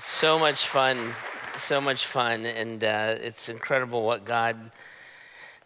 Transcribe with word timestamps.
So 0.00 0.38
much 0.38 0.68
fun, 0.68 1.12
so 1.58 1.80
much 1.80 2.06
fun, 2.06 2.46
and 2.46 2.84
uh, 2.84 3.16
it's 3.18 3.48
incredible 3.48 4.04
what 4.04 4.24
God 4.24 4.70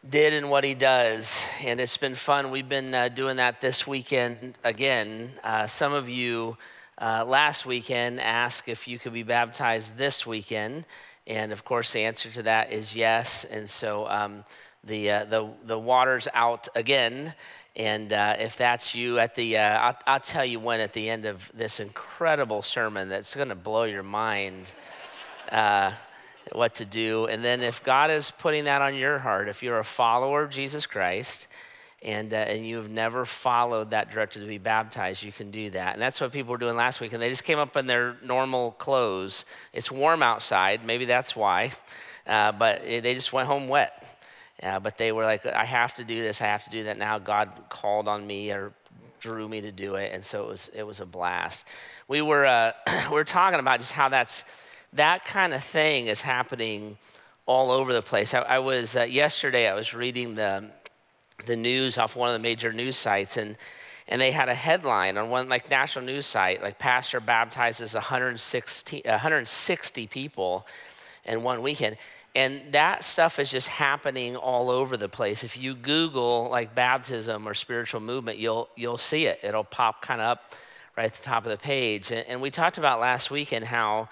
did 0.08 0.32
and 0.32 0.48
what 0.48 0.64
He 0.64 0.74
does. 0.74 1.38
And 1.60 1.78
it's 1.78 1.98
been 1.98 2.14
fun. 2.14 2.50
We've 2.50 2.68
been 2.68 2.94
uh, 2.94 3.08
doing 3.08 3.36
that 3.36 3.60
this 3.60 3.86
weekend 3.86 4.56
again. 4.64 5.32
Uh, 5.44 5.66
some 5.66 5.92
of 5.92 6.08
you 6.08 6.56
uh, 6.98 7.26
last 7.26 7.66
weekend 7.66 8.20
asked 8.22 8.68
if 8.68 8.88
you 8.88 8.98
could 8.98 9.12
be 9.12 9.22
baptized 9.22 9.98
this 9.98 10.26
weekend, 10.26 10.86
and 11.26 11.52
of 11.52 11.66
course, 11.66 11.92
the 11.92 12.00
answer 12.00 12.30
to 12.30 12.42
that 12.44 12.72
is 12.72 12.96
yes. 12.96 13.44
And 13.50 13.68
so 13.68 14.08
um, 14.08 14.44
the, 14.84 15.10
uh, 15.10 15.24
the, 15.26 15.50
the 15.64 15.78
water's 15.78 16.28
out 16.34 16.68
again. 16.74 17.34
And 17.74 18.12
uh, 18.12 18.36
if 18.38 18.56
that's 18.56 18.94
you 18.94 19.18
at 19.18 19.34
the, 19.34 19.56
uh, 19.56 19.78
I'll, 19.78 19.98
I'll, 20.06 20.20
tell 20.20 20.44
you 20.44 20.60
when 20.60 20.80
at 20.80 20.92
the 20.92 21.08
end 21.08 21.24
of 21.24 21.40
this 21.54 21.80
incredible 21.80 22.62
sermon 22.62 23.08
that's 23.08 23.34
going 23.34 23.48
to 23.48 23.54
blow 23.54 23.84
your 23.84 24.02
mind 24.02 24.70
uh, 25.50 25.92
what 26.52 26.74
to 26.76 26.84
do. 26.84 27.26
And 27.26 27.42
then 27.42 27.62
if 27.62 27.82
God 27.82 28.10
is 28.10 28.30
putting 28.30 28.64
that 28.64 28.82
on 28.82 28.94
your 28.94 29.18
heart, 29.18 29.48
if 29.48 29.62
you're 29.62 29.78
a 29.78 29.84
follower 29.84 30.42
of 30.42 30.50
Jesus 30.50 30.84
Christ 30.84 31.46
and, 32.02 32.34
uh, 32.34 32.36
and 32.36 32.66
you've 32.66 32.90
never 32.90 33.24
followed 33.24 33.90
that 33.90 34.10
directive 34.10 34.42
to 34.42 34.48
be 34.48 34.58
baptized, 34.58 35.22
you 35.22 35.32
can 35.32 35.50
do 35.50 35.70
that. 35.70 35.94
And 35.94 36.02
that's 36.02 36.20
what 36.20 36.30
people 36.30 36.50
were 36.50 36.58
doing 36.58 36.76
last 36.76 37.00
week. 37.00 37.14
And 37.14 37.22
they 37.22 37.30
just 37.30 37.44
came 37.44 37.58
up 37.58 37.74
in 37.76 37.86
their 37.86 38.16
normal 38.22 38.72
clothes. 38.72 39.46
It's 39.72 39.90
warm 39.90 40.22
outside, 40.22 40.84
maybe 40.84 41.06
that's 41.06 41.34
why. 41.34 41.72
Uh, 42.26 42.52
but 42.52 42.82
they 42.84 43.14
just 43.14 43.32
went 43.32 43.48
home 43.48 43.68
wet. 43.68 44.01
Yeah, 44.62 44.78
but 44.78 44.96
they 44.96 45.10
were 45.10 45.24
like, 45.24 45.44
I 45.44 45.64
have 45.64 45.92
to 45.94 46.04
do 46.04 46.22
this, 46.22 46.40
I 46.40 46.46
have 46.46 46.62
to 46.64 46.70
do 46.70 46.84
that 46.84 46.96
now. 46.96 47.18
God 47.18 47.50
called 47.68 48.06
on 48.06 48.24
me 48.24 48.52
or 48.52 48.72
drew 49.18 49.48
me 49.48 49.60
to 49.60 49.72
do 49.72 49.96
it, 49.96 50.12
and 50.14 50.24
so 50.24 50.44
it 50.44 50.48
was 50.48 50.70
it 50.74 50.82
was 50.84 51.00
a 51.00 51.06
blast. 51.06 51.64
We 52.06 52.22
were 52.22 52.46
uh, 52.46 52.72
we 53.08 53.14
were 53.14 53.24
talking 53.24 53.58
about 53.58 53.80
just 53.80 53.92
how 53.92 54.08
that's 54.08 54.44
that 54.92 55.24
kind 55.24 55.52
of 55.52 55.64
thing 55.64 56.06
is 56.06 56.20
happening 56.20 56.96
all 57.44 57.72
over 57.72 57.92
the 57.92 58.02
place. 58.02 58.34
I, 58.34 58.40
I 58.40 58.58
was 58.60 58.96
uh, 58.96 59.02
yesterday. 59.02 59.68
I 59.68 59.74
was 59.74 59.94
reading 59.94 60.36
the 60.36 60.70
the 61.46 61.56
news 61.56 61.98
off 61.98 62.14
one 62.14 62.28
of 62.28 62.34
the 62.34 62.38
major 62.38 62.72
news 62.72 62.96
sites, 62.96 63.36
and 63.36 63.56
and 64.06 64.20
they 64.20 64.30
had 64.30 64.48
a 64.48 64.54
headline 64.54 65.18
on 65.18 65.28
one 65.28 65.48
like 65.48 65.68
national 65.70 66.04
news 66.04 66.26
site, 66.26 66.62
like 66.62 66.78
pastor 66.78 67.18
baptizes 67.18 67.94
160, 67.94 69.02
160 69.04 70.06
people 70.06 70.66
in 71.24 71.42
one 71.42 71.62
weekend 71.62 71.96
and 72.34 72.72
that 72.72 73.04
stuff 73.04 73.38
is 73.38 73.50
just 73.50 73.68
happening 73.68 74.36
all 74.36 74.70
over 74.70 74.96
the 74.96 75.08
place. 75.08 75.44
If 75.44 75.56
you 75.56 75.74
Google 75.74 76.48
like 76.50 76.74
baptism 76.74 77.46
or 77.46 77.54
spiritual 77.54 78.00
movement, 78.00 78.38
you'll 78.38 78.68
you'll 78.74 78.98
see 78.98 79.26
it. 79.26 79.40
It'll 79.42 79.64
pop 79.64 80.00
kind 80.00 80.20
of 80.20 80.26
up 80.28 80.54
right 80.96 81.06
at 81.06 81.14
the 81.14 81.22
top 81.22 81.44
of 81.44 81.50
the 81.50 81.58
page. 81.58 82.10
And, 82.10 82.26
and 82.26 82.40
we 82.40 82.50
talked 82.50 82.78
about 82.78 83.00
last 83.00 83.30
week 83.30 83.52
and 83.52 83.64
how 83.64 84.08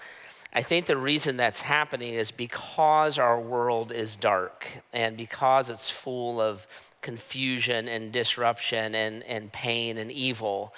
I 0.53 0.61
think 0.63 0.85
the 0.85 0.97
reason 0.97 1.37
that's 1.37 1.61
happening 1.61 2.13
is 2.13 2.29
because 2.29 3.17
our 3.17 3.39
world 3.39 3.91
is 3.91 4.15
dark 4.15 4.67
and 4.91 5.15
because 5.15 5.69
it's 5.69 5.89
full 5.89 6.41
of 6.41 6.67
confusion 7.01 7.87
and 7.87 8.11
disruption 8.11 8.93
and, 8.93 9.23
and 9.23 9.51
pain 9.51 9.97
and 9.97 10.11
evil. 10.11 10.73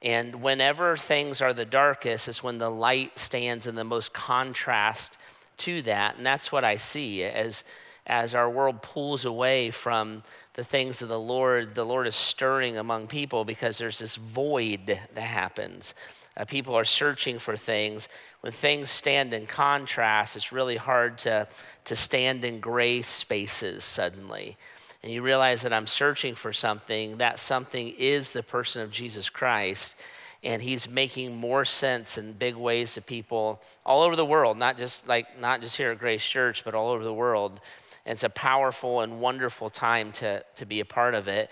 And 0.00 0.42
whenever 0.42 0.96
things 0.96 1.42
are 1.42 1.52
the 1.52 1.64
darkest 1.64 2.28
is 2.28 2.42
when 2.42 2.58
the 2.58 2.70
light 2.70 3.18
stands 3.18 3.66
in 3.66 3.74
the 3.74 3.84
most 3.84 4.12
contrast 4.12 5.18
to 5.58 5.82
that. 5.82 6.16
And 6.16 6.26
that's 6.26 6.50
what 6.50 6.64
I 6.64 6.76
see 6.76 7.24
as, 7.24 7.64
as 8.06 8.34
our 8.34 8.50
world 8.50 8.82
pulls 8.82 9.24
away 9.24 9.70
from 9.70 10.22
the 10.54 10.64
things 10.64 11.02
of 11.02 11.08
the 11.08 11.20
Lord. 11.20 11.74
The 11.74 11.84
Lord 11.84 12.06
is 12.06 12.16
stirring 12.16 12.78
among 12.78 13.06
people 13.06 13.44
because 13.44 13.78
there's 13.78 13.98
this 13.98 14.16
void 14.16 14.86
that 15.14 15.18
happens. 15.18 15.94
Uh, 16.36 16.44
people 16.44 16.74
are 16.74 16.84
searching 16.84 17.38
for 17.38 17.56
things. 17.56 18.08
When 18.40 18.52
things 18.52 18.90
stand 18.90 19.34
in 19.34 19.46
contrast, 19.46 20.36
it's 20.36 20.52
really 20.52 20.76
hard 20.76 21.18
to, 21.18 21.48
to 21.86 21.96
stand 21.96 22.44
in 22.44 22.60
gray 22.60 23.02
spaces 23.02 23.84
suddenly. 23.84 24.56
And 25.02 25.12
you 25.12 25.22
realize 25.22 25.62
that 25.62 25.72
I'm 25.72 25.86
searching 25.86 26.34
for 26.34 26.52
something, 26.52 27.18
that 27.18 27.38
something 27.38 27.88
is 27.98 28.32
the 28.32 28.42
person 28.42 28.82
of 28.82 28.90
Jesus 28.90 29.28
Christ 29.28 29.94
and 30.42 30.62
he's 30.62 30.88
making 30.88 31.36
more 31.36 31.64
sense 31.64 32.16
in 32.16 32.32
big 32.32 32.54
ways 32.54 32.94
to 32.94 33.00
people 33.00 33.60
all 33.84 34.02
over 34.02 34.14
the 34.14 34.24
world, 34.24 34.56
not 34.56 34.78
just 34.78 35.06
like 35.08 35.38
not 35.40 35.60
just 35.60 35.76
here 35.76 35.90
at 35.90 35.98
Grace 35.98 36.24
Church, 36.24 36.64
but 36.64 36.74
all 36.74 36.90
over 36.90 37.02
the 37.02 37.12
world. 37.12 37.60
And 38.06 38.14
it's 38.14 38.24
a 38.24 38.30
powerful 38.30 39.00
and 39.00 39.20
wonderful 39.20 39.68
time 39.68 40.12
to, 40.12 40.42
to 40.56 40.64
be 40.64 40.80
a 40.80 40.84
part 40.84 41.14
of 41.14 41.28
it. 41.28 41.50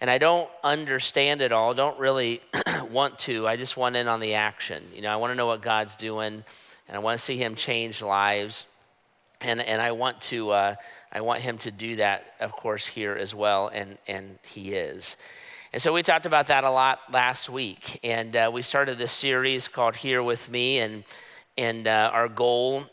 And 0.00 0.10
I 0.10 0.18
don't 0.18 0.48
understand 0.62 1.40
it 1.40 1.52
all, 1.52 1.72
don't 1.72 1.98
really 1.98 2.42
want 2.90 3.18
to. 3.20 3.48
I 3.48 3.56
just 3.56 3.76
want 3.76 3.96
in 3.96 4.06
on 4.06 4.20
the 4.20 4.34
action. 4.34 4.84
You 4.94 5.00
know, 5.00 5.10
I 5.10 5.16
want 5.16 5.30
to 5.30 5.34
know 5.34 5.46
what 5.46 5.62
God's 5.62 5.96
doing, 5.96 6.44
and 6.86 6.96
I 6.96 6.98
want 6.98 7.18
to 7.18 7.24
see 7.24 7.38
Him 7.38 7.54
change 7.54 8.02
lives. 8.02 8.66
And, 9.40 9.60
and 9.60 9.80
I 9.80 9.92
want 9.92 10.20
to 10.22 10.50
uh, 10.50 10.74
I 11.12 11.22
want 11.22 11.40
Him 11.40 11.56
to 11.58 11.70
do 11.70 11.96
that, 11.96 12.34
of 12.40 12.52
course, 12.52 12.86
here 12.86 13.14
as 13.14 13.34
well, 13.34 13.68
and, 13.68 13.96
and 14.06 14.38
He 14.42 14.74
is. 14.74 15.16
And 15.76 15.82
so 15.82 15.92
we 15.92 16.02
talked 16.02 16.24
about 16.24 16.46
that 16.46 16.64
a 16.64 16.70
lot 16.70 17.00
last 17.12 17.50
week. 17.50 18.00
And 18.02 18.34
uh, 18.34 18.50
we 18.50 18.62
started 18.62 18.96
this 18.96 19.12
series 19.12 19.68
called 19.68 19.94
Here 19.94 20.22
With 20.22 20.48
Me. 20.48 20.78
And, 20.78 21.04
and 21.58 21.86
uh, 21.86 22.08
our 22.14 22.30
goal 22.30 22.86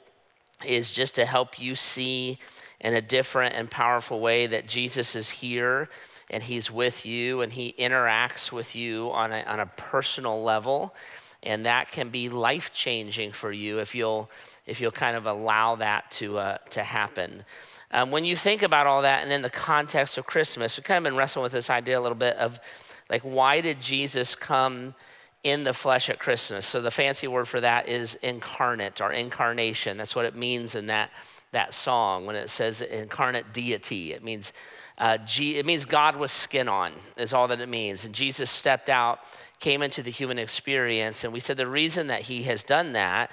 is 0.66 0.92
just 0.92 1.16
to 1.16 1.26
help 1.26 1.58
you 1.58 1.76
see 1.76 2.40
in 2.82 2.94
a 2.94 3.02
different 3.02 3.56
and 3.56 3.72
powerful 3.72 4.20
way 4.20 4.48
that 4.48 4.68
Jesus 4.68 5.16
is 5.16 5.30
here 5.30 5.88
and 6.30 6.44
he's 6.44 6.70
with 6.70 7.06
you 7.06 7.40
and 7.40 7.54
he 7.54 7.74
interacts 7.80 8.52
with 8.52 8.76
you 8.76 9.10
on 9.14 9.32
a, 9.32 9.44
on 9.44 9.62
a 9.62 9.66
personal 9.66 10.44
level. 10.44 10.94
And 11.42 11.66
that 11.66 11.90
can 11.90 12.10
be 12.10 12.28
life 12.28 12.74
changing 12.74 13.32
for 13.32 13.54
you 13.54 13.80
if 13.80 13.96
you'll, 13.96 14.30
if 14.66 14.82
you'll 14.82 14.92
kind 14.92 15.16
of 15.16 15.26
allow 15.26 15.78
that 15.78 16.12
to, 16.12 16.38
uh, 16.38 16.58
to 16.72 16.84
happen. 16.84 17.46
Um, 17.94 18.10
when 18.10 18.26
you 18.26 18.36
think 18.36 18.64
about 18.64 18.88
all 18.88 19.04
that 19.04 19.22
and 19.22 19.32
in 19.32 19.44
the 19.44 19.52
context 19.52 20.18
of 20.18 20.26
Christmas, 20.26 20.76
we've 20.76 20.84
kind 20.84 20.98
of 20.98 21.04
been 21.04 21.16
wrestling 21.16 21.44
with 21.44 21.52
this 21.52 21.70
idea 21.70 22.00
a 22.00 22.02
little 22.02 22.18
bit 22.18 22.36
of 22.38 22.60
like, 23.08 23.22
why 23.22 23.62
did 23.62 23.80
Jesus 23.80 24.34
come 24.34 24.96
in 25.44 25.64
the 25.64 25.76
flesh 25.76 26.10
at 26.10 26.18
Christmas? 26.18 26.66
So 26.66 26.82
the 26.82 26.90
fancy 26.90 27.28
word 27.28 27.48
for 27.48 27.62
that 27.62 27.88
is 27.88 28.16
incarnate 28.16 29.00
or 29.00 29.12
incarnation. 29.12 29.96
That's 29.96 30.16
what 30.16 30.26
it 30.26 30.36
means 30.36 30.74
in 30.74 30.88
that, 30.88 31.12
that 31.52 31.76
song 31.76 32.26
when 32.26 32.36
it 32.36 32.50
says 32.50 32.82
incarnate 32.82 33.54
deity. 33.54 34.14
It 34.14 34.24
means, 34.24 34.54
uh, 34.98 35.20
G, 35.20 35.58
it 35.58 35.66
means 35.68 35.86
God 35.86 36.18
with 36.18 36.32
skin 36.32 36.68
on, 36.68 36.94
is 37.16 37.32
all 37.32 37.48
that 37.50 37.62
it 37.62 37.70
means. 37.70 38.06
And 38.06 38.16
Jesus 38.16 38.50
stepped 38.50 38.90
out, 38.90 39.20
came 39.60 39.84
into 39.84 40.02
the 40.02 40.10
human 40.10 40.40
experience. 40.40 41.24
And 41.24 41.32
we 41.32 41.40
said 41.40 41.58
the 41.58 41.68
reason 41.68 42.08
that 42.08 42.22
he 42.22 42.42
has 42.44 42.64
done 42.64 42.94
that 42.94 43.30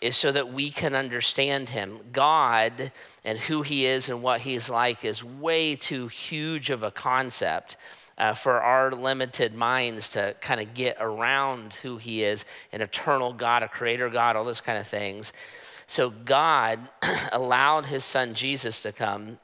is 0.00 0.16
so 0.16 0.30
that 0.32 0.52
we 0.52 0.70
can 0.70 0.94
understand 0.94 1.68
him. 1.68 1.98
God 2.12 2.92
and 3.24 3.38
who 3.38 3.62
he 3.62 3.86
is 3.86 4.08
and 4.08 4.22
what 4.22 4.40
he's 4.40 4.70
like 4.70 5.04
is 5.04 5.24
way 5.24 5.74
too 5.74 6.08
huge 6.08 6.70
of 6.70 6.82
a 6.82 6.90
concept 6.90 7.76
uh, 8.18 8.34
for 8.34 8.60
our 8.60 8.90
limited 8.90 9.54
minds 9.54 10.08
to 10.10 10.34
kind 10.40 10.60
of 10.60 10.74
get 10.74 10.96
around 11.00 11.74
who 11.74 11.96
he 11.98 12.24
is 12.24 12.44
an 12.72 12.80
eternal 12.80 13.32
God, 13.32 13.62
a 13.62 13.68
creator 13.68 14.10
God, 14.10 14.36
all 14.36 14.44
those 14.44 14.60
kind 14.60 14.78
of 14.78 14.86
things. 14.86 15.32
So 15.86 16.10
God 16.10 16.80
allowed 17.32 17.86
his 17.86 18.04
son 18.04 18.34
Jesus 18.34 18.82
to 18.82 18.92
come, 18.92 19.38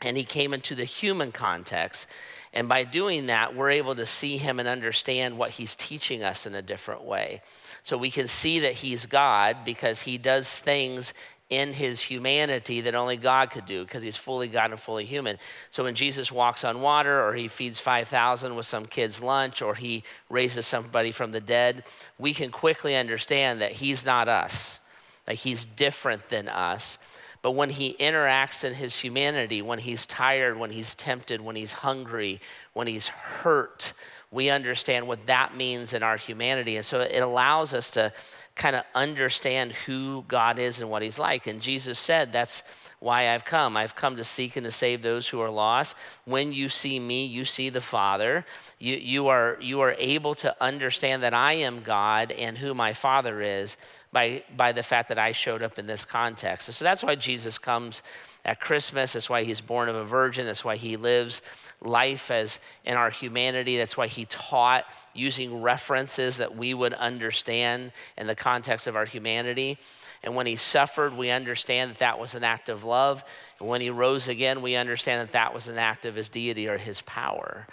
and 0.00 0.16
he 0.16 0.24
came 0.24 0.52
into 0.52 0.74
the 0.74 0.84
human 0.84 1.32
context. 1.32 2.06
And 2.52 2.68
by 2.68 2.84
doing 2.84 3.26
that, 3.26 3.54
we're 3.54 3.70
able 3.70 3.94
to 3.96 4.06
see 4.06 4.36
him 4.36 4.58
and 4.58 4.68
understand 4.68 5.38
what 5.38 5.50
he's 5.50 5.76
teaching 5.76 6.22
us 6.22 6.46
in 6.46 6.54
a 6.54 6.62
different 6.62 7.04
way. 7.04 7.42
So 7.88 7.96
we 7.96 8.10
can 8.10 8.28
see 8.28 8.58
that 8.58 8.74
he's 8.74 9.06
God 9.06 9.64
because 9.64 10.02
he 10.02 10.18
does 10.18 10.46
things 10.46 11.14
in 11.48 11.72
his 11.72 12.02
humanity 12.02 12.82
that 12.82 12.94
only 12.94 13.16
God 13.16 13.50
could 13.50 13.64
do 13.64 13.82
because 13.82 14.02
he's 14.02 14.14
fully 14.14 14.46
God 14.46 14.72
and 14.72 14.78
fully 14.78 15.06
human. 15.06 15.38
So 15.70 15.84
when 15.84 15.94
Jesus 15.94 16.30
walks 16.30 16.64
on 16.64 16.82
water 16.82 17.26
or 17.26 17.32
he 17.32 17.48
feeds 17.48 17.80
5,000 17.80 18.54
with 18.54 18.66
some 18.66 18.84
kid's 18.84 19.22
lunch 19.22 19.62
or 19.62 19.74
he 19.74 20.04
raises 20.28 20.66
somebody 20.66 21.12
from 21.12 21.32
the 21.32 21.40
dead, 21.40 21.82
we 22.18 22.34
can 22.34 22.50
quickly 22.50 22.94
understand 22.94 23.62
that 23.62 23.72
he's 23.72 24.04
not 24.04 24.28
us, 24.28 24.80
that 25.24 25.36
he's 25.36 25.64
different 25.64 26.28
than 26.28 26.46
us. 26.46 26.98
But 27.40 27.52
when 27.52 27.70
he 27.70 27.94
interacts 27.98 28.64
in 28.64 28.74
his 28.74 28.98
humanity, 28.98 29.62
when 29.62 29.78
he's 29.78 30.04
tired, 30.04 30.58
when 30.58 30.72
he's 30.72 30.94
tempted, 30.94 31.40
when 31.40 31.56
he's 31.56 31.72
hungry, 31.72 32.42
when 32.74 32.86
he's 32.86 33.08
hurt, 33.08 33.94
we 34.30 34.50
understand 34.50 35.06
what 35.06 35.26
that 35.26 35.56
means 35.56 35.92
in 35.92 36.02
our 36.02 36.16
humanity. 36.16 36.76
And 36.76 36.84
so 36.84 37.00
it 37.00 37.20
allows 37.20 37.72
us 37.72 37.90
to 37.92 38.12
kind 38.54 38.76
of 38.76 38.84
understand 38.94 39.72
who 39.72 40.24
God 40.28 40.58
is 40.58 40.80
and 40.80 40.90
what 40.90 41.02
he's 41.02 41.18
like. 41.18 41.46
And 41.46 41.60
Jesus 41.60 41.98
said, 41.98 42.32
That's 42.32 42.62
why 43.00 43.32
I've 43.32 43.44
come. 43.44 43.76
I've 43.76 43.94
come 43.94 44.16
to 44.16 44.24
seek 44.24 44.56
and 44.56 44.64
to 44.64 44.72
save 44.72 45.02
those 45.02 45.28
who 45.28 45.40
are 45.40 45.50
lost. 45.50 45.94
When 46.24 46.52
you 46.52 46.68
see 46.68 46.98
me, 46.98 47.26
you 47.26 47.44
see 47.44 47.70
the 47.70 47.80
Father. 47.80 48.44
You, 48.80 48.96
you, 48.96 49.28
are, 49.28 49.56
you 49.60 49.80
are 49.80 49.92
able 49.92 50.34
to 50.36 50.54
understand 50.62 51.22
that 51.22 51.32
I 51.32 51.54
am 51.54 51.82
God 51.84 52.32
and 52.32 52.58
who 52.58 52.74
my 52.74 52.92
Father 52.92 53.40
is 53.40 53.76
by, 54.12 54.42
by 54.56 54.72
the 54.72 54.82
fact 54.82 55.08
that 55.10 55.18
I 55.18 55.30
showed 55.30 55.62
up 55.62 55.78
in 55.78 55.86
this 55.86 56.04
context. 56.04 56.72
so 56.72 56.84
that's 56.84 57.04
why 57.04 57.14
Jesus 57.14 57.56
comes 57.56 58.02
at 58.44 58.60
Christmas. 58.60 59.12
That's 59.12 59.30
why 59.30 59.44
he's 59.44 59.60
born 59.60 59.88
of 59.88 59.96
a 59.96 60.04
virgin. 60.04 60.46
That's 60.46 60.64
why 60.64 60.76
he 60.76 60.96
lives 60.96 61.42
life 61.80 62.30
as 62.30 62.58
in 62.84 62.94
our 62.94 63.10
humanity. 63.10 63.76
That's 63.76 63.96
why 63.96 64.06
he 64.06 64.24
taught 64.26 64.84
using 65.14 65.62
references 65.62 66.36
that 66.38 66.56
we 66.56 66.74
would 66.74 66.94
understand 66.94 67.92
in 68.16 68.26
the 68.26 68.34
context 68.34 68.86
of 68.86 68.96
our 68.96 69.04
humanity. 69.04 69.78
And 70.22 70.34
when 70.34 70.46
he 70.46 70.56
suffered, 70.56 71.16
we 71.16 71.30
understand 71.30 71.92
that 71.92 71.98
that 71.98 72.18
was 72.18 72.34
an 72.34 72.44
act 72.44 72.68
of 72.68 72.84
love. 72.84 73.22
And 73.60 73.68
when 73.68 73.80
he 73.80 73.90
rose 73.90 74.28
again, 74.28 74.62
we 74.62 74.74
understand 74.74 75.20
that 75.20 75.32
that 75.32 75.54
was 75.54 75.68
an 75.68 75.78
act 75.78 76.06
of 76.06 76.14
his 76.14 76.28
deity 76.28 76.68
or 76.68 76.78
his 76.78 77.00
power. 77.02 77.66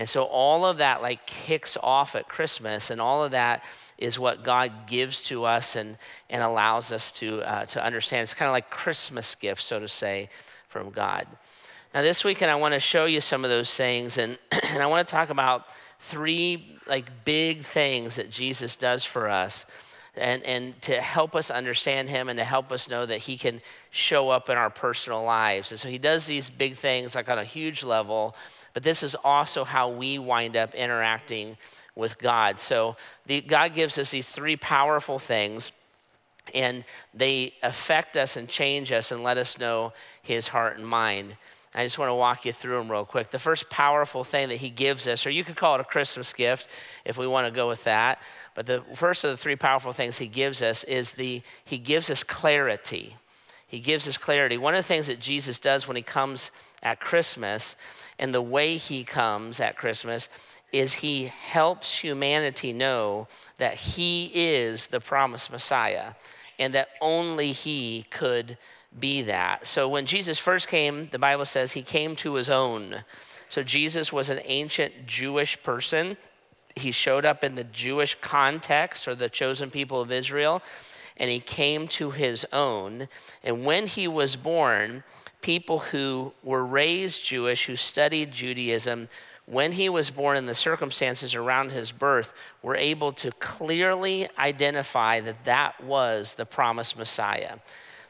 And 0.00 0.08
so 0.08 0.24
all 0.24 0.64
of 0.64 0.78
that 0.78 1.02
like 1.02 1.26
kicks 1.26 1.76
off 1.82 2.16
at 2.16 2.26
Christmas, 2.26 2.88
and 2.88 3.02
all 3.02 3.22
of 3.22 3.32
that 3.32 3.62
is 3.98 4.18
what 4.18 4.42
God 4.42 4.72
gives 4.86 5.20
to 5.24 5.44
us 5.44 5.76
and, 5.76 5.98
and 6.30 6.42
allows 6.42 6.90
us 6.90 7.12
to, 7.12 7.42
uh, 7.42 7.66
to 7.66 7.84
understand. 7.84 8.22
It's 8.22 8.32
kind 8.32 8.48
of 8.48 8.54
like 8.54 8.70
Christmas 8.70 9.34
gifts, 9.34 9.66
so 9.66 9.78
to 9.78 9.88
say, 9.88 10.30
from 10.70 10.88
God. 10.88 11.26
Now, 11.92 12.00
this 12.00 12.24
weekend, 12.24 12.50
I 12.50 12.54
want 12.54 12.72
to 12.72 12.80
show 12.80 13.04
you 13.04 13.20
some 13.20 13.44
of 13.44 13.50
those 13.50 13.74
things, 13.74 14.16
and, 14.16 14.38
and 14.70 14.82
I 14.82 14.86
want 14.86 15.06
to 15.06 15.12
talk 15.12 15.28
about 15.28 15.66
three 16.00 16.78
like 16.86 17.10
big 17.26 17.62
things 17.62 18.16
that 18.16 18.30
Jesus 18.30 18.76
does 18.76 19.04
for 19.04 19.28
us 19.28 19.66
and, 20.16 20.42
and 20.44 20.80
to 20.80 20.98
help 20.98 21.36
us 21.36 21.50
understand 21.50 22.08
him 22.08 22.30
and 22.30 22.38
to 22.38 22.44
help 22.44 22.72
us 22.72 22.88
know 22.88 23.04
that 23.04 23.18
he 23.18 23.36
can 23.36 23.60
show 23.90 24.30
up 24.30 24.48
in 24.48 24.56
our 24.56 24.70
personal 24.70 25.22
lives. 25.24 25.72
And 25.72 25.78
so 25.78 25.90
he 25.90 25.98
does 25.98 26.24
these 26.24 26.48
big 26.48 26.78
things 26.78 27.14
like 27.14 27.28
on 27.28 27.38
a 27.38 27.44
huge 27.44 27.84
level, 27.84 28.34
but 28.74 28.82
this 28.82 29.02
is 29.02 29.16
also 29.24 29.64
how 29.64 29.88
we 29.88 30.18
wind 30.18 30.56
up 30.56 30.74
interacting 30.74 31.56
with 31.94 32.18
God. 32.18 32.58
So 32.58 32.96
the, 33.26 33.40
God 33.40 33.74
gives 33.74 33.98
us 33.98 34.10
these 34.10 34.28
three 34.28 34.56
powerful 34.56 35.18
things, 35.18 35.72
and 36.54 36.84
they 37.14 37.54
affect 37.62 38.16
us 38.16 38.36
and 38.36 38.48
change 38.48 38.92
us 38.92 39.12
and 39.12 39.22
let 39.22 39.38
us 39.38 39.58
know 39.58 39.92
His 40.22 40.48
heart 40.48 40.76
and 40.76 40.86
mind. 40.86 41.36
I 41.72 41.84
just 41.84 41.98
want 41.98 42.08
to 42.08 42.14
walk 42.14 42.44
you 42.44 42.52
through 42.52 42.78
them 42.78 42.90
real 42.90 43.04
quick. 43.04 43.30
The 43.30 43.38
first 43.38 43.70
powerful 43.70 44.24
thing 44.24 44.48
that 44.48 44.56
He 44.56 44.70
gives 44.70 45.06
us, 45.06 45.24
or 45.24 45.30
you 45.30 45.44
could 45.44 45.54
call 45.56 45.76
it 45.76 45.80
a 45.80 45.84
Christmas 45.84 46.32
gift 46.32 46.66
if 47.04 47.16
we 47.16 47.28
want 47.28 47.46
to 47.46 47.52
go 47.52 47.68
with 47.68 47.84
that. 47.84 48.18
But 48.56 48.66
the 48.66 48.82
first 48.96 49.22
of 49.22 49.30
the 49.30 49.36
three 49.36 49.54
powerful 49.54 49.92
things 49.92 50.18
He 50.18 50.26
gives 50.26 50.62
us 50.62 50.82
is 50.84 51.12
the 51.12 51.42
He 51.64 51.78
gives 51.78 52.10
us 52.10 52.24
clarity. 52.24 53.16
He 53.68 53.78
gives 53.78 54.08
us 54.08 54.16
clarity. 54.16 54.58
One 54.58 54.74
of 54.74 54.82
the 54.82 54.88
things 54.88 55.06
that 55.06 55.20
Jesus 55.20 55.60
does 55.60 55.86
when 55.86 55.96
He 55.96 56.02
comes 56.02 56.50
at 56.82 56.98
Christmas, 56.98 57.76
and 58.20 58.32
the 58.32 58.40
way 58.40 58.76
He 58.76 59.02
comes 59.02 59.58
at 59.58 59.76
Christmas, 59.76 60.28
is 60.72 60.94
he 60.94 61.26
helps 61.26 61.98
humanity 61.98 62.72
know 62.72 63.26
that 63.58 63.74
he 63.74 64.30
is 64.34 64.86
the 64.86 65.00
promised 65.00 65.50
Messiah 65.50 66.12
and 66.58 66.74
that 66.74 66.90
only 67.00 67.52
he 67.52 68.06
could 68.10 68.56
be 68.98 69.22
that. 69.22 69.66
So 69.66 69.88
when 69.88 70.06
Jesus 70.06 70.38
first 70.38 70.68
came, 70.68 71.08
the 71.10 71.18
Bible 71.18 71.44
says 71.44 71.72
he 71.72 71.82
came 71.82 72.16
to 72.16 72.34
his 72.34 72.50
own. 72.50 73.02
So 73.48 73.62
Jesus 73.62 74.12
was 74.12 74.30
an 74.30 74.40
ancient 74.44 75.06
Jewish 75.06 75.60
person. 75.62 76.16
He 76.76 76.92
showed 76.92 77.24
up 77.24 77.42
in 77.42 77.54
the 77.54 77.64
Jewish 77.64 78.16
context 78.20 79.08
or 79.08 79.14
the 79.14 79.28
chosen 79.28 79.70
people 79.70 80.00
of 80.00 80.12
Israel, 80.12 80.62
and 81.16 81.30
he 81.30 81.40
came 81.40 81.88
to 81.88 82.10
his 82.10 82.46
own. 82.52 83.08
And 83.42 83.64
when 83.64 83.86
he 83.86 84.06
was 84.06 84.36
born, 84.36 85.02
people 85.40 85.78
who 85.78 86.32
were 86.42 86.64
raised 86.64 87.24
Jewish, 87.24 87.66
who 87.66 87.76
studied 87.76 88.32
Judaism, 88.32 89.08
when 89.46 89.72
he 89.72 89.88
was 89.88 90.10
born 90.10 90.36
and 90.36 90.48
the 90.48 90.54
circumstances 90.54 91.34
around 91.34 91.72
his 91.72 91.90
birth 91.90 92.32
were 92.62 92.76
able 92.76 93.12
to 93.12 93.32
clearly 93.32 94.28
identify 94.38 95.20
that 95.20 95.44
that 95.44 95.82
was 95.82 96.34
the 96.34 96.46
promised 96.46 96.96
Messiah. 96.96 97.56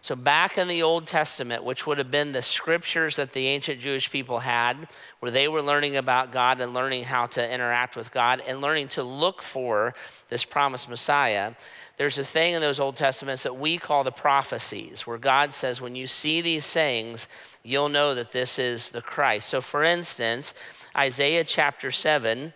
So, 0.02 0.16
back 0.16 0.56
in 0.56 0.66
the 0.66 0.82
Old 0.82 1.06
Testament, 1.06 1.62
which 1.62 1.86
would 1.86 1.98
have 1.98 2.10
been 2.10 2.32
the 2.32 2.40
scriptures 2.40 3.16
that 3.16 3.32
the 3.32 3.46
ancient 3.46 3.80
Jewish 3.80 4.10
people 4.10 4.38
had, 4.38 4.88
where 5.18 5.30
they 5.30 5.46
were 5.46 5.60
learning 5.60 5.96
about 5.96 6.32
God 6.32 6.60
and 6.60 6.72
learning 6.72 7.04
how 7.04 7.26
to 7.26 7.52
interact 7.52 7.96
with 7.96 8.10
God 8.10 8.42
and 8.46 8.62
learning 8.62 8.88
to 8.88 9.02
look 9.02 9.42
for 9.42 9.94
this 10.30 10.42
promised 10.42 10.88
Messiah, 10.88 11.52
there's 11.98 12.18
a 12.18 12.24
thing 12.24 12.54
in 12.54 12.62
those 12.62 12.80
Old 12.80 12.96
Testaments 12.96 13.42
that 13.42 13.58
we 13.58 13.76
call 13.76 14.02
the 14.02 14.10
prophecies, 14.10 15.06
where 15.06 15.18
God 15.18 15.52
says, 15.52 15.82
when 15.82 15.94
you 15.94 16.06
see 16.06 16.40
these 16.40 16.64
sayings, 16.64 17.28
you'll 17.62 17.90
know 17.90 18.14
that 18.14 18.32
this 18.32 18.58
is 18.58 18.90
the 18.90 19.02
Christ. 19.02 19.50
So, 19.50 19.60
for 19.60 19.84
instance, 19.84 20.54
Isaiah 20.96 21.44
chapter 21.44 21.90
7, 21.90 22.54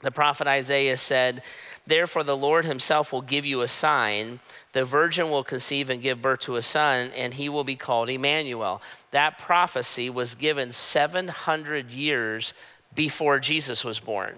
the 0.00 0.10
prophet 0.10 0.46
Isaiah 0.46 0.96
said, 0.96 1.42
Therefore, 1.86 2.22
the 2.22 2.36
Lord 2.36 2.64
himself 2.64 3.12
will 3.12 3.22
give 3.22 3.44
you 3.44 3.62
a 3.62 3.68
sign. 3.68 4.40
The 4.72 4.84
virgin 4.84 5.30
will 5.30 5.42
conceive 5.42 5.90
and 5.90 6.02
give 6.02 6.22
birth 6.22 6.40
to 6.40 6.56
a 6.56 6.62
son, 6.62 7.10
and 7.16 7.34
he 7.34 7.48
will 7.48 7.64
be 7.64 7.76
called 7.76 8.10
Emmanuel. 8.10 8.82
That 9.10 9.38
prophecy 9.38 10.10
was 10.10 10.34
given 10.34 10.70
700 10.70 11.90
years 11.90 12.52
before 12.94 13.40
Jesus 13.40 13.84
was 13.84 13.98
born. 13.98 14.36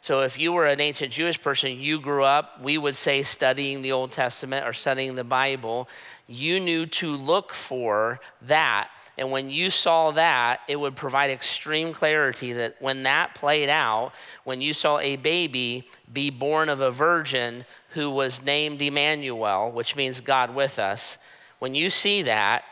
So, 0.00 0.20
if 0.20 0.38
you 0.38 0.52
were 0.52 0.66
an 0.66 0.80
ancient 0.80 1.12
Jewish 1.12 1.40
person, 1.40 1.72
you 1.72 2.00
grew 2.00 2.22
up, 2.22 2.62
we 2.62 2.78
would 2.78 2.96
say, 2.96 3.22
studying 3.22 3.82
the 3.82 3.92
Old 3.92 4.12
Testament 4.12 4.66
or 4.66 4.72
studying 4.72 5.16
the 5.16 5.24
Bible, 5.24 5.88
you 6.26 6.60
knew 6.60 6.86
to 6.86 7.16
look 7.16 7.52
for 7.52 8.20
that 8.42 8.90
and 9.18 9.32
when 9.32 9.50
you 9.50 9.68
saw 9.68 10.12
that, 10.12 10.60
it 10.68 10.76
would 10.76 10.94
provide 10.94 11.30
extreme 11.30 11.92
clarity 11.92 12.52
that 12.52 12.80
when 12.80 13.02
that 13.02 13.34
played 13.34 13.68
out, 13.68 14.12
when 14.44 14.60
you 14.60 14.72
saw 14.72 15.00
a 15.00 15.16
baby 15.16 15.88
be 16.12 16.30
born 16.30 16.68
of 16.68 16.80
a 16.80 16.92
virgin 16.92 17.64
who 17.90 18.10
was 18.10 18.40
named 18.42 18.80
Emmanuel, 18.80 19.72
which 19.72 19.96
means 19.96 20.20
God 20.20 20.54
with 20.54 20.78
us, 20.78 21.18
when 21.58 21.74
you 21.74 21.90
see 21.90 22.22
that, 22.22 22.62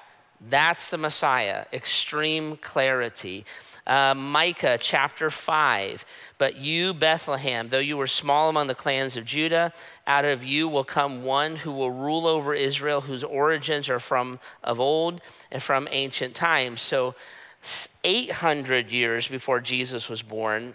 that's 0.49 0.87
the 0.87 0.99
Messiah. 0.99 1.65
Extreme 1.73 2.59
clarity. 2.59 3.45
Uh, 3.87 4.15
Micah 4.15 4.79
chapter 4.81 5.31
5. 5.31 6.05
But 6.39 6.57
you, 6.57 6.93
Bethlehem, 6.93 7.69
though 7.69 7.79
you 7.79 7.97
were 7.97 8.07
small 8.07 8.49
among 8.49 8.67
the 8.67 8.75
clans 8.75 9.17
of 9.17 9.25
Judah, 9.25 9.73
out 10.07 10.25
of 10.25 10.43
you 10.43 10.69
will 10.69 10.85
come 10.85 11.23
one 11.23 11.57
who 11.57 11.73
will 11.73 11.91
rule 11.91 12.27
over 12.27 12.55
Israel, 12.55 13.03
whose 13.03 13.23
origins 13.23 13.89
are 13.89 14.01
from 14.01 14.41
of 14.65 14.81
old 14.81 15.21
and 15.51 15.63
from 15.63 15.89
ancient 15.91 16.35
times. 16.35 16.83
So, 16.83 17.15
800 18.05 18.93
years 18.93 19.27
before 19.27 19.61
Jesus 19.61 20.09
was 20.09 20.23
born, 20.23 20.75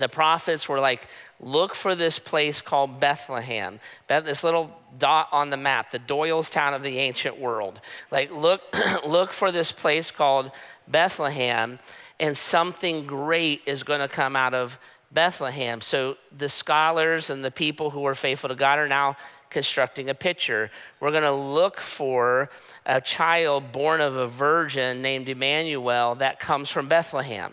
the 0.00 0.08
prophets 0.08 0.68
were 0.68 0.80
like, 0.80 1.06
look 1.38 1.74
for 1.74 1.94
this 1.94 2.18
place 2.18 2.60
called 2.60 2.98
Bethlehem. 2.98 3.78
This 4.08 4.42
little 4.42 4.76
dot 4.98 5.28
on 5.30 5.50
the 5.50 5.56
map, 5.56 5.92
the 5.92 6.00
Doylestown 6.00 6.74
of 6.74 6.82
the 6.82 6.98
ancient 6.98 7.38
world. 7.38 7.80
Like, 8.10 8.32
look, 8.32 8.62
look 9.06 9.32
for 9.32 9.52
this 9.52 9.70
place 9.70 10.10
called 10.10 10.50
Bethlehem 10.88 11.78
and 12.18 12.36
something 12.36 13.06
great 13.06 13.62
is 13.66 13.82
going 13.82 14.00
to 14.00 14.08
come 14.08 14.36
out 14.36 14.54
of 14.54 14.78
Bethlehem. 15.12 15.80
So 15.80 16.16
the 16.36 16.48
scholars 16.48 17.30
and 17.30 17.44
the 17.44 17.50
people 17.50 17.90
who 17.90 18.06
are 18.06 18.14
faithful 18.14 18.48
to 18.48 18.54
God 18.54 18.78
are 18.78 18.88
now 18.88 19.16
constructing 19.48 20.08
a 20.08 20.14
picture. 20.14 20.70
We're 21.00 21.10
going 21.10 21.24
to 21.24 21.32
look 21.32 21.80
for 21.80 22.50
a 22.86 23.00
child 23.00 23.72
born 23.72 24.00
of 24.00 24.16
a 24.16 24.26
virgin 24.26 25.02
named 25.02 25.28
Emmanuel 25.28 26.14
that 26.16 26.38
comes 26.38 26.70
from 26.70 26.88
Bethlehem. 26.88 27.52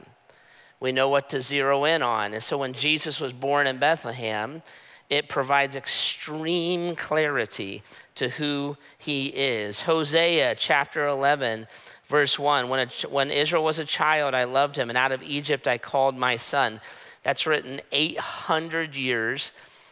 We 0.79 0.91
know 0.91 1.09
what 1.09 1.29
to 1.29 1.41
zero 1.41 1.85
in 1.85 2.01
on. 2.01 2.33
And 2.33 2.43
so 2.43 2.57
when 2.57 2.73
Jesus 2.73 3.19
was 3.19 3.33
born 3.33 3.67
in 3.67 3.79
Bethlehem, 3.79 4.61
it 5.09 5.29
provides 5.29 5.75
extreme 5.75 6.95
clarity 6.95 7.81
to 8.15 8.29
who 8.29 8.77
he 8.97 9.27
is. 9.27 9.81
Hosea 9.81 10.55
chapter 10.55 11.07
11 11.07 11.67
Verse 12.07 12.39
1 12.39 12.69
when, 12.69 12.87
a, 12.87 13.09
when 13.09 13.31
Israel 13.31 13.63
was 13.63 13.79
a 13.79 13.85
child, 13.85 14.33
I 14.33 14.45
loved 14.45 14.77
him, 14.77 14.89
and 14.89 14.97
out 14.97 15.11
of 15.11 15.21
Egypt 15.21 15.67
I 15.67 15.77
called 15.77 16.15
my 16.15 16.37
son. 16.37 16.79
That's 17.23 17.45
written 17.45 17.81
800 17.91 18.95
years 18.95 19.51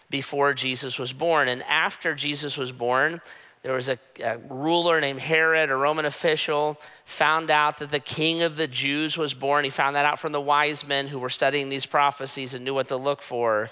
before 0.10 0.54
Jesus 0.54 0.98
was 0.98 1.12
born. 1.12 1.50
And 1.50 1.62
after 1.64 2.16
Jesus 2.16 2.56
was 2.56 2.72
born, 2.72 3.20
there 3.66 3.74
was 3.74 3.90
a, 3.90 3.98
a, 4.24 4.38
ruler 4.48 5.02
named 5.02 5.20
Herod, 5.20 5.72
a 5.72 5.76
Roman 5.76 6.06
official, 6.06 6.80
found 7.04 7.50
out 7.50 7.80
that 7.80 7.90
the 7.90 8.00
king 8.00 8.44
of 8.44 8.58
the 8.58 8.68
Jews 8.68 9.18
was 9.18 9.34
born. 9.34 9.64
He 9.64 9.72
found 9.72 9.96
that 9.96 10.06
out 10.06 10.20
from 10.20 10.34
the 10.34 10.40
wise 10.40 10.86
men 10.86 11.08
who 11.08 11.18
were 11.18 11.32
studying 11.32 11.68
these 11.68 11.88
prophecies 11.88 12.54
and 12.54 12.64
knew 12.64 12.76
what 12.76 12.90
to 12.90 12.96
look 12.96 13.24
for. 13.24 13.72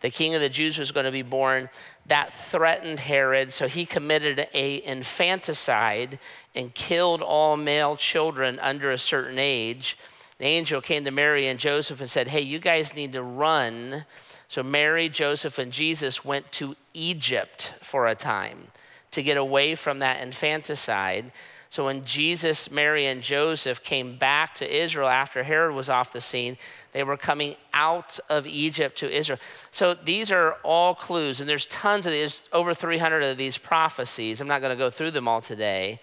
The 0.00 0.10
king 0.10 0.36
of 0.36 0.40
the 0.40 0.48
Jews 0.48 0.78
was 0.78 0.92
going 0.92 1.06
to 1.06 1.10
be 1.10 1.22
born. 1.22 1.70
That 2.06 2.32
threatened 2.52 3.00
Herod, 3.00 3.52
so 3.52 3.66
he 3.66 3.84
committed 3.84 4.46
a 4.54 4.80
infanticide 4.84 6.20
and 6.54 6.72
killed 6.72 7.20
all 7.20 7.56
male 7.56 7.96
children 7.96 8.60
under 8.60 8.92
a 8.92 8.98
certain 8.98 9.40
age. 9.40 9.98
The 10.38 10.44
angel 10.44 10.80
came 10.80 11.04
to 11.04 11.10
Mary 11.10 11.48
and 11.48 11.58
Joseph 11.58 11.98
and 11.98 12.08
said, 12.08 12.28
Hey, 12.28 12.42
you 12.42 12.60
guys 12.60 12.94
need 12.94 13.12
to 13.14 13.24
run. 13.24 14.04
So 14.46 14.62
Mary, 14.62 15.08
Joseph, 15.08 15.58
and 15.58 15.72
Jesus 15.72 16.24
went 16.24 16.52
to 16.52 16.76
Egypt 16.94 17.74
for 17.82 18.06
a 18.06 18.14
time 18.14 18.68
to 19.12 19.22
get 19.22 19.36
away 19.36 19.74
from 19.74 20.00
that 20.00 20.20
infanticide. 20.20 21.32
So 21.72 21.86
when 21.86 22.04
Jesus, 22.04 22.70
Mary, 22.70 23.06
and 23.06 23.22
Joseph 23.22 23.82
came 23.82 24.18
back 24.18 24.54
to 24.56 24.82
Israel 24.82 25.08
after 25.08 25.42
Herod 25.42 25.74
was 25.74 25.88
off 25.88 26.12
the 26.12 26.20
scene, 26.20 26.58
they 26.92 27.02
were 27.02 27.16
coming 27.16 27.56
out 27.72 28.20
of 28.28 28.46
Egypt 28.46 28.98
to 28.98 29.10
Israel. 29.10 29.38
So 29.70 29.94
these 29.94 30.30
are 30.30 30.58
all 30.64 30.94
clues, 30.94 31.40
and 31.40 31.48
there's 31.48 31.64
tons 31.66 32.04
of 32.04 32.12
these, 32.12 32.42
over 32.52 32.74
300 32.74 33.22
of 33.22 33.38
these 33.38 33.56
prophecies. 33.56 34.42
I'm 34.42 34.48
not 34.48 34.60
going 34.60 34.76
to 34.76 34.76
go 34.76 34.90
through 34.90 35.12
them 35.12 35.26
all 35.26 35.40
today. 35.40 36.00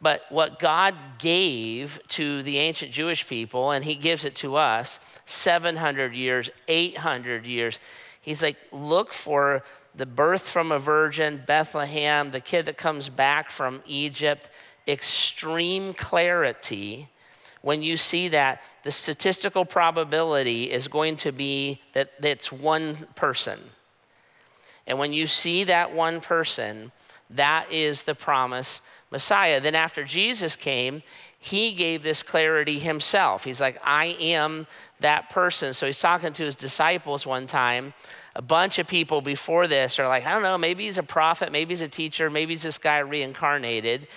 But 0.00 0.22
what 0.30 0.58
God 0.58 0.94
gave 1.18 2.00
to 2.08 2.42
the 2.42 2.58
ancient 2.58 2.90
Jewish 2.90 3.26
people, 3.26 3.72
and 3.72 3.84
He 3.84 3.96
gives 3.96 4.24
it 4.24 4.34
to 4.36 4.56
us 4.56 4.98
700 5.26 6.14
years, 6.14 6.48
800 6.66 7.44
years, 7.44 7.78
He's 8.22 8.40
like, 8.40 8.56
look 8.72 9.12
for 9.12 9.62
the 9.96 10.06
birth 10.06 10.48
from 10.48 10.72
a 10.72 10.78
virgin, 10.78 11.42
Bethlehem, 11.46 12.30
the 12.30 12.40
kid 12.40 12.66
that 12.66 12.76
comes 12.76 13.08
back 13.08 13.50
from 13.50 13.82
Egypt, 13.86 14.50
extreme 14.88 15.94
clarity. 15.94 17.08
When 17.62 17.82
you 17.82 17.96
see 17.96 18.28
that, 18.28 18.62
the 18.82 18.90
statistical 18.90 19.64
probability 19.64 20.70
is 20.70 20.88
going 20.88 21.16
to 21.18 21.32
be 21.32 21.80
that 21.92 22.10
it's 22.22 22.52
one 22.52 23.06
person. 23.14 23.60
And 24.86 24.98
when 24.98 25.12
you 25.12 25.26
see 25.26 25.64
that 25.64 25.94
one 25.94 26.20
person, 26.20 26.92
that 27.30 27.70
is 27.72 28.02
the 28.02 28.14
promise 28.14 28.80
Messiah. 29.10 29.60
Then, 29.60 29.74
after 29.74 30.04
Jesus 30.04 30.56
came, 30.56 31.02
he 31.38 31.72
gave 31.72 32.02
this 32.02 32.22
clarity 32.22 32.78
himself. 32.78 33.44
He's 33.44 33.60
like, 33.60 33.78
I 33.82 34.16
am 34.20 34.66
that 35.00 35.30
person. 35.30 35.72
So, 35.72 35.86
he's 35.86 35.98
talking 35.98 36.32
to 36.34 36.44
his 36.44 36.56
disciples 36.56 37.26
one 37.26 37.46
time 37.46 37.94
a 38.36 38.42
bunch 38.42 38.78
of 38.78 38.86
people 38.86 39.20
before 39.20 39.68
this 39.68 39.98
are 39.98 40.08
like, 40.08 40.26
I 40.26 40.32
don't 40.32 40.42
know, 40.42 40.58
maybe 40.58 40.84
he's 40.84 40.98
a 40.98 41.02
prophet, 41.02 41.52
maybe 41.52 41.72
he's 41.72 41.80
a 41.80 41.88
teacher, 41.88 42.30
maybe 42.30 42.54
he's 42.54 42.62
this 42.62 42.78
guy 42.78 42.98
reincarnated. 42.98 44.08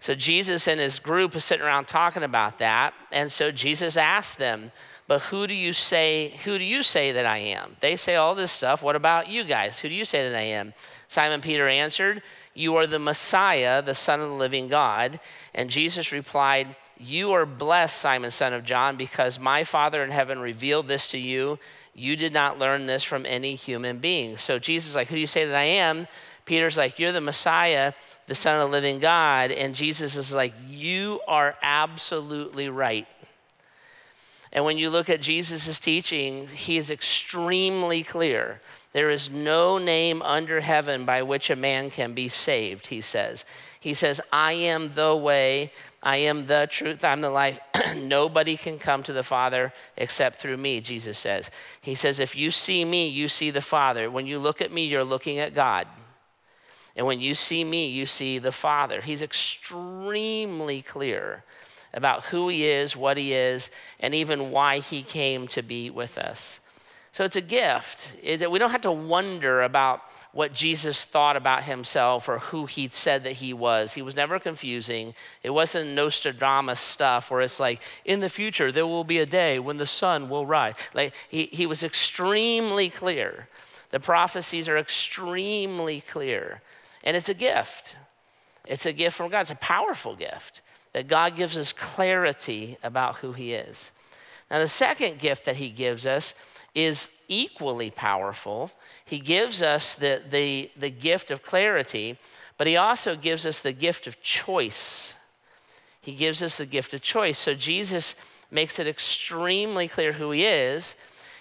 So 0.00 0.14
Jesus 0.14 0.66
and 0.66 0.80
his 0.80 0.98
group 0.98 1.36
is 1.36 1.44
sitting 1.44 1.64
around 1.64 1.86
talking 1.86 2.22
about 2.22 2.58
that. 2.58 2.94
And 3.12 3.30
so 3.30 3.52
Jesus 3.52 3.98
asked 3.98 4.38
them, 4.38 4.72
but 5.10 5.22
who 5.22 5.48
do 5.48 5.54
you 5.54 5.72
say, 5.72 6.38
who 6.44 6.56
do 6.56 6.62
you 6.62 6.84
say 6.84 7.10
that 7.10 7.26
I 7.26 7.38
am? 7.38 7.76
They 7.80 7.96
say 7.96 8.14
all 8.14 8.36
this 8.36 8.52
stuff. 8.52 8.80
What 8.80 8.94
about 8.94 9.26
you 9.26 9.42
guys? 9.42 9.76
Who 9.80 9.88
do 9.88 9.94
you 9.96 10.04
say 10.04 10.28
that 10.30 10.38
I 10.38 10.42
am? 10.42 10.72
Simon 11.08 11.40
Peter 11.40 11.66
answered, 11.66 12.22
You 12.54 12.76
are 12.76 12.86
the 12.86 13.00
Messiah, 13.00 13.82
the 13.82 13.96
Son 13.96 14.20
of 14.20 14.28
the 14.28 14.36
living 14.36 14.68
God. 14.68 15.18
And 15.52 15.68
Jesus 15.68 16.12
replied, 16.12 16.76
You 16.96 17.32
are 17.32 17.44
blessed, 17.44 17.98
Simon, 17.98 18.30
son 18.30 18.52
of 18.52 18.64
John, 18.64 18.96
because 18.96 19.40
my 19.40 19.64
Father 19.64 20.04
in 20.04 20.12
heaven 20.12 20.38
revealed 20.38 20.86
this 20.86 21.08
to 21.08 21.18
you. 21.18 21.58
You 22.00 22.16
did 22.16 22.32
not 22.32 22.58
learn 22.58 22.86
this 22.86 23.04
from 23.04 23.26
any 23.26 23.54
human 23.54 23.98
being. 23.98 24.38
So 24.38 24.58
Jesus 24.58 24.90
is 24.90 24.96
like, 24.96 25.08
Who 25.08 25.16
do 25.16 25.20
you 25.20 25.26
say 25.26 25.44
that 25.44 25.54
I 25.54 25.64
am? 25.64 26.08
Peter's 26.46 26.76
like, 26.76 26.98
You're 26.98 27.12
the 27.12 27.20
Messiah, 27.20 27.92
the 28.26 28.34
Son 28.34 28.58
of 28.58 28.68
the 28.68 28.72
living 28.72 29.00
God. 29.00 29.50
And 29.50 29.74
Jesus 29.74 30.16
is 30.16 30.32
like, 30.32 30.54
You 30.66 31.20
are 31.28 31.56
absolutely 31.62 32.70
right. 32.70 33.06
And 34.50 34.64
when 34.64 34.78
you 34.78 34.88
look 34.88 35.10
at 35.10 35.20
Jesus' 35.20 35.78
teaching, 35.78 36.48
he 36.48 36.78
is 36.78 36.90
extremely 36.90 38.02
clear. 38.02 38.60
There 38.92 39.10
is 39.10 39.30
no 39.30 39.78
name 39.78 40.20
under 40.22 40.60
heaven 40.60 41.04
by 41.04 41.22
which 41.22 41.48
a 41.48 41.56
man 41.56 41.90
can 41.90 42.12
be 42.12 42.28
saved, 42.28 42.88
he 42.88 43.00
says. 43.00 43.44
He 43.78 43.94
says, 43.94 44.20
I 44.32 44.52
am 44.52 44.94
the 44.94 45.14
way, 45.14 45.72
I 46.02 46.16
am 46.16 46.46
the 46.46 46.68
truth, 46.70 47.04
I'm 47.04 47.20
the 47.20 47.30
life. 47.30 47.60
Nobody 47.96 48.56
can 48.56 48.78
come 48.78 49.02
to 49.04 49.12
the 49.12 49.22
Father 49.22 49.72
except 49.96 50.40
through 50.40 50.56
me, 50.56 50.80
Jesus 50.80 51.18
says. 51.18 51.50
He 51.80 51.94
says, 51.94 52.18
If 52.18 52.34
you 52.34 52.50
see 52.50 52.84
me, 52.84 53.08
you 53.08 53.28
see 53.28 53.50
the 53.50 53.60
Father. 53.60 54.10
When 54.10 54.26
you 54.26 54.38
look 54.38 54.60
at 54.60 54.72
me, 54.72 54.86
you're 54.86 55.04
looking 55.04 55.38
at 55.38 55.54
God. 55.54 55.86
And 56.96 57.06
when 57.06 57.20
you 57.20 57.34
see 57.34 57.62
me, 57.62 57.86
you 57.86 58.06
see 58.06 58.38
the 58.38 58.52
Father. 58.52 59.00
He's 59.00 59.22
extremely 59.22 60.82
clear 60.82 61.44
about 61.94 62.24
who 62.24 62.48
he 62.48 62.66
is, 62.66 62.96
what 62.96 63.16
he 63.16 63.32
is, 63.32 63.70
and 64.00 64.14
even 64.14 64.50
why 64.50 64.80
he 64.80 65.02
came 65.02 65.46
to 65.48 65.62
be 65.62 65.90
with 65.90 66.18
us. 66.18 66.60
So 67.12 67.24
it's 67.24 67.36
a 67.36 67.40
gift. 67.40 68.12
is 68.22 68.40
that 68.40 68.50
We 68.50 68.58
don't 68.58 68.70
have 68.70 68.82
to 68.82 68.92
wonder 68.92 69.62
about 69.62 70.02
what 70.32 70.52
Jesus 70.52 71.04
thought 71.04 71.36
about 71.36 71.64
himself 71.64 72.28
or 72.28 72.38
who 72.38 72.66
he 72.66 72.88
said 72.88 73.24
that 73.24 73.32
he 73.32 73.52
was. 73.52 73.92
He 73.92 74.02
was 74.02 74.14
never 74.14 74.38
confusing. 74.38 75.14
It 75.42 75.50
wasn't 75.50 75.90
Nostradamus 75.90 76.78
stuff 76.78 77.30
where 77.30 77.40
it's 77.40 77.58
like, 77.58 77.80
in 78.04 78.20
the 78.20 78.28
future, 78.28 78.70
there 78.70 78.86
will 78.86 79.02
be 79.02 79.18
a 79.18 79.26
day 79.26 79.58
when 79.58 79.76
the 79.76 79.86
sun 79.86 80.28
will 80.28 80.46
rise. 80.46 80.76
Like, 80.94 81.14
he, 81.28 81.46
he 81.46 81.66
was 81.66 81.82
extremely 81.82 82.90
clear. 82.90 83.48
The 83.90 83.98
prophecies 83.98 84.68
are 84.68 84.78
extremely 84.78 86.02
clear. 86.02 86.62
And 87.02 87.16
it's 87.16 87.28
a 87.28 87.34
gift. 87.34 87.96
It's 88.66 88.86
a 88.86 88.92
gift 88.92 89.16
from 89.16 89.30
God. 89.30 89.40
It's 89.40 89.50
a 89.50 89.56
powerful 89.56 90.14
gift 90.14 90.60
that 90.92 91.08
God 91.08 91.36
gives 91.36 91.58
us 91.58 91.72
clarity 91.72 92.78
about 92.84 93.16
who 93.16 93.32
he 93.32 93.52
is. 93.52 93.90
Now, 94.48 94.60
the 94.60 94.68
second 94.68 95.18
gift 95.18 95.44
that 95.44 95.56
he 95.56 95.70
gives 95.70 96.06
us 96.06 96.34
is 96.74 97.10
equally 97.28 97.90
powerful. 97.90 98.70
He 99.04 99.18
gives 99.18 99.62
us 99.62 99.94
the, 99.94 100.22
the, 100.30 100.70
the 100.76 100.90
gift 100.90 101.30
of 101.30 101.42
clarity, 101.42 102.18
but 102.58 102.66
he 102.66 102.76
also 102.76 103.16
gives 103.16 103.46
us 103.46 103.60
the 103.60 103.72
gift 103.72 104.06
of 104.06 104.20
choice. 104.20 105.14
He 106.00 106.14
gives 106.14 106.42
us 106.42 106.58
the 106.58 106.66
gift 106.66 106.94
of 106.94 107.02
choice. 107.02 107.38
So 107.38 107.54
Jesus 107.54 108.14
makes 108.50 108.78
it 108.78 108.86
extremely 108.86 109.88
clear 109.88 110.12
who 110.12 110.30
he 110.30 110.44
is. 110.44 110.94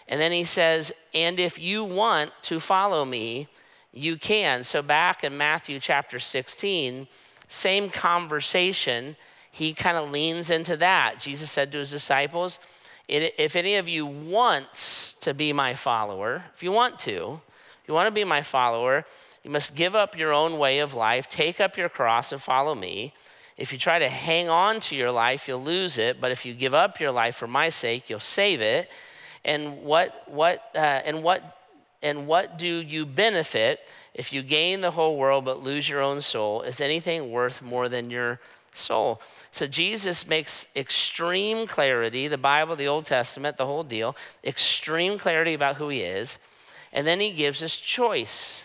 And 0.07 0.19
then 0.19 0.31
he 0.31 0.43
says, 0.43 0.91
And 1.13 1.39
if 1.39 1.57
you 1.57 1.83
want 1.83 2.31
to 2.43 2.59
follow 2.59 3.05
me, 3.05 3.47
you 3.91 4.17
can. 4.17 4.63
So 4.63 4.81
back 4.81 5.23
in 5.23 5.37
Matthew 5.37 5.79
chapter 5.79 6.19
16, 6.19 7.07
same 7.47 7.89
conversation, 7.89 9.15
he 9.51 9.73
kind 9.73 9.97
of 9.97 10.11
leans 10.11 10.51
into 10.51 10.77
that. 10.77 11.19
Jesus 11.19 11.51
said 11.51 11.71
to 11.71 11.79
his 11.79 11.91
disciples, 11.91 12.59
if 13.09 13.55
any 13.55 13.75
of 13.75 13.87
you 13.87 14.05
wants 14.05 15.15
to 15.21 15.33
be 15.33 15.51
my 15.51 15.73
follower, 15.73 16.43
if 16.55 16.63
you 16.63 16.71
want 16.71 16.99
to, 16.99 17.41
if 17.81 17.87
you 17.87 17.93
want 17.93 18.07
to 18.07 18.11
be 18.11 18.23
my 18.23 18.43
follower, 18.43 19.05
you 19.43 19.49
must 19.49 19.75
give 19.75 19.95
up 19.95 20.17
your 20.17 20.31
own 20.31 20.57
way 20.57 20.79
of 20.79 20.93
life, 20.93 21.27
take 21.27 21.59
up 21.59 21.77
your 21.77 21.89
cross, 21.89 22.31
and 22.31 22.41
follow 22.41 22.75
me. 22.75 23.13
If 23.57 23.73
you 23.73 23.79
try 23.79 23.99
to 23.99 24.09
hang 24.09 24.49
on 24.49 24.79
to 24.81 24.95
your 24.95 25.11
life, 25.11 25.47
you'll 25.47 25.63
lose 25.63 25.97
it. 25.97 26.21
But 26.21 26.31
if 26.31 26.45
you 26.45 26.53
give 26.53 26.73
up 26.73 26.99
your 26.99 27.11
life 27.11 27.35
for 27.35 27.47
my 27.47 27.69
sake, 27.69 28.09
you'll 28.09 28.19
save 28.19 28.61
it. 28.61 28.89
And 29.43 29.81
what, 29.83 30.23
what, 30.27 30.61
uh, 30.75 30.79
and 30.79 31.23
what, 31.23 31.57
and 32.01 32.27
what 32.27 32.57
do 32.57 32.67
you 32.67 33.05
benefit 33.05 33.79
if 34.13 34.31
you 34.31 34.43
gain 34.43 34.81
the 34.81 34.91
whole 34.91 35.17
world 35.17 35.45
but 35.45 35.63
lose 35.63 35.89
your 35.89 36.01
own 36.01 36.21
soul? 36.21 36.61
Is 36.61 36.79
anything 36.79 37.31
worth 37.31 37.61
more 37.61 37.89
than 37.89 38.09
your 38.09 38.39
soul. 38.73 39.21
So 39.51 39.67
Jesus 39.67 40.27
makes 40.27 40.67
extreme 40.75 41.67
clarity, 41.67 42.27
the 42.27 42.37
Bible, 42.37 42.75
the 42.75 42.87
Old 42.87 43.05
Testament, 43.05 43.57
the 43.57 43.65
whole 43.65 43.83
deal, 43.83 44.15
extreme 44.43 45.17
clarity 45.17 45.53
about 45.53 45.77
who 45.77 45.89
he 45.89 46.01
is. 46.01 46.37
And 46.93 47.05
then 47.05 47.19
he 47.19 47.31
gives 47.31 47.61
us 47.61 47.75
choice. 47.77 48.63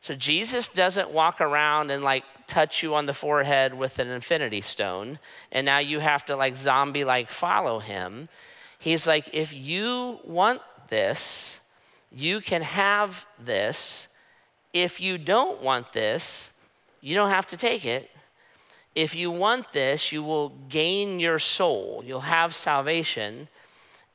So 0.00 0.14
Jesus 0.14 0.68
doesn't 0.68 1.10
walk 1.10 1.40
around 1.40 1.90
and 1.90 2.02
like 2.04 2.24
touch 2.46 2.82
you 2.82 2.94
on 2.94 3.06
the 3.06 3.12
forehead 3.12 3.74
with 3.74 3.98
an 3.98 4.08
infinity 4.08 4.60
stone, 4.60 5.18
and 5.50 5.64
now 5.64 5.78
you 5.78 5.98
have 5.98 6.24
to 6.26 6.36
like 6.36 6.54
zombie 6.54 7.04
like 7.04 7.30
follow 7.30 7.80
him. 7.80 8.28
He's 8.78 9.06
like, 9.06 9.28
if 9.32 9.52
you 9.52 10.20
want 10.24 10.60
this, 10.88 11.58
you 12.12 12.40
can 12.40 12.62
have 12.62 13.26
this. 13.44 14.06
If 14.72 15.00
you 15.00 15.18
don't 15.18 15.60
want 15.62 15.92
this, 15.92 16.50
you 17.00 17.14
don't 17.14 17.30
have 17.30 17.46
to 17.46 17.56
take 17.56 17.84
it 17.84 18.10
if 18.96 19.14
you 19.14 19.30
want 19.30 19.72
this, 19.72 20.10
you 20.10 20.22
will 20.22 20.48
gain 20.70 21.20
your 21.20 21.38
soul, 21.38 22.02
you'll 22.04 22.20
have 22.20 22.54
salvation. 22.54 23.48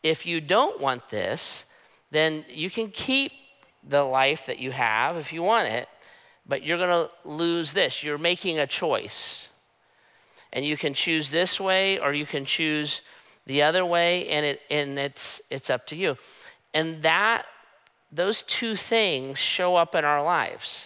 If 0.02 0.26
you 0.26 0.42
don't 0.42 0.82
want 0.82 1.08
this, 1.10 1.66
then 2.10 2.44
you 2.50 2.72
can 2.72 2.90
keep 2.90 3.32
the 3.88 4.02
life 4.04 4.48
that 4.48 4.58
you 4.58 4.72
have 4.72 5.18
if 5.18 5.32
you 5.32 5.44
want 5.44 5.68
it, 5.68 5.88
but 6.48 6.64
you're 6.64 6.80
going 6.80 6.90
to 6.90 7.12
lose 7.24 7.74
this. 7.74 8.02
You're 8.02 8.18
making 8.18 8.58
a 8.58 8.66
choice. 8.66 9.48
And 10.52 10.66
you 10.66 10.76
can 10.76 10.96
choose 10.96 11.30
this 11.30 11.60
way 11.60 12.00
or 12.00 12.14
you 12.14 12.26
can 12.26 12.44
choose 12.44 13.02
the 13.46 13.62
other 13.62 13.86
way 13.86 14.28
and 14.30 14.46
it 14.46 14.62
and 14.70 15.00
it's 15.00 15.42
it's 15.50 15.70
up 15.70 15.88
to 15.88 15.96
you. 15.96 16.18
And 16.74 17.02
that 17.04 17.46
those 18.12 18.42
two 18.42 18.76
things 18.76 19.40
show 19.40 19.76
up 19.76 19.96
in 19.96 20.04
our 20.04 20.22
lives. 20.22 20.86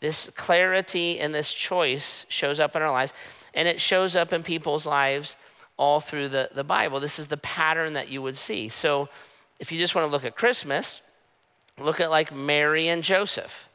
This 0.00 0.30
clarity 0.36 1.18
and 1.18 1.34
this 1.34 1.52
choice 1.52 2.24
shows 2.28 2.60
up 2.60 2.76
in 2.76 2.82
our 2.82 2.92
lives, 2.92 3.12
and 3.54 3.66
it 3.66 3.80
shows 3.80 4.14
up 4.14 4.32
in 4.32 4.42
people's 4.42 4.86
lives 4.86 5.36
all 5.76 6.00
through 6.00 6.28
the, 6.28 6.50
the 6.54 6.64
Bible. 6.64 7.00
This 7.00 7.18
is 7.18 7.26
the 7.26 7.36
pattern 7.38 7.94
that 7.94 8.08
you 8.08 8.22
would 8.22 8.36
see. 8.36 8.68
So, 8.68 9.08
if 9.58 9.72
you 9.72 9.78
just 9.78 9.94
want 9.94 10.06
to 10.06 10.10
look 10.10 10.24
at 10.24 10.36
Christmas, 10.36 11.00
look 11.80 12.00
at 12.00 12.10
like 12.10 12.32
Mary 12.32 12.88
and 12.88 13.02
Joseph. 13.02 13.68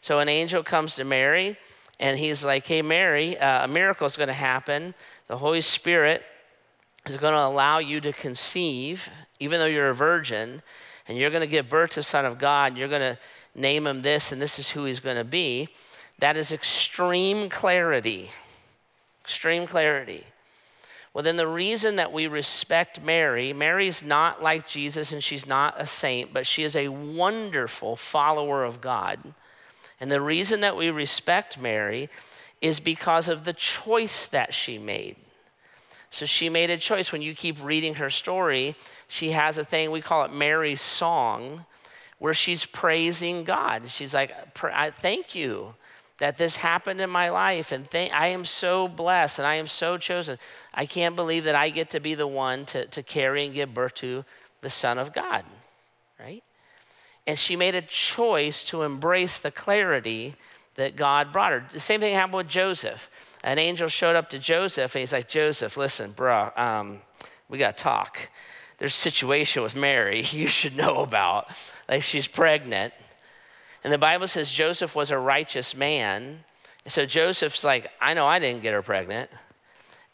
So, 0.00 0.20
an 0.20 0.28
angel 0.28 0.62
comes 0.62 0.94
to 0.94 1.04
Mary, 1.04 1.58
and 2.00 2.18
he's 2.18 2.42
like, 2.44 2.66
Hey, 2.66 2.80
Mary, 2.80 3.36
uh, 3.38 3.64
a 3.64 3.68
miracle 3.68 4.06
is 4.06 4.16
going 4.16 4.28
to 4.28 4.34
happen. 4.34 4.94
The 5.26 5.36
Holy 5.36 5.60
Spirit 5.60 6.22
is 7.06 7.16
going 7.18 7.34
to 7.34 7.40
allow 7.40 7.78
you 7.78 8.00
to 8.00 8.12
conceive, 8.12 9.08
even 9.38 9.60
though 9.60 9.66
you're 9.66 9.88
a 9.90 9.94
virgin, 9.94 10.62
and 11.06 11.18
you're 11.18 11.30
going 11.30 11.40
to 11.40 11.46
give 11.46 11.68
birth 11.68 11.92
to 11.92 12.02
Son 12.02 12.24
of 12.24 12.38
God. 12.38 12.72
and 12.72 12.78
You're 12.78 12.88
going 12.88 13.14
to 13.14 13.18
name 13.58 13.86
him 13.86 14.02
this, 14.02 14.32
and 14.32 14.40
this 14.40 14.58
is 14.58 14.68
who 14.68 14.84
he's 14.84 15.00
going 15.00 15.16
to 15.16 15.24
be. 15.24 15.68
That 16.18 16.36
is 16.36 16.52
extreme 16.52 17.48
clarity. 17.48 18.30
Extreme 19.22 19.66
clarity. 19.66 20.24
Well, 21.14 21.24
then 21.24 21.36
the 21.36 21.46
reason 21.46 21.96
that 21.96 22.12
we 22.12 22.26
respect 22.26 23.02
Mary, 23.02 23.52
Mary's 23.52 24.02
not 24.02 24.42
like 24.42 24.68
Jesus 24.68 25.12
and 25.12 25.22
she's 25.22 25.46
not 25.46 25.74
a 25.76 25.86
saint, 25.86 26.32
but 26.32 26.46
she 26.46 26.62
is 26.62 26.76
a 26.76 26.88
wonderful 26.88 27.96
follower 27.96 28.64
of 28.64 28.80
God. 28.80 29.18
And 30.00 30.10
the 30.10 30.20
reason 30.20 30.60
that 30.60 30.76
we 30.76 30.90
respect 30.90 31.58
Mary 31.58 32.08
is 32.60 32.78
because 32.78 33.28
of 33.28 33.44
the 33.44 33.52
choice 33.52 34.26
that 34.28 34.54
she 34.54 34.78
made. 34.78 35.16
So 36.10 36.24
she 36.24 36.48
made 36.48 36.70
a 36.70 36.76
choice. 36.76 37.12
When 37.12 37.22
you 37.22 37.34
keep 37.34 37.62
reading 37.62 37.94
her 37.94 38.10
story, 38.10 38.76
she 39.08 39.32
has 39.32 39.58
a 39.58 39.64
thing, 39.64 39.90
we 39.90 40.00
call 40.00 40.24
it 40.24 40.32
Mary's 40.32 40.80
Song, 40.80 41.64
where 42.18 42.34
she's 42.34 42.64
praising 42.64 43.44
God. 43.44 43.90
She's 43.90 44.14
like, 44.14 44.32
Thank 45.00 45.34
you 45.34 45.74
that 46.18 46.36
this 46.36 46.56
happened 46.56 47.00
in 47.00 47.10
my 47.10 47.30
life. 47.30 47.72
And 47.72 47.88
I 47.94 48.28
am 48.28 48.44
so 48.44 48.88
blessed 48.88 49.38
and 49.38 49.46
I 49.46 49.54
am 49.54 49.66
so 49.66 49.96
chosen. 49.96 50.38
I 50.74 50.86
can't 50.86 51.16
believe 51.16 51.44
that 51.44 51.54
I 51.54 51.70
get 51.70 51.90
to 51.90 52.00
be 52.00 52.14
the 52.14 52.26
one 52.26 52.66
to, 52.66 52.86
to 52.86 53.02
carry 53.02 53.46
and 53.46 53.54
give 53.54 53.72
birth 53.72 53.94
to 53.94 54.24
the 54.60 54.70
Son 54.70 54.98
of 54.98 55.12
God, 55.12 55.44
right? 56.18 56.42
And 57.26 57.38
she 57.38 57.56
made 57.56 57.74
a 57.74 57.82
choice 57.82 58.64
to 58.64 58.82
embrace 58.82 59.38
the 59.38 59.50
clarity 59.50 60.34
that 60.74 60.96
God 60.96 61.32
brought 61.32 61.52
her. 61.52 61.64
The 61.72 61.80
same 61.80 62.00
thing 62.00 62.14
happened 62.14 62.34
with 62.34 62.48
Joseph. 62.48 63.10
An 63.44 63.58
angel 63.58 63.88
showed 63.88 64.16
up 64.16 64.30
to 64.30 64.38
Joseph 64.38 64.94
and 64.94 65.00
he's 65.00 65.12
like, 65.12 65.28
Joseph, 65.28 65.76
listen, 65.76 66.12
bro, 66.12 66.50
um, 66.56 66.98
we 67.48 67.58
got 67.58 67.76
to 67.76 67.82
talk. 67.82 68.18
There's 68.78 68.94
a 68.94 68.96
situation 68.96 69.62
with 69.62 69.76
Mary 69.76 70.22
you 70.30 70.48
should 70.48 70.76
know 70.76 70.98
about. 70.98 71.48
Like 71.88 72.02
she's 72.02 72.26
pregnant. 72.26 72.92
And 73.84 73.92
the 73.92 73.98
Bible 73.98 74.28
says 74.28 74.50
Joseph 74.50 74.94
was 74.94 75.10
a 75.10 75.18
righteous 75.18 75.74
man. 75.74 76.44
So 76.86 77.06
Joseph's 77.06 77.64
like, 77.64 77.90
I 78.00 78.14
know 78.14 78.26
I 78.26 78.38
didn't 78.38 78.62
get 78.62 78.72
her 78.72 78.82
pregnant. 78.82 79.30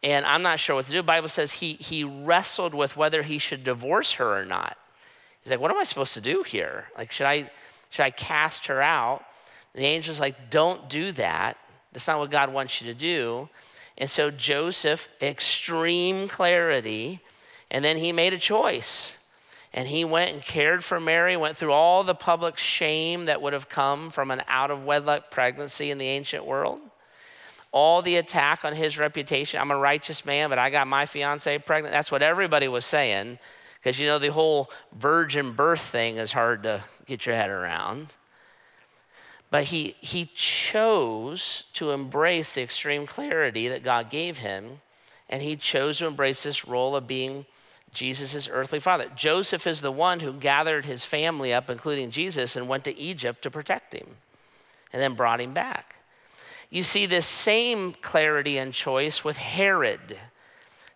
And 0.03 0.27
I'm 0.27 0.43
not 0.43 0.61
sure 0.61 0.77
what 0.77 0.85
to 0.87 0.91
do. 0.91 0.99
The 0.99 1.03
Bible 1.03 1.29
says 1.29 1.51
he, 1.51 1.75
he 1.75 2.05
wrestled 2.05 2.75
with 2.75 2.97
whether 2.97 3.23
he 3.23 3.39
should 3.39 3.65
divorce 3.65 4.13
her 4.13 4.39
or 4.39 4.45
not. 4.45 4.77
He's 5.41 5.51
like, 5.51 5.61
what 5.61 5.71
am 5.71 5.79
I 5.79 5.85
supposed 5.85 6.15
to 6.15 6.21
do 6.21 6.43
here? 6.43 6.87
Like, 6.97 7.11
should 7.11 7.27
I, 7.27 7.51
should 7.91 8.03
I 8.03 8.11
cast 8.11 8.67
her 8.67 8.83
out? 8.83 9.25
And 9.75 9.83
the 9.83 9.89
angel's 9.89 10.21
like, 10.21 10.51
don't 10.51 10.89
do 10.89 11.13
that. 11.13 11.57
That's 11.93 12.07
not 12.07 12.19
what 12.19 12.31
God 12.31 12.53
wants 12.53 12.81
you 12.81 12.93
to 12.93 12.99
do. 12.99 13.49
And 13.97 14.11
so 14.11 14.31
Joseph, 14.31 15.09
extreme 15.23 16.29
clarity, 16.29 17.21
and 17.71 17.85
then 17.85 17.97
he 17.97 18.13
made 18.13 18.33
a 18.33 18.39
choice. 18.39 19.17
And 19.77 19.89
he 19.89 20.05
went 20.05 20.33
and 20.33 20.41
cared 20.41 20.85
for 20.85 21.01
Mary, 21.01 21.37
went 21.37 21.57
through 21.57 21.73
all 21.73 22.05
the 22.05 22.15
public 22.15 22.57
shame 22.57 23.25
that 23.25 23.43
would 23.43 23.53
have 23.53 23.69
come 23.69 24.09
from 24.09 24.31
an 24.31 24.45
out 24.47 24.71
of 24.71 24.85
wedlock 24.85 25.33
pregnancy 25.33 25.91
in 25.91 25.99
the 25.99 26.07
ancient 26.07 26.47
world. 26.47 26.81
All 27.73 28.01
the 28.01 28.15
attack 28.17 28.65
on 28.65 28.73
his 28.73 28.97
reputation. 28.97 29.61
I'm 29.61 29.73
a 29.73 29.77
righteous 29.77 30.25
man, 30.25 30.49
but 30.49 30.61
I 30.61 30.71
got 30.71 30.87
my 30.87 31.07
fiance 31.07 31.59
pregnant. 31.59 31.93
That's 31.93 32.13
what 32.13 32.23
everybody 32.23 32.69
was 32.69 32.87
saying. 32.87 33.41
Because 33.75 33.99
you 33.99 34.07
know, 34.07 34.21
the 34.21 34.31
whole 34.31 34.71
virgin 34.97 35.55
birth 35.55 35.81
thing 35.81 36.19
is 36.19 36.31
hard 36.31 36.63
to 36.63 36.85
get 37.07 37.27
your 37.27 37.35
head 37.35 37.51
around. 37.51 38.15
But 39.51 39.65
he, 39.65 39.97
he 39.99 40.31
chose 40.37 41.65
to 41.75 41.91
embrace 41.91 42.55
the 42.55 42.63
extreme 42.63 43.09
clarity 43.09 43.69
that 43.69 43.83
God 43.83 44.09
gave 44.09 44.39
him, 44.39 44.81
and 45.29 45.43
he 45.43 45.57
chose 45.57 45.99
to 45.99 46.07
embrace 46.07 46.45
this 46.45 46.65
role 46.65 46.95
of 46.95 47.09
being 47.09 47.45
Jesus' 47.95 48.49
earthly 48.51 48.81
father. 48.81 49.11
Joseph 49.17 49.67
is 49.67 49.81
the 49.81 49.93
one 49.93 50.21
who 50.21 50.33
gathered 50.33 50.85
his 50.85 51.05
family 51.05 51.55
up, 51.55 51.71
including 51.71 52.11
Jesus, 52.11 52.57
and 52.57 52.69
went 52.69 52.85
to 52.85 52.99
Egypt 52.99 53.43
to 53.43 53.51
protect 53.51 53.95
him 53.95 54.07
and 54.93 55.01
then 55.01 55.15
brought 55.15 55.41
him 55.41 55.55
back. 55.55 55.97
You 56.71 56.83
see 56.83 57.07
this 57.07 57.27
same 57.27 57.95
clarity 58.03 58.59
and 58.59 58.75
choice 58.75 59.25
with 59.25 59.37
Herod. 59.37 60.19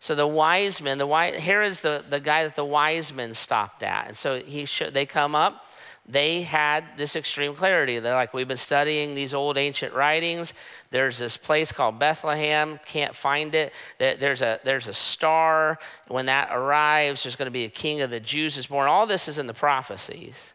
So 0.01 0.15
the 0.15 0.27
wise 0.27 0.81
men, 0.81 0.99
the 0.99 1.07
wise, 1.07 1.41
Herod's 1.41 1.81
the, 1.81 2.05
the 2.09 2.21
guy 2.21 2.45
that 2.45 2.57
the 2.57 2.65
wise 2.65 3.13
men 3.13 3.35
stopped 3.35 3.83
at. 3.83 4.09
And 4.09 4.17
so 4.17 4.41
he 4.41 4.65
sh- 4.65 4.91
they 4.93 5.07
come 5.07 5.35
up, 5.35 5.65
they 6.11 6.41
had 6.41 6.85
this 6.97 7.17
extreme 7.17 7.55
clarity. 7.55 7.99
They're 7.99 8.15
like, 8.15 8.33
we've 8.33 8.49
been 8.49 8.57
studying 8.57 9.15
these 9.15 9.35
old 9.35 9.59
ancient 9.59 9.93
writings. 9.93 10.55
There's 10.91 11.19
this 11.19 11.37
place 11.37 11.71
called 11.71 11.99
Bethlehem, 11.99 12.81
can't 12.87 13.15
find 13.15 13.55
it. 13.55 13.75
There's 13.99 14.41
a, 14.41 14.59
there's 14.65 14.89
a 14.89 14.95
star. 14.95 15.79
When 16.09 16.27
that 16.27 16.49
arrives, 16.51 17.23
there's 17.23 17.37
going 17.37 17.47
to 17.47 17.51
be 17.51 17.65
a 17.65 17.71
king 17.71 18.01
of 18.01 18.09
the 18.09 18.21
Jews 18.21 18.57
is 18.57 18.67
born. 18.67 18.89
All 18.89 19.07
this 19.07 19.29
is 19.29 19.37
in 19.37 19.47
the 19.47 19.55
prophecies. 19.55 20.55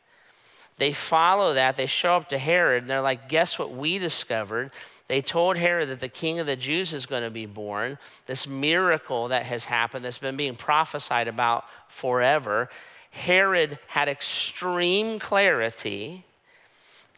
They 0.77 0.91
follow 0.91 1.53
that. 1.53 1.77
They 1.77 1.85
show 1.85 2.15
up 2.15 2.29
to 2.29 2.39
Herod, 2.39 2.83
and 2.83 2.89
they're 2.89 2.99
like, 2.99 3.29
guess 3.29 3.59
what 3.59 3.71
we 3.71 3.99
discovered? 3.99 4.71
They 5.07 5.21
told 5.21 5.57
Herod 5.57 5.89
that 5.89 5.99
the 5.99 6.09
king 6.09 6.39
of 6.39 6.47
the 6.47 6.55
Jews 6.55 6.93
is 6.93 7.05
going 7.05 7.21
to 7.21 7.29
be 7.29 7.45
born, 7.45 7.99
this 8.25 8.47
miracle 8.47 9.27
that 9.27 9.45
has 9.45 9.65
happened 9.65 10.03
that's 10.03 10.17
been 10.17 10.37
being 10.37 10.55
prophesied 10.55 11.27
about 11.27 11.65
forever. 11.89 12.69
Herod 13.13 13.77
had 13.87 14.09
extreme 14.09 15.19
clarity, 15.19 16.25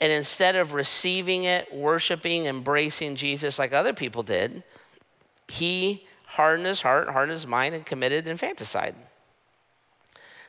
and 0.02 0.12
instead 0.12 0.58
of 0.58 0.74
receiving 0.74 1.46
it, 1.46 1.74
worshiping, 1.74 2.46
embracing 2.46 3.16
Jesus 3.16 3.58
like 3.58 3.72
other 3.72 3.94
people 3.94 4.22
did, 4.22 4.62
he 5.48 6.06
hardened 6.26 6.68
his 6.68 6.82
heart, 6.82 7.08
hardened 7.08 7.32
his 7.32 7.48
mind, 7.48 7.74
and 7.74 7.86
committed 7.86 8.28
infanticide. 8.28 8.94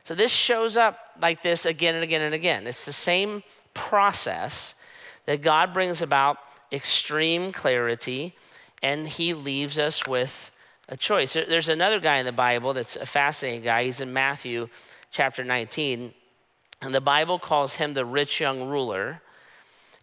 So 0.03 0.15
this 0.15 0.31
shows 0.31 0.75
up 0.75 0.99
like 1.21 1.43
this 1.43 1.65
again 1.65 1.95
and 1.95 2.03
again 2.03 2.21
and 2.21 2.35
again. 2.35 2.67
It's 2.67 2.83
the 2.85 2.91
same 2.91 3.41
process 3.73 4.73
that 5.27 5.41
God 5.41 5.73
brings 5.73 6.01
about 6.01 6.39
extreme 6.73 7.53
clarity, 7.53 8.35
and 8.83 9.07
he 9.07 9.33
leaves 9.33 9.79
us 9.79 10.05
with 10.05 10.51
a 10.89 10.97
choice. 10.97 11.33
There's 11.33 11.69
another 11.69 12.01
guy 12.01 12.17
in 12.17 12.25
the 12.25 12.33
Bible 12.33 12.73
that's 12.73 12.97
a 12.97 13.05
fascinating 13.05 13.63
guy. 13.63 13.85
He's 13.85 14.01
in 14.01 14.11
Matthew 14.11 14.67
chapter 15.11 15.43
19, 15.43 16.13
and 16.81 16.95
the 16.95 17.01
Bible 17.01 17.39
calls 17.39 17.75
him 17.75 17.93
the 17.93 18.05
rich 18.05 18.39
young 18.39 18.67
ruler, 18.67 19.21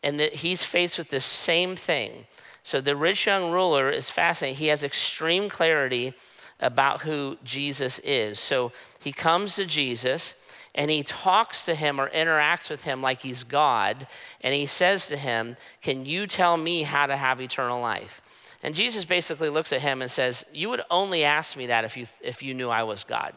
and 0.02 0.18
that 0.20 0.34
he's 0.34 0.62
faced 0.62 0.98
with 0.98 1.10
the 1.10 1.20
same 1.20 1.76
thing. 1.76 2.26
So 2.62 2.80
the 2.80 2.96
rich 2.96 3.26
young 3.26 3.50
ruler 3.50 3.90
is 3.90 4.10
fascinating. 4.10 4.56
He 4.56 4.68
has 4.68 4.82
extreme 4.82 5.48
clarity 5.48 6.14
about 6.60 7.02
who 7.02 7.36
Jesus 7.44 8.00
is. 8.02 8.40
So 8.40 8.72
he 9.00 9.12
comes 9.12 9.56
to 9.56 9.66
Jesus 9.66 10.34
and 10.74 10.90
he 10.90 11.02
talks 11.02 11.64
to 11.66 11.74
him 11.74 12.00
or 12.00 12.10
interacts 12.10 12.68
with 12.68 12.82
him 12.82 13.00
like 13.00 13.20
he's 13.20 13.44
God, 13.44 14.08
and 14.40 14.52
he 14.52 14.66
says 14.66 15.06
to 15.06 15.16
him, 15.16 15.56
Can 15.82 16.04
you 16.04 16.26
tell 16.26 16.56
me 16.56 16.82
how 16.82 17.06
to 17.06 17.16
have 17.16 17.40
eternal 17.40 17.80
life? 17.80 18.22
And 18.60 18.74
Jesus 18.74 19.04
basically 19.04 19.50
looks 19.50 19.72
at 19.72 19.82
him 19.82 20.02
and 20.02 20.10
says, 20.10 20.44
You 20.52 20.70
would 20.70 20.82
only 20.90 21.22
ask 21.22 21.56
me 21.56 21.68
that 21.68 21.84
if 21.84 21.96
you, 21.96 22.06
if 22.20 22.42
you 22.42 22.54
knew 22.54 22.70
I 22.70 22.82
was 22.82 23.04
God. 23.04 23.34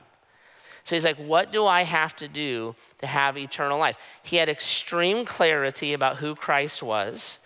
So 0.87 0.95
he's 0.95 1.03
like, 1.03 1.17
What 1.17 1.51
do 1.51 1.65
I 1.65 1.81
have 1.83 2.15
to 2.15 2.29
do 2.29 2.73
to 2.99 3.07
have 3.07 3.37
eternal 3.37 3.77
life? 3.77 3.97
He 4.23 4.37
had 4.37 4.47
extreme 4.47 5.25
clarity 5.25 5.91
about 5.91 6.15
who 6.15 6.33
Christ 6.33 6.81
was. 6.81 7.39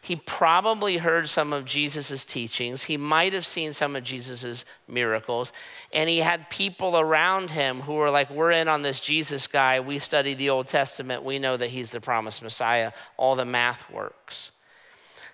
He 0.00 0.14
probably 0.14 0.98
heard 0.98 1.28
some 1.28 1.52
of 1.52 1.64
Jesus' 1.64 2.24
teachings. 2.24 2.84
He 2.84 2.96
might 2.96 3.32
have 3.32 3.44
seen 3.44 3.72
some 3.72 3.96
of 3.96 4.04
Jesus' 4.04 4.64
miracles. 4.86 5.52
And 5.92 6.08
he 6.08 6.18
had 6.18 6.48
people 6.50 6.96
around 6.96 7.50
him 7.50 7.80
who 7.80 7.94
were 7.94 8.10
like, 8.10 8.30
We're 8.30 8.52
in 8.52 8.68
on 8.68 8.82
this 8.82 9.00
Jesus 9.00 9.48
guy. 9.48 9.80
We 9.80 9.98
study 9.98 10.34
the 10.34 10.50
Old 10.50 10.68
Testament. 10.68 11.24
We 11.24 11.40
know 11.40 11.56
that 11.56 11.70
he's 11.70 11.90
the 11.90 12.00
promised 12.00 12.42
Messiah. 12.42 12.92
All 13.16 13.34
the 13.34 13.44
math 13.44 13.90
works. 13.90 14.52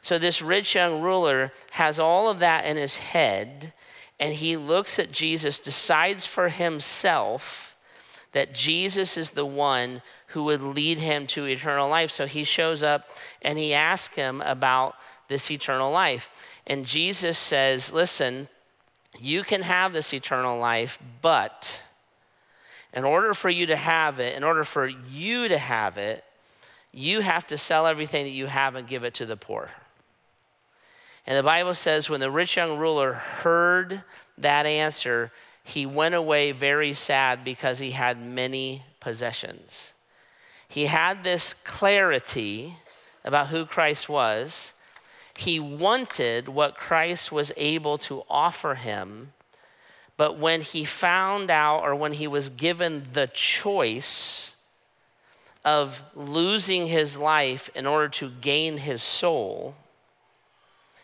So 0.01 0.19
this 0.19 0.41
rich 0.41 0.75
young 0.75 1.03
ruler 1.03 1.53
has 1.73 1.99
all 1.99 2.31
of 2.31 2.39
that 2.39 2.65
in 2.65 2.79
his 2.79 2.97
head. 2.97 3.75
And 4.21 4.35
he 4.35 4.59
looks 4.59 4.99
at 4.99 5.11
Jesus, 5.11 5.59
decides 5.59 6.27
for 6.27 6.51
himself 6.51 7.75
that 8.33 8.55
Jesus 8.55 9.17
is 9.17 9.31
the 9.31 9.47
one 9.47 10.03
who 10.29 10.45
would 10.45 10.63
lead 10.63 10.99
him 10.99 11.27
to 11.29 11.47
eternal 11.47 11.89
life. 11.89 12.11
So 12.11 12.27
he 12.27 12.45
shows 12.45 12.83
up 12.83 13.09
and 13.41 13.59
he 13.59 13.73
asks 13.73 14.15
him 14.15 14.43
about 14.43 14.95
this 15.29 15.51
eternal 15.51 15.91
life. 15.91 16.31
And 16.67 16.85
Jesus 16.85 17.39
says, 17.39 17.93
Listen, 17.93 18.49
you 19.19 19.43
can 19.43 19.63
have 19.63 19.95
this 19.95 20.13
eternal 20.13 20.59
life, 20.59 20.99
but 21.23 21.81
in 22.93 23.05
order 23.05 23.33
for 23.33 23.49
you 23.49 23.67
to 23.67 23.77
have 23.77 24.21
it, 24.21 24.37
in 24.37 24.45
order 24.45 24.65
for 24.65 24.87
you 24.87 25.49
to 25.49 25.59
have 25.59 25.97
it, 25.97 26.25
you 26.93 27.21
have 27.21 27.47
to 27.47 27.57
sell 27.57 27.87
everything 27.87 28.25
that 28.25 28.31
you 28.31 28.47
have 28.47 28.75
and 28.75 28.87
give 28.87 29.05
it 29.05 29.15
to 29.15 29.27
the 29.27 29.37
poor. 29.37 29.71
And 31.31 31.39
the 31.39 31.45
Bible 31.45 31.75
says 31.75 32.11
when 32.11 32.19
the 32.19 32.29
rich 32.29 32.57
young 32.57 32.77
ruler 32.77 33.13
heard 33.13 34.03
that 34.39 34.67
answer, 34.67 35.31
he 35.63 35.87
went 35.87 36.17
away 36.17 36.51
very 36.51 36.93
sad 36.93 37.45
because 37.45 37.79
he 37.79 37.93
had 37.93 38.21
many 38.21 38.83
possessions. 38.99 39.95
He 40.67 40.87
had 40.87 41.23
this 41.23 41.55
clarity 41.63 42.75
about 43.25 43.47
who 43.47 43.65
Christ 43.65 44.09
was. 44.09 44.73
He 45.37 45.61
wanted 45.61 46.49
what 46.49 46.77
Christ 46.77 47.31
was 47.31 47.53
able 47.57 47.97
to 47.99 48.25
offer 48.29 48.75
him. 48.75 49.33
But 50.17 50.37
when 50.37 50.63
he 50.63 50.85
found 50.85 51.49
out, 51.49 51.85
or 51.85 51.95
when 51.95 52.15
he 52.15 52.27
was 52.27 52.49
given 52.49 53.07
the 53.13 53.29
choice 53.29 54.51
of 55.65 56.03
losing 56.17 56.89
his 56.89 57.17
life 57.17 57.71
in 57.77 57.87
order 57.87 58.09
to 58.09 58.31
gain 58.31 58.79
his 58.79 59.01
soul, 59.01 59.77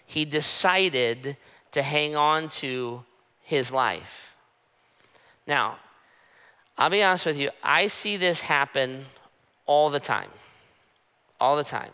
he 0.07 0.25
decided 0.25 1.37
to 1.73 1.83
hang 1.83 2.17
on 2.17 2.49
to 2.49 3.05
his 3.43 3.71
life. 3.71 4.35
Now, 5.47 5.79
I'll 6.79 6.91
be 6.91 7.03
honest 7.03 7.27
with 7.27 7.37
you, 7.37 7.51
I 7.63 7.87
see 7.89 8.17
this 8.17 8.41
happen 8.41 9.07
all 9.67 9.91
the 9.91 10.01
time. 10.01 10.31
All 11.41 11.57
the 11.57 11.65
time. 11.65 11.91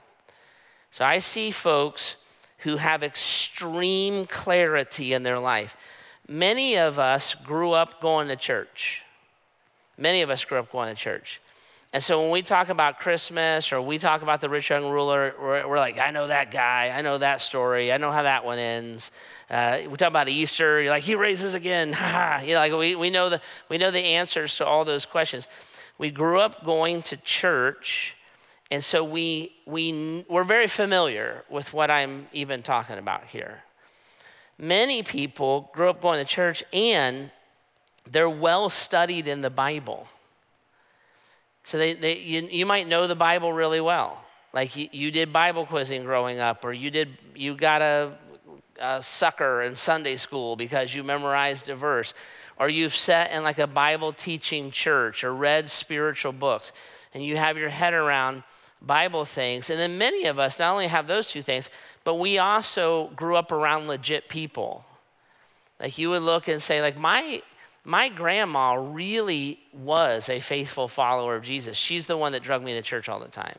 So 0.90 1.04
I 1.04 1.18
see 1.18 1.50
folks 1.50 2.16
who 2.58 2.76
have 2.76 3.02
extreme 3.02 4.26
clarity 4.26 5.12
in 5.12 5.22
their 5.22 5.38
life. 5.38 5.76
Many 6.28 6.76
of 6.76 6.98
us 6.98 7.34
grew 7.34 7.72
up 7.72 8.00
going 8.00 8.28
to 8.28 8.36
church. 8.36 9.02
Many 9.98 10.22
of 10.22 10.30
us 10.30 10.44
grew 10.44 10.58
up 10.58 10.70
going 10.70 10.94
to 10.94 11.00
church. 11.00 11.40
And 11.94 12.02
so 12.02 12.22
when 12.22 12.30
we 12.30 12.40
talk 12.40 12.70
about 12.70 13.00
Christmas 13.00 13.70
or 13.70 13.82
we 13.82 13.98
talk 13.98 14.22
about 14.22 14.40
the 14.40 14.48
rich 14.48 14.70
young 14.70 14.88
ruler, 14.88 15.34
we're, 15.38 15.68
we're 15.68 15.78
like, 15.78 15.98
I 15.98 16.10
know 16.10 16.26
that 16.26 16.50
guy. 16.50 16.88
I 16.88 17.02
know 17.02 17.18
that 17.18 17.42
story. 17.42 17.92
I 17.92 17.98
know 17.98 18.10
how 18.10 18.22
that 18.22 18.46
one 18.46 18.58
ends. 18.58 19.10
Uh, 19.50 19.80
we 19.90 19.98
talk 19.98 20.08
about 20.08 20.26
Easter. 20.30 20.80
You're 20.80 20.90
like, 20.90 21.02
he 21.02 21.14
raises 21.14 21.52
again. 21.52 21.92
Ha 21.92 22.40
you 22.44 22.54
know, 22.54 22.60
like 22.60 22.72
we, 22.72 22.94
we, 22.94 23.10
know 23.10 23.28
the, 23.28 23.42
we 23.68 23.76
know 23.76 23.90
the 23.90 23.98
answers 23.98 24.56
to 24.56 24.64
all 24.64 24.86
those 24.86 25.04
questions. 25.04 25.46
We 25.98 26.10
grew 26.10 26.40
up 26.40 26.64
going 26.64 27.02
to 27.02 27.18
church. 27.18 28.16
And 28.70 28.82
so 28.82 29.04
we, 29.04 29.52
we, 29.66 30.24
we're 30.30 30.44
very 30.44 30.68
familiar 30.68 31.44
with 31.50 31.74
what 31.74 31.90
I'm 31.90 32.26
even 32.32 32.62
talking 32.62 32.96
about 32.96 33.26
here. 33.26 33.64
Many 34.56 35.02
people 35.02 35.70
grew 35.74 35.90
up 35.90 36.00
going 36.00 36.24
to 36.24 36.30
church 36.30 36.64
and 36.72 37.30
they're 38.10 38.30
well 38.30 38.70
studied 38.70 39.28
in 39.28 39.42
the 39.42 39.50
Bible. 39.50 40.08
So 41.64 41.78
they, 41.78 41.94
they, 41.94 42.18
you, 42.18 42.48
you 42.50 42.66
might 42.66 42.88
know 42.88 43.06
the 43.06 43.14
Bible 43.14 43.52
really 43.52 43.80
well. 43.80 44.22
Like 44.52 44.76
you, 44.76 44.88
you 44.92 45.10
did 45.10 45.32
Bible 45.32 45.64
quizzing 45.64 46.04
growing 46.04 46.38
up, 46.38 46.64
or 46.64 46.72
you, 46.72 46.90
did, 46.90 47.16
you 47.34 47.56
got 47.56 47.82
a, 47.82 48.18
a 48.80 49.02
sucker 49.02 49.62
in 49.62 49.76
Sunday 49.76 50.16
school 50.16 50.56
because 50.56 50.94
you 50.94 51.02
memorized 51.02 51.68
a 51.68 51.76
verse, 51.76 52.14
or 52.58 52.68
you've 52.68 52.94
sat 52.94 53.30
in 53.30 53.42
like 53.42 53.58
a 53.58 53.66
Bible 53.66 54.12
teaching 54.12 54.70
church 54.70 55.24
or 55.24 55.34
read 55.34 55.70
spiritual 55.70 56.32
books, 56.32 56.72
and 57.14 57.24
you 57.24 57.36
have 57.36 57.56
your 57.56 57.70
head 57.70 57.94
around 57.94 58.42
Bible 58.82 59.24
things. 59.24 59.70
And 59.70 59.78
then 59.78 59.96
many 59.96 60.26
of 60.26 60.38
us 60.38 60.58
not 60.58 60.72
only 60.72 60.88
have 60.88 61.06
those 61.06 61.28
two 61.28 61.42
things, 61.42 61.70
but 62.04 62.16
we 62.16 62.38
also 62.38 63.10
grew 63.14 63.36
up 63.36 63.52
around 63.52 63.86
legit 63.86 64.28
people. 64.28 64.84
Like 65.80 65.98
you 65.98 66.10
would 66.10 66.22
look 66.22 66.48
and 66.48 66.60
say, 66.60 66.80
like, 66.82 66.96
my 66.96 67.42
my 67.84 68.08
grandma 68.08 68.74
really 68.74 69.58
was 69.72 70.28
a 70.28 70.40
faithful 70.40 70.88
follower 70.88 71.34
of 71.34 71.42
Jesus. 71.42 71.76
She's 71.76 72.06
the 72.06 72.16
one 72.16 72.32
that 72.32 72.42
drug 72.42 72.62
me 72.62 72.74
to 72.74 72.82
church 72.82 73.08
all 73.08 73.18
the 73.18 73.28
time. 73.28 73.58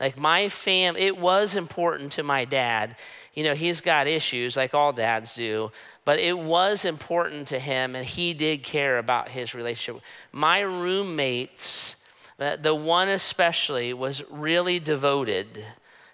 Like 0.00 0.16
my 0.16 0.48
fam, 0.48 0.96
it 0.96 1.16
was 1.16 1.54
important 1.54 2.12
to 2.12 2.22
my 2.22 2.44
dad. 2.44 2.96
You 3.34 3.44
know, 3.44 3.54
he's 3.54 3.80
got 3.80 4.06
issues 4.06 4.56
like 4.56 4.74
all 4.74 4.92
dads 4.92 5.34
do, 5.34 5.70
but 6.04 6.18
it 6.18 6.36
was 6.36 6.84
important 6.84 7.48
to 7.48 7.58
him 7.58 7.94
and 7.94 8.04
he 8.04 8.34
did 8.34 8.62
care 8.62 8.98
about 8.98 9.28
his 9.28 9.54
relationship. 9.54 10.02
My 10.32 10.60
roommates, 10.60 11.96
the 12.38 12.74
one 12.74 13.08
especially, 13.08 13.92
was 13.92 14.22
really 14.30 14.80
devoted 14.80 15.64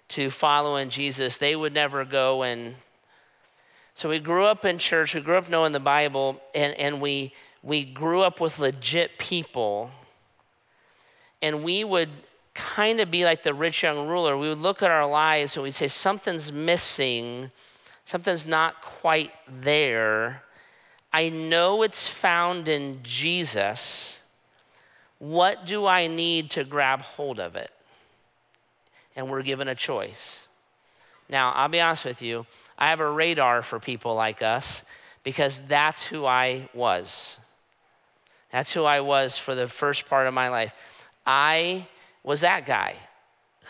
to 0.09 0.29
following 0.29 0.89
Jesus. 0.89 1.37
They 1.37 1.55
would 1.55 1.73
never 1.73 2.05
go 2.05 2.43
and 2.43 2.75
so 4.01 4.09
we 4.09 4.17
grew 4.17 4.45
up 4.45 4.65
in 4.65 4.79
church, 4.79 5.13
we 5.13 5.21
grew 5.21 5.37
up 5.37 5.47
knowing 5.47 5.73
the 5.73 5.79
Bible, 5.79 6.41
and, 6.55 6.73
and 6.73 6.99
we, 6.99 7.33
we 7.61 7.83
grew 7.83 8.23
up 8.23 8.41
with 8.41 8.57
legit 8.57 9.19
people. 9.19 9.91
And 11.39 11.63
we 11.63 11.83
would 11.83 12.09
kind 12.55 12.99
of 12.99 13.11
be 13.11 13.25
like 13.25 13.43
the 13.43 13.53
rich 13.53 13.83
young 13.83 14.07
ruler. 14.07 14.35
We 14.35 14.49
would 14.49 14.57
look 14.57 14.81
at 14.81 14.89
our 14.89 15.07
lives 15.07 15.55
and 15.55 15.61
we'd 15.61 15.75
say, 15.75 15.87
something's 15.87 16.51
missing, 16.51 17.51
something's 18.05 18.43
not 18.43 18.81
quite 18.81 19.33
there. 19.61 20.41
I 21.13 21.29
know 21.29 21.83
it's 21.83 22.07
found 22.07 22.67
in 22.67 23.01
Jesus. 23.03 24.17
What 25.19 25.67
do 25.67 25.85
I 25.85 26.07
need 26.07 26.49
to 26.51 26.63
grab 26.63 27.01
hold 27.01 27.39
of 27.39 27.55
it? 27.55 27.69
And 29.15 29.29
we're 29.29 29.43
given 29.43 29.67
a 29.67 29.75
choice. 29.75 30.47
Now, 31.29 31.51
I'll 31.51 31.69
be 31.69 31.79
honest 31.79 32.03
with 32.03 32.23
you, 32.23 32.47
I 32.77 32.89
have 32.89 32.99
a 32.99 33.09
radar 33.09 33.61
for 33.61 33.79
people 33.79 34.15
like 34.15 34.41
us 34.41 34.81
because 35.23 35.61
that's 35.67 36.03
who 36.03 36.25
I 36.25 36.69
was. 36.73 37.37
That's 38.51 38.73
who 38.73 38.83
I 38.83 39.01
was 39.01 39.37
for 39.37 39.55
the 39.55 39.67
first 39.67 40.07
part 40.07 40.27
of 40.27 40.33
my 40.33 40.49
life. 40.49 40.73
I 41.25 41.87
was 42.23 42.41
that 42.41 42.65
guy 42.65 42.95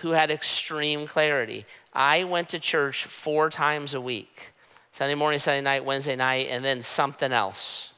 who 0.02 0.12
had 0.12 0.32
extreme 0.32 1.08
clarity. 1.08 1.66
I 1.94 2.24
went 2.24 2.50
to 2.50 2.60
church 2.60 3.06
four 3.06 3.50
times 3.50 3.94
a 3.94 4.02
week 4.02 4.52
Sunday 4.94 5.16
morning, 5.16 5.40
Sunday 5.40 5.62
night, 5.62 5.86
Wednesday 5.86 6.16
night, 6.16 6.48
and 6.50 6.66
then 6.66 6.82
something 6.82 7.32
else. 7.32 7.90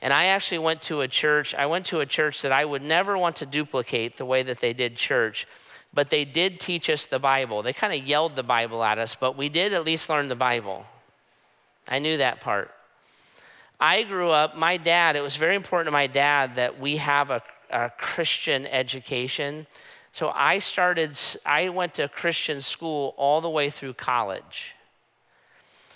And 0.00 0.12
I 0.12 0.26
actually 0.26 0.58
went 0.58 0.82
to 0.82 1.02
a 1.02 1.08
church, 1.08 1.54
I 1.54 1.66
went 1.66 1.86
to 1.86 2.00
a 2.00 2.06
church 2.06 2.42
that 2.42 2.50
I 2.50 2.64
would 2.64 2.82
never 2.82 3.16
want 3.16 3.36
to 3.36 3.46
duplicate 3.46 4.16
the 4.16 4.24
way 4.24 4.42
that 4.42 4.60
they 4.60 4.72
did 4.72 4.96
church 4.96 5.46
but 5.94 6.10
they 6.10 6.24
did 6.24 6.58
teach 6.58 6.88
us 6.88 7.06
the 7.06 7.18
Bible. 7.18 7.62
They 7.62 7.72
kind 7.72 7.92
of 7.92 8.06
yelled 8.06 8.36
the 8.36 8.42
Bible 8.42 8.82
at 8.82 8.98
us, 8.98 9.16
but 9.18 9.36
we 9.36 9.48
did 9.48 9.72
at 9.72 9.84
least 9.84 10.08
learn 10.08 10.28
the 10.28 10.34
Bible. 10.34 10.86
I 11.86 11.98
knew 11.98 12.16
that 12.18 12.40
part. 12.40 12.70
I 13.78 14.04
grew 14.04 14.30
up, 14.30 14.56
my 14.56 14.76
dad, 14.76 15.16
it 15.16 15.22
was 15.22 15.36
very 15.36 15.56
important 15.56 15.88
to 15.88 15.92
my 15.92 16.06
dad 16.06 16.54
that 16.54 16.78
we 16.78 16.98
have 16.98 17.30
a, 17.30 17.42
a 17.70 17.90
Christian 17.98 18.64
education. 18.66 19.66
So 20.12 20.30
I 20.34 20.60
started, 20.60 21.18
I 21.44 21.68
went 21.68 21.94
to 21.94 22.08
Christian 22.08 22.60
school 22.60 23.14
all 23.16 23.40
the 23.40 23.50
way 23.50 23.70
through 23.70 23.94
college. 23.94 24.74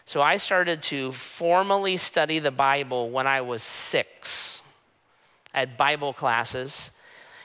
So 0.04 0.20
I 0.20 0.36
started 0.36 0.82
to 0.84 1.12
formally 1.12 1.96
study 1.96 2.38
the 2.38 2.50
Bible 2.50 3.10
when 3.10 3.26
I 3.26 3.40
was 3.40 3.62
six 3.62 4.62
at 5.54 5.76
Bible 5.76 6.12
classes. 6.12 6.90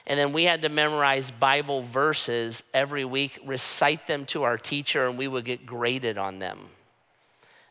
And 0.06 0.18
then 0.18 0.32
we 0.32 0.44
had 0.44 0.62
to 0.62 0.68
memorize 0.68 1.30
Bible 1.30 1.82
verses 1.82 2.62
every 2.74 3.04
week, 3.04 3.38
recite 3.44 4.06
them 4.06 4.26
to 4.26 4.42
our 4.42 4.58
teacher, 4.58 5.06
and 5.06 5.16
we 5.16 5.28
would 5.28 5.44
get 5.44 5.64
graded 5.64 6.18
on 6.18 6.38
them. 6.38 6.58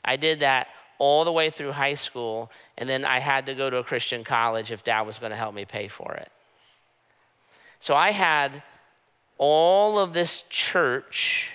I 0.03 0.15
did 0.15 0.39
that 0.39 0.67
all 0.97 1.25
the 1.25 1.31
way 1.31 1.49
through 1.49 1.73
high 1.73 1.95
school, 1.95 2.49
and 2.77 2.89
then 2.89 3.03
I 3.03 3.19
had 3.19 3.47
to 3.47 3.55
go 3.55 3.69
to 3.69 3.77
a 3.77 3.83
Christian 3.83 4.23
college 4.23 4.71
if 4.71 4.83
dad 4.83 5.01
was 5.01 5.19
going 5.19 5.31
to 5.31 5.35
help 5.35 5.53
me 5.53 5.65
pay 5.65 5.87
for 5.87 6.13
it. 6.13 6.31
So 7.79 7.95
I 7.95 8.11
had 8.11 8.63
all 9.37 9.99
of 9.99 10.13
this 10.13 10.43
church, 10.49 11.49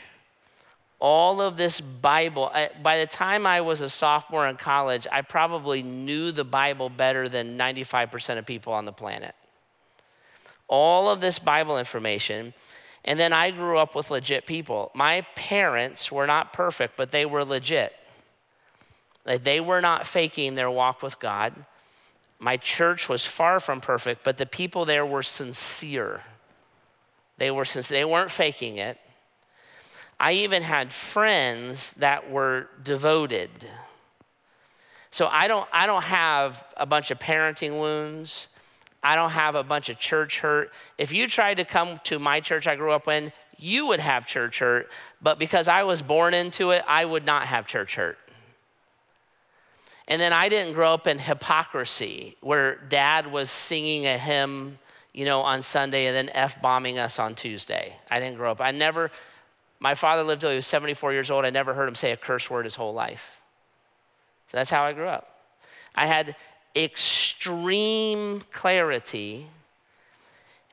all 0.98 1.40
of 1.40 1.56
this 1.56 1.80
Bible. 1.80 2.52
By 2.82 2.98
the 2.98 3.06
time 3.06 3.46
I 3.46 3.60
was 3.62 3.80
a 3.80 3.88
sophomore 3.88 4.46
in 4.48 4.56
college, 4.56 5.06
I 5.10 5.22
probably 5.22 5.82
knew 5.82 6.32
the 6.32 6.44
Bible 6.44 6.90
better 6.90 7.28
than 7.28 7.56
95% 7.56 8.38
of 8.38 8.44
people 8.44 8.72
on 8.72 8.84
the 8.84 8.92
planet 8.92 9.34
all 10.68 11.10
of 11.10 11.20
this 11.20 11.38
Bible 11.38 11.78
information. 11.78 12.54
And 13.04 13.18
then 13.18 13.32
I 13.32 13.50
grew 13.50 13.78
up 13.78 13.94
with 13.94 14.10
legit 14.10 14.46
people. 14.46 14.90
My 14.94 15.22
parents 15.36 16.10
were 16.10 16.26
not 16.26 16.52
perfect, 16.52 16.96
but 16.96 17.10
they 17.10 17.24
were 17.24 17.44
legit. 17.44 17.92
Like 19.24 19.44
they 19.44 19.60
were 19.60 19.80
not 19.80 20.06
faking 20.06 20.54
their 20.54 20.70
walk 20.70 21.02
with 21.02 21.18
God. 21.20 21.54
My 22.38 22.56
church 22.56 23.08
was 23.08 23.24
far 23.24 23.60
from 23.60 23.80
perfect, 23.80 24.24
but 24.24 24.36
the 24.36 24.46
people 24.46 24.84
there 24.84 25.06
were 25.06 25.22
sincere. 25.22 26.22
They 27.38 27.50
were 27.50 27.64
sincere. 27.64 27.98
They 27.98 28.04
weren't 28.04 28.30
faking 28.30 28.76
it. 28.76 28.98
I 30.18 30.32
even 30.32 30.62
had 30.62 30.92
friends 30.92 31.92
that 31.98 32.30
were 32.30 32.68
devoted. 32.82 33.50
So 35.10 35.26
I 35.26 35.48
don't, 35.48 35.68
I 35.72 35.86
don't 35.86 36.04
have 36.04 36.62
a 36.76 36.86
bunch 36.86 37.10
of 37.10 37.18
parenting 37.18 37.78
wounds. 37.80 38.48
I 39.06 39.14
don't 39.14 39.30
have 39.30 39.54
a 39.54 39.62
bunch 39.62 39.88
of 39.88 40.00
church 40.00 40.40
hurt. 40.40 40.72
If 40.98 41.12
you 41.12 41.28
tried 41.28 41.58
to 41.58 41.64
come 41.64 42.00
to 42.04 42.18
my 42.18 42.40
church 42.40 42.66
I 42.66 42.74
grew 42.74 42.90
up 42.90 43.06
in, 43.06 43.32
you 43.56 43.86
would 43.86 44.00
have 44.00 44.26
church 44.26 44.58
hurt. 44.58 44.90
But 45.22 45.38
because 45.38 45.68
I 45.68 45.84
was 45.84 46.02
born 46.02 46.34
into 46.34 46.72
it, 46.72 46.82
I 46.88 47.04
would 47.04 47.24
not 47.24 47.46
have 47.46 47.68
church 47.68 47.94
hurt. 47.94 48.18
And 50.08 50.20
then 50.20 50.32
I 50.32 50.48
didn't 50.48 50.74
grow 50.74 50.92
up 50.92 51.06
in 51.06 51.20
hypocrisy 51.20 52.36
where 52.40 52.78
dad 52.88 53.30
was 53.30 53.48
singing 53.48 54.06
a 54.06 54.18
hymn, 54.18 54.76
you 55.14 55.24
know, 55.24 55.40
on 55.40 55.62
Sunday 55.62 56.06
and 56.06 56.16
then 56.16 56.28
F 56.34 56.60
bombing 56.60 56.98
us 56.98 57.20
on 57.20 57.36
Tuesday. 57.36 57.94
I 58.10 58.18
didn't 58.18 58.38
grow 58.38 58.50
up. 58.50 58.60
I 58.60 58.72
never, 58.72 59.12
my 59.78 59.94
father 59.94 60.24
lived 60.24 60.40
till 60.40 60.50
he 60.50 60.56
was 60.56 60.66
74 60.66 61.12
years 61.12 61.30
old. 61.30 61.44
I 61.44 61.50
never 61.50 61.74
heard 61.74 61.88
him 61.88 61.94
say 61.94 62.10
a 62.10 62.16
curse 62.16 62.50
word 62.50 62.64
his 62.64 62.74
whole 62.74 62.92
life. 62.92 63.22
So 64.50 64.56
that's 64.56 64.70
how 64.70 64.82
I 64.82 64.92
grew 64.92 65.06
up. 65.06 65.28
I 65.94 66.06
had 66.06 66.34
extreme 66.76 68.42
clarity. 68.52 69.46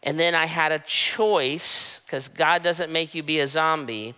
And 0.03 0.19
then 0.19 0.35
I 0.35 0.45
had 0.45 0.71
a 0.71 0.79
choice, 0.79 2.01
because 2.05 2.27
God 2.27 2.61
doesn't 2.61 2.91
make 2.91 3.15
you 3.15 3.23
be 3.23 3.39
a 3.39 3.47
zombie. 3.47 4.15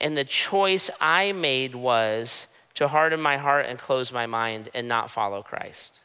And 0.00 0.16
the 0.16 0.24
choice 0.24 0.88
I 1.00 1.32
made 1.32 1.74
was 1.74 2.46
to 2.74 2.88
harden 2.88 3.20
my 3.20 3.36
heart 3.36 3.66
and 3.66 3.78
close 3.78 4.10
my 4.12 4.26
mind 4.26 4.70
and 4.72 4.88
not 4.88 5.10
follow 5.10 5.42
Christ. 5.42 6.00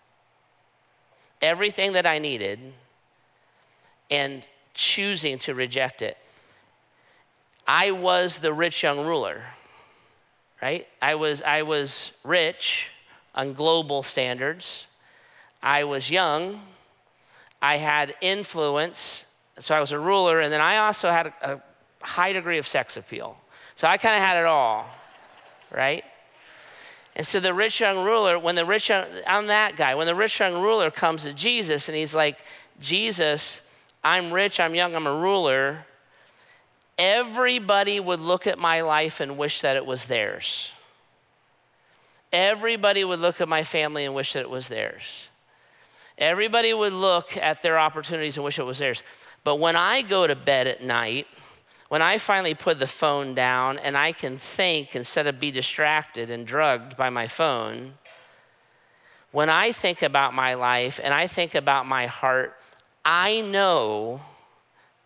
Everything 1.42 1.94
that 1.94 2.06
I 2.06 2.20
needed 2.20 2.60
and 4.10 4.44
choosing 4.74 5.40
to 5.40 5.54
reject 5.54 6.02
it. 6.02 6.18
I 7.68 7.92
was 7.92 8.40
the 8.40 8.54
rich 8.54 8.84
young 8.84 9.06
ruler, 9.06 9.44
right? 10.62 10.88
I 11.02 11.16
was, 11.16 11.42
I 11.42 11.62
was 11.62 12.12
rich 12.24 12.90
on 13.36 13.54
global 13.54 14.04
standards. 14.04 14.88
I 15.64 15.86
was 15.86 16.12
young, 16.12 16.60
I 17.62 17.78
had 17.78 18.14
influence, 18.20 19.24
so 19.60 19.74
I 19.74 19.80
was 19.80 19.94
a 19.94 20.00
ruler, 20.00 20.42
and 20.42 20.52
then 20.52 20.60
I 20.60 20.78
also 20.78 21.10
had 21.10 21.28
a, 21.28 21.54
a 21.54 21.62
high 22.06 22.34
degree 22.34 22.58
of 22.58 22.68
sex 22.68 22.98
appeal. 22.98 23.38
So 23.78 23.88
I 23.88 23.98
kind 23.98 24.16
of 24.16 24.22
had 24.22 24.38
it 24.38 24.46
all, 24.46 24.86
right? 25.72 26.04
And 27.16 27.26
so 27.26 27.40
the 27.40 27.54
rich 27.54 27.80
young 27.80 28.04
ruler, 28.04 28.38
when 28.38 28.56
the 28.56 28.66
rich 28.66 28.90
young, 28.90 29.06
I'm 29.26 29.48
that 29.48 29.78
guy. 29.78 29.96
When 29.96 30.08
the 30.08 30.16
rich 30.16 30.38
young 30.40 30.62
ruler 30.62 30.92
comes 30.92 31.24
to 31.24 31.34
Jesus 31.34 31.88
and 31.88 31.96
he's 31.96 32.14
like, 32.14 32.40
Jesus, 32.82 33.62
I'm 34.04 34.34
rich, 34.34 34.60
I'm 34.60 34.76
young, 34.76 34.96
I'm 34.96 35.08
a 35.08 35.16
ruler, 35.16 35.86
everybody 36.98 38.02
would 38.02 38.20
look 38.20 38.48
at 38.48 38.60
my 38.60 38.82
life 38.82 39.22
and 39.22 39.38
wish 39.38 39.62
that 39.62 39.78
it 39.78 39.86
was 39.86 40.06
theirs. 40.06 40.72
Everybody 42.34 43.06
would 43.06 43.20
look 43.20 43.40
at 43.40 43.48
my 43.48 43.64
family 43.64 44.04
and 44.04 44.14
wish 44.14 44.34
that 44.34 44.42
it 44.42 44.50
was 44.50 44.68
theirs. 44.68 45.30
Everybody 46.18 46.74
would 46.74 46.94
look 46.94 47.36
at 47.38 47.62
their 47.62 47.80
opportunities 47.80 48.38
and 48.38 48.46
wish 48.46 48.60
it 48.60 48.64
was 48.64 48.80
theirs. 48.80 49.02
But 49.44 49.56
when 49.56 49.76
I 49.76 50.02
go 50.02 50.28
to 50.28 50.36
bed 50.36 50.68
at 50.68 50.84
night, 50.84 51.28
when 51.90 52.02
I 52.02 52.18
finally 52.18 52.56
put 52.56 52.80
the 52.80 52.88
phone 52.88 53.36
down 53.36 53.78
and 53.78 53.98
I 53.98 54.14
can 54.14 54.38
think 54.38 54.96
instead 54.96 55.28
of 55.28 55.40
be 55.40 55.52
distracted 55.52 56.32
and 56.32 56.46
drugged 56.46 56.98
by 56.98 57.10
my 57.10 57.28
phone, 57.28 57.94
when 59.32 59.50
I 59.50 59.72
think 59.72 60.02
about 60.02 60.34
my 60.34 60.54
life 60.54 61.00
and 61.04 61.14
I 61.14 61.28
think 61.28 61.56
about 61.56 61.86
my 61.86 62.06
heart, 62.06 62.56
I 63.04 63.42
know 63.42 64.22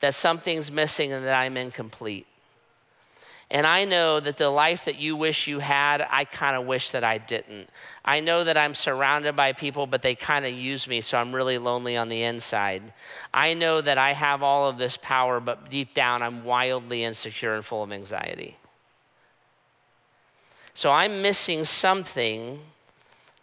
that 0.01 0.13
something's 0.13 0.71
missing 0.71 1.11
and 1.13 1.25
that 1.25 1.33
I'm 1.33 1.57
incomplete. 1.57 2.27
And 3.49 3.65
I 3.65 3.85
know 3.85 4.19
that 4.19 4.35
the 4.35 4.49
life 4.49 4.85
that 4.85 4.99
you 4.99 5.15
wish 5.15 5.47
you 5.47 5.59
had, 5.59 6.05
I 6.09 6.25
kind 6.25 6.57
of 6.57 6.65
wish 6.65 6.91
that 6.91 7.05
I 7.05 7.17
didn't. 7.17 7.69
I 8.03 8.19
know 8.19 8.43
that 8.43 8.57
I'm 8.57 8.73
surrounded 8.73 9.37
by 9.37 9.53
people, 9.53 9.87
but 9.87 10.01
they 10.01 10.15
kind 10.15 10.45
of 10.45 10.53
use 10.53 10.85
me, 10.85 10.99
so 10.99 11.17
I'm 11.17 11.33
really 11.33 11.57
lonely 11.57 11.95
on 11.95 12.09
the 12.09 12.23
inside. 12.23 12.83
I 13.33 13.53
know 13.53 13.79
that 13.79 13.97
I 13.97 14.11
have 14.11 14.43
all 14.43 14.67
of 14.67 14.77
this 14.77 14.97
power, 14.97 15.39
but 15.39 15.69
deep 15.69 15.93
down, 15.93 16.21
I'm 16.21 16.43
wildly 16.43 17.05
insecure 17.05 17.55
and 17.55 17.63
full 17.63 17.83
of 17.83 17.93
anxiety. 17.93 18.57
So 20.73 20.91
I'm 20.91 21.21
missing 21.21 21.63
something. 21.63 22.59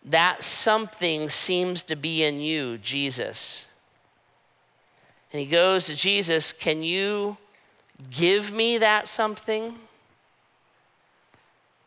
That 0.05 0.43
something 0.43 1.31
seems 1.31 1.83
to 1.85 1.97
be 1.97 2.25
in 2.25 2.41
you, 2.41 2.77
Jesus. 2.77 3.65
And 5.33 5.41
he 5.41 5.47
goes 5.47 5.87
to 5.87 5.97
Jesus, 5.97 6.53
Can 6.53 6.83
you 6.83 7.39
give 8.11 8.53
me 8.53 8.77
that 8.79 9.09
something? 9.09 9.79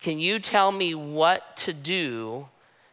Can 0.01 0.19
you 0.19 0.39
tell 0.39 0.71
me 0.71 0.93
what 0.93 1.57
to 1.57 1.73
do 1.73 2.47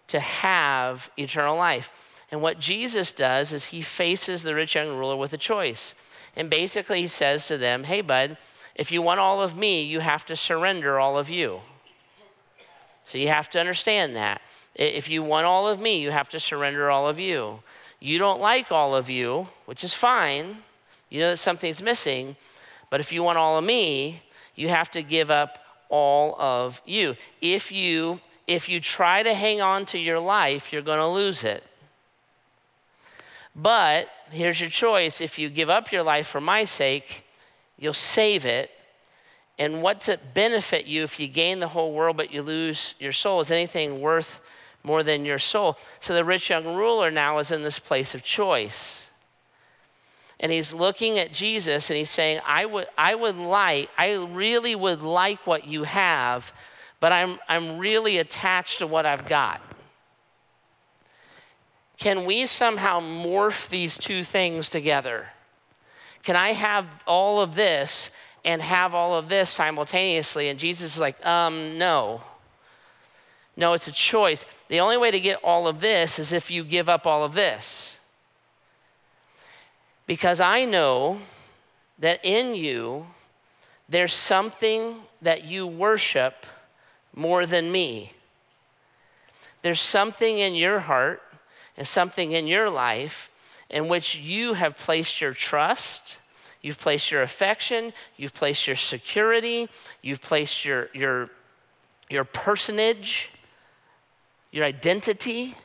to 0.09 0.21
have 0.21 1.11
eternal 1.19 1.57
life? 1.57 1.91
And 2.31 2.43
what 2.43 2.59
Jesus 2.59 3.13
does 3.13 3.53
is 3.53 3.67
he 3.67 3.83
faces 3.83 4.43
the 4.43 4.55
rich 4.55 4.75
young 4.75 4.89
ruler 4.89 5.17
with 5.17 5.33
a 5.33 5.39
choice. 5.39 5.95
And 6.37 6.51
basically, 6.51 7.03
he 7.03 7.07
says 7.07 7.47
to 7.47 7.59
them, 7.59 7.85
Hey, 7.85 8.01
bud, 8.01 8.37
if 8.75 8.91
you 8.91 9.03
want 9.03 9.21
all 9.21 9.41
of 9.41 9.57
me, 9.57 9.83
you 9.83 10.01
have 10.01 10.27
to 10.27 10.37
surrender 10.37 10.99
all 10.99 11.17
of 11.17 11.31
you. 11.31 11.61
So 13.05 13.19
you 13.19 13.29
have 13.29 13.51
to 13.51 13.61
understand 13.61 14.17
that. 14.17 14.41
If 14.75 15.09
you 15.09 15.23
want 15.23 15.47
all 15.47 15.69
of 15.69 15.79
me, 15.79 16.01
you 16.01 16.11
have 16.11 16.29
to 16.31 16.41
surrender 16.41 16.91
all 16.91 17.07
of 17.07 17.19
you. 17.19 17.61
You 18.01 18.19
don't 18.19 18.41
like 18.41 18.73
all 18.73 18.95
of 18.97 19.09
you, 19.09 19.49
which 19.67 19.85
is 19.85 19.95
fine. 19.95 20.59
You 21.11 21.21
know 21.21 21.31
that 21.31 21.37
something's 21.37 21.81
missing. 21.81 22.37
But 22.91 23.01
if 23.01 23.13
you 23.13 23.23
want 23.23 23.39
all 23.39 23.57
of 23.57 23.65
me, 23.65 24.23
you 24.57 24.69
have 24.69 24.91
to 24.93 25.03
give 25.03 25.31
up 25.31 25.59
all 25.89 26.37
of 26.39 26.81
you. 26.85 27.17
If 27.41 27.71
you 27.73 28.21
if 28.47 28.69
you 28.69 28.79
try 28.81 29.23
to 29.23 29.33
hang 29.35 29.63
on 29.63 29.87
to 29.87 29.99
your 29.99 30.21
life, 30.21 30.73
you're 30.73 30.83
going 30.83 30.99
to 30.99 31.07
lose 31.07 31.45
it. 31.45 31.65
But 33.57 34.09
here's 34.31 34.61
your 34.61 34.71
choice 34.71 35.21
if 35.21 35.39
you 35.39 35.49
give 35.49 35.71
up 35.71 35.93
your 35.93 36.03
life 36.03 36.27
for 36.27 36.41
my 36.41 36.65
sake, 36.65 37.25
you'll 37.79 37.95
save 37.95 38.45
it. 38.45 38.71
And 39.59 39.83
what's 39.83 40.09
it 40.09 40.35
benefit 40.35 40.87
you 40.87 41.05
if 41.05 41.21
you 41.21 41.29
gain 41.29 41.61
the 41.61 41.69
whole 41.69 41.93
world 41.93 42.17
but 42.17 42.33
you 42.33 42.43
lose 42.43 42.95
your 42.99 43.13
soul? 43.13 43.41
Is 43.41 43.53
anything 43.53 44.01
worth 44.01 44.41
more 44.83 45.05
than 45.05 45.25
your 45.25 45.39
soul? 45.39 45.79
So 46.01 46.13
the 46.13 46.25
rich 46.25 46.51
young 46.51 46.75
ruler 46.75 47.11
now 47.11 47.39
is 47.39 47.53
in 47.53 47.63
this 47.63 47.79
place 47.79 48.15
of 48.15 48.25
choice 48.25 49.04
and 50.45 50.53
he's 50.53 50.75
looking 50.75 51.19
at 51.19 51.33
Jesus 51.33 51.89
and 51.89 51.97
he's 51.97 52.11
saying, 52.11 52.39
I 52.45 52.67
would, 52.67 52.87
I 52.99 53.15
would 53.15 53.37
like, 53.37 53.89
I 53.97 54.17
really 54.17 54.75
would 54.75 55.01
like 55.01 55.47
what 55.47 55.67
you 55.67 55.85
have, 55.85 56.53
but 57.01 57.13
I'm, 57.13 57.39
I'm 57.49 57.79
really 57.79 58.19
attached 58.19 58.81
to 58.81 58.87
what 58.87 59.07
I've 59.07 59.25
got. 59.25 59.63
Can 61.97 62.27
we 62.27 62.45
somehow 62.45 63.01
morph 63.01 63.71
these 63.71 63.97
two 63.97 64.23
things 64.23 64.69
together? 64.69 65.29
Can 66.23 66.37
I 66.37 66.53
have 66.53 66.89
all 67.07 67.41
of 67.41 67.55
this 67.55 68.11
and 68.45 68.61
have 68.61 68.93
all 68.93 69.15
of 69.15 69.31
this 69.31 69.49
simultaneously? 69.49 70.51
And 70.51 70.59
Jesus 70.59 70.93
is 70.93 71.01
like, 71.01 71.25
um, 71.25 71.79
no. 71.79 72.21
No, 73.57 73.73
it's 73.73 73.89
a 73.89 73.93
choice. 73.93 74.45
The 74.69 74.81
only 74.81 74.99
way 74.99 75.11
to 75.11 75.21
get 75.21 75.39
all 75.43 75.67
of 75.67 75.81
this 75.81 76.19
is 76.19 76.35
if 76.35 76.51
you 76.51 76.65
give 76.65 76.91
up 76.91 77.07
all 77.07 77.25
of 77.25 77.33
this. 77.33 77.94
Because 80.07 80.41
I 80.41 80.65
know 80.65 81.21
that 81.99 82.25
in 82.25 82.55
you, 82.55 83.07
there's 83.89 84.15
something 84.15 84.97
that 85.23 85.45
you 85.45 85.67
worship 85.67 86.47
more 87.15 87.47
than 87.47 87.71
me. 87.71 88.13
There's 89.63 89.81
something 89.81 90.39
in 90.39 90.55
your 90.55 90.81
heart 90.81 91.23
and 91.77 91.87
something 91.87 92.33
in 92.33 92.47
your 92.47 92.69
life 92.69 93.31
in 93.71 93.89
which 93.89 94.17
you 94.17 94.55
have 94.55 94.77
placed 94.77 95.21
your 95.21 95.33
trust, 95.33 96.19
you've 96.63 96.79
placed 96.79 97.11
your 97.11 97.23
affection, 97.23 97.93
you've 98.17 98.35
placed 98.35 98.67
your 98.67 98.77
security, 98.77 99.69
you've 100.03 100.21
placed 100.21 100.65
your, 100.65 100.89
your, 100.93 101.31
your 102.11 102.25
personage, 102.25 103.31
your 104.53 104.65
identity. 104.65 105.57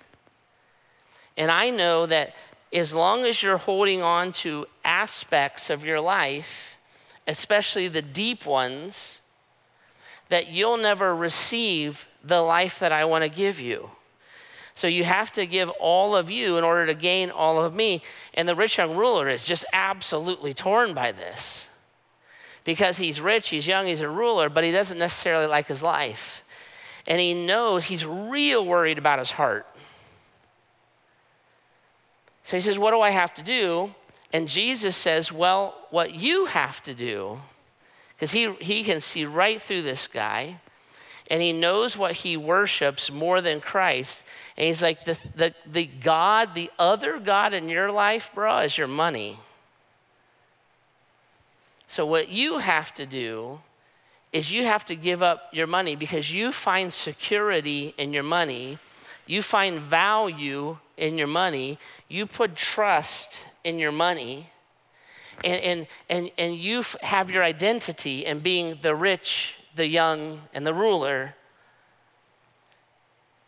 And 1.38 1.52
I 1.52 1.69
know 1.69 2.06
that 2.06 2.36
as 2.71 2.93
long 2.93 3.25
as 3.25 3.41
you're 3.41 3.58
holding 3.58 4.01
on 4.01 4.32
to 4.32 4.65
aspects 4.84 5.69
of 5.69 5.84
your 5.84 5.99
life, 5.99 6.77
especially 7.27 7.88
the 7.88 8.01
deep 8.01 8.45
ones, 8.45 9.19
that 10.29 10.47
you'll 10.47 10.77
never 10.77 11.15
receive 11.15 12.08
the 12.23 12.41
life 12.41 12.79
that 12.79 12.91
I 12.91 13.05
want 13.05 13.23
to 13.23 13.29
give 13.29 13.60
you. 13.60 13.89
So 14.75 14.88
you 14.88 15.03
have 15.03 15.32
to 15.34 15.45
give 15.45 15.69
all 15.71 16.15
of 16.15 16.29
you 16.29 16.58
in 16.58 16.63
order 16.63 16.86
to 16.86 16.93
gain 16.93 17.32
all 17.32 17.62
of 17.62 17.73
me. 17.73 18.01
And 18.34 18.47
the 18.47 18.55
rich 18.55 18.77
young 18.77 18.95
ruler 18.95 19.27
is 19.27 19.43
just 19.43 19.65
absolutely 19.73 20.53
torn 20.53 20.93
by 20.93 21.12
this. 21.12 21.67
Because 22.63 22.97
he's 22.97 23.19
rich, 23.19 23.49
he's 23.49 23.67
young, 23.67 23.88
he's 23.88 24.01
a 24.01 24.10
ruler, 24.10 24.47
but 24.47 24.63
he 24.63 24.71
doesn't 24.71 24.97
necessarily 24.97 25.47
like 25.47 25.67
his 25.67 25.82
life. 25.82 26.43
And 27.08 27.19
he 27.19 27.34
knows 27.34 27.86
he's 27.86 28.05
real 28.05 28.65
worried 28.65 28.97
about 28.97 29.19
his 29.19 29.32
heart. 29.32 29.65
So 32.49 32.57
he 32.57 32.62
says, 32.62 32.79
What 32.79 32.91
do 32.91 33.01
I 33.01 33.12
have 33.12 33.31
to 33.35 33.43
do? 33.43 33.93
And 34.33 34.47
Jesus 34.47 34.97
says, 34.97 35.31
Well, 35.31 35.75
what 35.91 36.15
you 36.15 36.45
have 36.45 36.81
to 36.81 36.95
do, 36.95 37.39
because 38.15 38.31
he, 38.31 38.51
he 38.53 38.83
can 38.83 39.01
see 39.01 39.23
right 39.23 39.62
through 39.62 39.83
this 39.83 40.07
guy, 40.07 40.59
and 41.29 41.43
he 41.43 41.53
knows 41.53 41.95
what 41.95 42.13
he 42.13 42.38
worships 42.38 43.12
more 43.12 43.39
than 43.39 43.62
Christ. 43.62 44.23
And 44.57 44.65
he's 44.65 44.81
like, 44.81 45.05
The, 45.05 45.15
the, 45.35 45.53
the 45.71 45.85
God, 45.85 46.55
the 46.55 46.71
other 46.79 47.19
God 47.19 47.53
in 47.53 47.69
your 47.69 47.91
life, 47.91 48.31
bro, 48.33 48.57
is 48.62 48.75
your 48.75 48.88
money. 48.88 49.38
So 51.88 52.03
what 52.03 52.29
you 52.29 52.57
have 52.57 52.91
to 52.95 53.05
do 53.05 53.59
is 54.33 54.51
you 54.51 54.63
have 54.65 54.85
to 54.85 54.95
give 54.95 55.21
up 55.21 55.49
your 55.51 55.67
money 55.67 55.95
because 55.95 56.33
you 56.33 56.51
find 56.51 56.91
security 56.91 57.93
in 57.99 58.12
your 58.12 58.23
money, 58.23 58.79
you 59.27 59.43
find 59.43 59.79
value 59.79 60.79
in 60.99 61.17
your 61.17 61.27
money, 61.27 61.79
you 62.07 62.25
put 62.25 62.55
trust 62.55 63.39
in 63.63 63.79
your 63.79 63.91
money, 63.91 64.49
and, 65.43 65.62
and, 65.62 65.88
and, 66.09 66.31
and 66.38 66.55
you 66.55 66.83
have 67.01 67.31
your 67.31 67.43
identity 67.43 68.25
in 68.25 68.39
being 68.39 68.77
the 68.81 68.93
rich, 68.93 69.55
the 69.75 69.88
young, 69.88 70.41
and 70.53 70.67
the 70.67 70.73
ruler. 70.73 71.33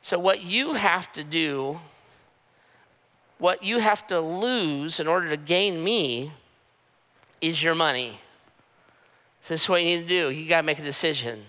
So, 0.01 0.17
what 0.17 0.41
you 0.41 0.73
have 0.73 1.11
to 1.11 1.23
do, 1.23 1.79
what 3.37 3.61
you 3.63 3.79
have 3.79 4.07
to 4.07 4.19
lose 4.19 4.99
in 4.99 5.07
order 5.07 5.29
to 5.29 5.37
gain 5.37 5.83
me, 5.83 6.31
is 7.41 7.61
your 7.61 7.75
money. 7.75 8.19
So 9.43 9.55
this 9.55 9.63
is 9.63 9.69
what 9.69 9.81
you 9.81 9.97
need 9.97 10.03
to 10.03 10.07
do. 10.07 10.29
You 10.29 10.47
got 10.47 10.57
to 10.57 10.63
make 10.63 10.77
a 10.77 10.83
decision. 10.83 11.43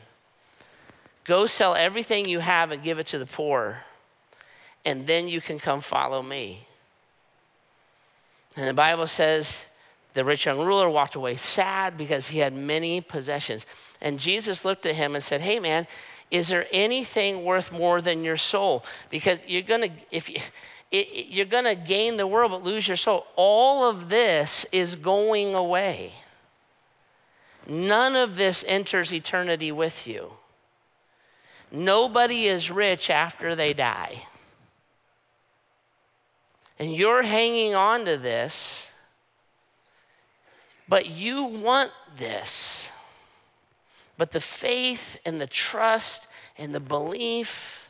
Go 1.25 1.47
sell 1.47 1.75
everything 1.75 2.27
you 2.27 2.39
have 2.41 2.71
and 2.73 2.83
give 2.83 2.99
it 2.99 3.07
to 3.09 3.19
the 3.19 3.27
poor 3.27 3.85
and 4.85 5.07
then 5.07 5.29
you 5.29 5.41
can 5.41 5.59
come 5.59 5.81
follow 5.81 6.23
me. 6.23 6.67
And 8.57 8.69
the 8.69 8.75
Bible 8.75 9.07
says 9.07 9.65
the 10.15 10.25
rich 10.25 10.45
young 10.47 10.59
ruler 10.59 10.91
walked 10.91 11.15
away 11.15 11.37
sad 11.37 11.97
because 11.97 12.29
he 12.29 12.39
had 12.39 12.53
many 12.53 13.01
possessions. 13.01 13.65
And 14.01 14.19
Jesus 14.19 14.65
looked 14.65 14.85
at 14.85 14.95
him 14.95 15.15
and 15.15 15.25
said, 15.25 15.41
Hey, 15.41 15.59
man, 15.59 15.87
is 16.31 16.49
there 16.49 16.67
anything 16.73 17.45
worth 17.45 17.73
more 17.73 18.01
than 18.01 18.25
your 18.25 18.37
soul? 18.37 18.85
Because 19.11 19.39
you're 19.47 19.63
going 19.63 19.83
to, 19.83 19.91
if 20.11 20.29
you, 20.29 20.37
it, 20.91 21.29
you're 21.29 21.47
going 21.47 21.65
to 21.65 21.75
gain 21.75 22.17
the 22.17 22.27
world 22.27 22.51
but 22.51 22.63
lose 22.63 22.87
your 22.87 22.97
soul. 22.97 23.27
All 23.37 23.89
of 23.89 24.09
this 24.09 24.67
is 24.73 24.97
going 24.97 25.55
away. 25.55 26.13
None 27.67 28.17
of 28.17 28.37
this 28.37 28.65
enters 28.67 29.15
eternity 29.15 29.73
with 29.73 30.07
you. 30.07 30.33
Nobody 31.71 32.47
is 32.47 32.71
rich 32.71 33.09
after 33.09 33.55
they 33.55 33.73
die. 33.73 34.25
And 36.79 36.95
you're 36.95 37.23
hanging 37.23 37.75
on 37.75 38.05
to 38.07 38.17
this, 38.17 38.87
but 40.89 41.07
you 41.07 41.45
want 41.45 41.91
this. 42.19 42.89
But 44.19 44.33
the 44.33 44.41
faith 44.41 45.19
and 45.25 45.41
the 45.41 45.47
trust 45.47 46.27
and 46.59 46.75
the 46.75 46.81
belief 46.81 47.87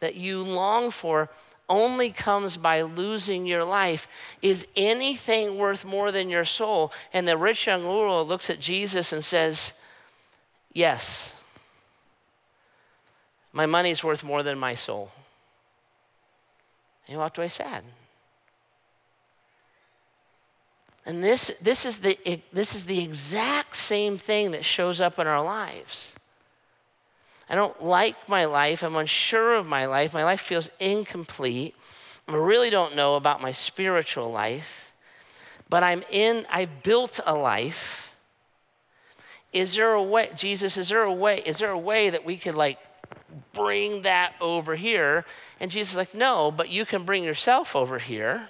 that 0.00 0.14
you 0.14 0.42
long 0.42 0.90
for 0.90 1.30
only 1.68 2.10
comes 2.10 2.56
by 2.56 2.82
losing 2.82 3.46
your 3.46 3.64
life. 3.64 4.08
Is 4.42 4.66
anything 4.74 5.56
worth 5.56 5.84
more 5.84 6.10
than 6.10 6.28
your 6.28 6.44
soul? 6.44 6.92
And 7.12 7.28
the 7.28 7.36
rich 7.36 7.66
young 7.66 7.84
ruler 7.84 8.22
looks 8.22 8.50
at 8.50 8.58
Jesus 8.58 9.12
and 9.12 9.24
says, 9.24 9.72
Yes, 10.72 11.32
my 13.52 13.66
money's 13.66 14.04
worth 14.04 14.22
more 14.22 14.42
than 14.42 14.58
my 14.58 14.74
soul. 14.74 15.10
He 17.10 17.16
walked 17.16 17.38
away 17.38 17.48
sad. 17.48 17.82
And 21.04 21.24
this, 21.24 21.50
this, 21.60 21.84
is 21.84 21.96
the, 21.96 22.16
this 22.52 22.72
is 22.72 22.84
the 22.84 23.00
exact 23.00 23.76
same 23.76 24.16
thing 24.16 24.52
that 24.52 24.64
shows 24.64 25.00
up 25.00 25.18
in 25.18 25.26
our 25.26 25.42
lives. 25.42 26.12
I 27.48 27.56
don't 27.56 27.82
like 27.82 28.28
my 28.28 28.44
life. 28.44 28.84
I'm 28.84 28.94
unsure 28.94 29.56
of 29.56 29.66
my 29.66 29.86
life. 29.86 30.14
My 30.14 30.22
life 30.22 30.40
feels 30.40 30.70
incomplete. 30.78 31.74
I 32.28 32.34
really 32.36 32.70
don't 32.70 32.94
know 32.94 33.16
about 33.16 33.42
my 33.42 33.50
spiritual 33.50 34.30
life. 34.30 34.92
But 35.68 35.82
I'm 35.82 36.04
in, 36.12 36.46
I 36.48 36.66
built 36.66 37.18
a 37.26 37.34
life. 37.34 38.12
Is 39.52 39.74
there 39.74 39.94
a 39.94 40.02
way, 40.02 40.30
Jesus, 40.36 40.76
is 40.76 40.90
there 40.90 41.02
a 41.02 41.12
way, 41.12 41.42
is 41.44 41.58
there 41.58 41.70
a 41.70 41.78
way 41.78 42.10
that 42.10 42.24
we 42.24 42.36
could 42.36 42.54
like 42.54 42.78
bring 43.52 44.02
that 44.02 44.34
over 44.40 44.76
here? 44.76 45.24
And 45.58 45.70
Jesus 45.70 45.92
is 45.92 45.96
like, 45.96 46.14
no, 46.14 46.50
but 46.50 46.68
you 46.68 46.84
can 46.86 47.04
bring 47.04 47.24
yourself 47.24 47.74
over 47.76 47.98
here. 47.98 48.48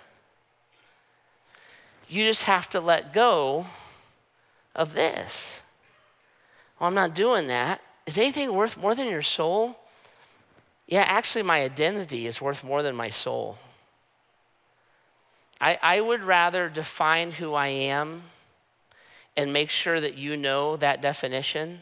You 2.08 2.24
just 2.24 2.42
have 2.42 2.68
to 2.70 2.80
let 2.80 3.12
go 3.12 3.66
of 4.74 4.94
this. 4.94 5.62
Well, 6.78 6.88
I'm 6.88 6.94
not 6.94 7.14
doing 7.14 7.46
that. 7.48 7.80
Is 8.06 8.18
anything 8.18 8.54
worth 8.54 8.76
more 8.76 8.94
than 8.94 9.06
your 9.06 9.22
soul? 9.22 9.76
Yeah, 10.86 11.02
actually, 11.02 11.42
my 11.42 11.62
identity 11.62 12.26
is 12.26 12.40
worth 12.40 12.64
more 12.64 12.82
than 12.82 12.96
my 12.96 13.10
soul. 13.10 13.58
I, 15.60 15.78
I 15.80 16.00
would 16.00 16.22
rather 16.22 16.68
define 16.68 17.32
who 17.32 17.54
I 17.54 17.68
am 17.68 18.22
and 19.36 19.52
make 19.52 19.70
sure 19.70 20.00
that 20.00 20.16
you 20.16 20.36
know 20.36 20.76
that 20.78 21.00
definition 21.02 21.80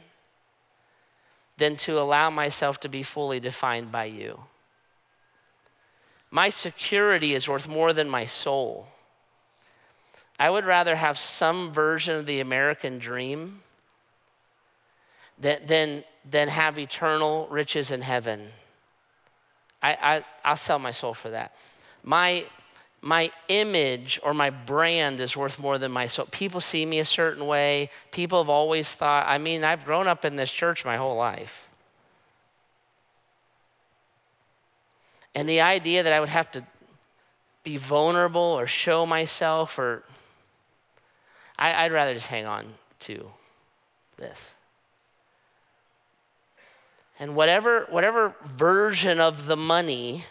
than 1.58 1.76
to 1.76 1.98
allow 1.98 2.30
myself 2.30 2.80
to 2.80 2.88
be 2.88 3.02
fully 3.02 3.40
defined 3.40 3.92
by 3.92 4.04
you. 4.04 4.40
My 6.30 6.50
security 6.50 7.34
is 7.34 7.48
worth 7.48 7.66
more 7.66 7.92
than 7.92 8.08
my 8.08 8.26
soul. 8.26 8.86
I 10.38 10.50
would 10.50 10.64
rather 10.64 10.94
have 10.94 11.18
some 11.18 11.72
version 11.72 12.14
of 12.16 12.26
the 12.26 12.40
American 12.40 12.98
dream 12.98 13.60
than, 15.38 15.66
than, 15.66 16.04
than 16.30 16.48
have 16.48 16.78
eternal 16.78 17.48
riches 17.50 17.90
in 17.90 18.02
heaven. 18.02 18.48
I, 19.82 19.90
I, 20.00 20.24
I'll 20.44 20.56
sell 20.56 20.78
my 20.78 20.92
soul 20.92 21.14
for 21.14 21.30
that. 21.30 21.56
My, 22.04 22.46
my 23.00 23.30
image 23.48 24.18
or 24.22 24.34
my 24.34 24.50
brand 24.50 25.20
is 25.20 25.36
worth 25.36 25.58
more 25.58 25.78
than 25.78 25.92
my 25.92 26.06
soul. 26.06 26.26
People 26.30 26.60
see 26.60 26.84
me 26.84 26.98
a 26.98 27.04
certain 27.04 27.46
way. 27.46 27.90
People 28.10 28.42
have 28.42 28.48
always 28.48 28.92
thought, 28.92 29.26
I 29.26 29.38
mean, 29.38 29.62
I've 29.62 29.84
grown 29.84 30.08
up 30.08 30.24
in 30.24 30.36
this 30.36 30.50
church 30.50 30.84
my 30.84 30.96
whole 30.96 31.16
life. 31.16 31.68
And 35.34 35.48
the 35.48 35.60
idea 35.60 36.02
that 36.02 36.12
I 36.12 36.18
would 36.18 36.28
have 36.28 36.50
to 36.52 36.64
be 37.62 37.76
vulnerable 37.76 38.40
or 38.40 38.66
show 38.66 39.06
myself 39.06 39.78
or 39.78 40.02
I, 41.58 41.84
would 41.84 41.92
rather 41.92 42.14
just 42.14 42.28
hang 42.28 42.46
on 42.46 42.74
to 43.00 43.30
this. 44.16 44.50
And 47.20 47.34
whatever, 47.34 47.86
whatever 47.90 48.34
version 48.44 49.20
of 49.20 49.46
the 49.46 49.56
money 49.56 50.24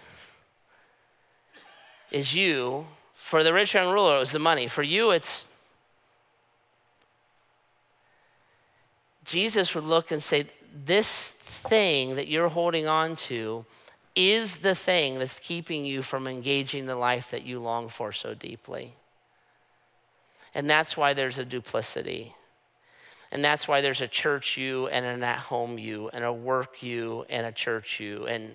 is 2.11 2.33
you, 2.33 2.85
for 3.15 3.43
the 3.43 3.53
rich 3.53 3.73
young 3.73 3.91
ruler, 3.91 4.15
it 4.15 4.19
was 4.19 4.31
the 4.31 4.39
money. 4.39 4.67
For 4.67 4.83
you, 4.83 5.11
it's 5.11 5.45
Jesus 9.25 9.75
would 9.75 9.83
look 9.83 10.11
and 10.11 10.23
say, 10.23 10.47
This 10.85 11.31
thing 11.31 12.15
that 12.15 12.27
you're 12.27 12.47
holding 12.47 12.87
on 12.87 13.15
to 13.15 13.65
is 14.15 14.57
the 14.57 14.73
thing 14.73 15.19
that's 15.19 15.37
keeping 15.39 15.85
you 15.85 16.01
from 16.01 16.27
engaging 16.27 16.85
the 16.85 16.95
life 16.95 17.29
that 17.31 17.43
you 17.43 17.59
long 17.59 17.89
for 17.89 18.11
so 18.11 18.33
deeply. 18.33 18.93
And 20.55 20.67
that's 20.67 20.97
why 20.97 21.13
there's 21.13 21.37
a 21.37 21.45
duplicity. 21.45 22.33
And 23.31 23.43
that's 23.43 23.67
why 23.67 23.81
there's 23.81 24.01
a 24.01 24.07
church 24.07 24.57
you 24.57 24.87
and 24.87 25.05
an 25.05 25.21
at 25.21 25.37
home 25.37 25.77
you 25.77 26.09
and 26.13 26.23
a 26.23 26.33
work 26.33 26.81
you 26.81 27.25
and 27.29 27.45
a 27.45 27.51
church 27.51 27.99
you. 27.99 28.25
And 28.25 28.53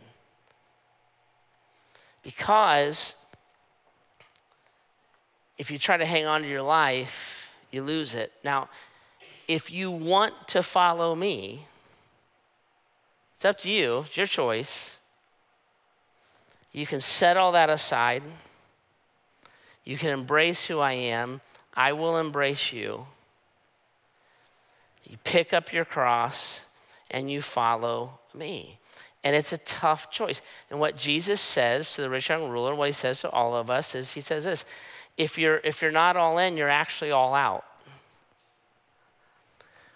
because 2.23 3.13
if 5.59 5.71
you 5.71 5.79
try 5.79 5.97
to 5.97 6.07
hang 6.07 6.27
on 6.27 6.43
to 6.43 6.49
your 6.49 6.63
life, 6.63 7.51
you 7.71 7.83
lose 7.83 8.15
it. 8.15 8.33
Now, 8.45 8.69
if 9.49 9.71
you 9.71 9.91
want 9.91 10.35
to 10.49 10.63
follow 10.63 11.15
me, 11.15 11.67
it's 13.37 13.45
up 13.45 13.59
to 13.59 13.71
you, 13.71 14.05
it's 14.07 14.17
your 14.17 14.27
choice. 14.27 14.99
You 16.73 16.87
can 16.87 17.01
set 17.01 17.37
all 17.37 17.53
that 17.53 17.69
aside. 17.69 18.23
You 19.85 19.99
can 19.99 20.11
embrace 20.11 20.65
who 20.65 20.79
I 20.79 20.93
am. 20.93 21.41
I 21.75 21.93
will 21.93 22.19
embrace 22.19 22.73
you. 22.73 23.07
You 25.05 25.17
pick 25.25 25.53
up 25.53 25.73
your 25.73 25.85
cross 25.85 26.61
and 27.11 27.31
you 27.31 27.43
follow 27.43 28.19
me. 28.35 28.79
And 29.25 29.37
it's 29.37 29.53
a 29.53 29.59
tough 29.59 30.11
choice. 30.11 30.41
And 30.71 30.81
what 30.81 30.97
Jesus 30.97 31.41
says 31.41 31.93
to 31.95 32.03
the 32.03 32.11
rich 32.11 32.29
young 32.29 32.49
ruler, 32.49 32.75
what 32.75 32.89
he 32.89 32.93
says 32.93 33.21
to 33.21 33.31
all 33.31 33.55
of 33.55 33.71
us 33.71 33.95
is 33.95 34.13
he 34.13 34.21
says 34.21 34.45
this 34.45 34.65
if 35.17 35.39
you're, 35.39 35.59
if 35.59 35.83
you're 35.83 35.91
not 35.91 36.17
all 36.17 36.39
in, 36.39 36.57
you're 36.57 36.69
actually 36.69 37.11
all 37.11 37.35
out. 37.35 37.65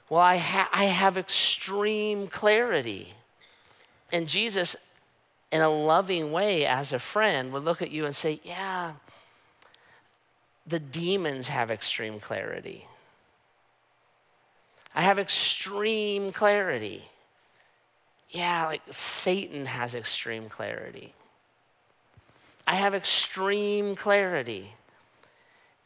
Well, 0.09 0.21
I, 0.21 0.37
ha- 0.37 0.69
I 0.73 0.85
have 0.85 1.17
extreme 1.17 2.29
clarity. 2.29 3.15
And 4.13 4.29
Jesus, 4.29 4.77
in 5.51 5.63
a 5.63 5.69
loving 5.69 6.31
way, 6.31 6.65
as 6.65 6.93
a 6.93 6.99
friend, 6.99 7.53
would 7.53 7.65
look 7.65 7.83
at 7.83 7.91
you 7.91 8.07
and 8.07 8.15
say, 8.15 8.41
Yeah, 8.45 8.93
the 10.67 10.79
demons 10.79 11.49
have 11.49 11.71
extreme 11.71 12.21
clarity. 12.21 12.87
I 14.95 15.03
have 15.03 15.19
extreme 15.19 16.33
clarity. 16.33 17.05
Yeah, 18.31 18.67
like 18.67 18.83
Satan 18.91 19.67
has 19.67 19.95
extreme 19.95 20.49
clarity. 20.49 21.15
I 22.67 22.77
have 22.77 22.95
extreme 22.95 23.95
clarity. 23.95 24.76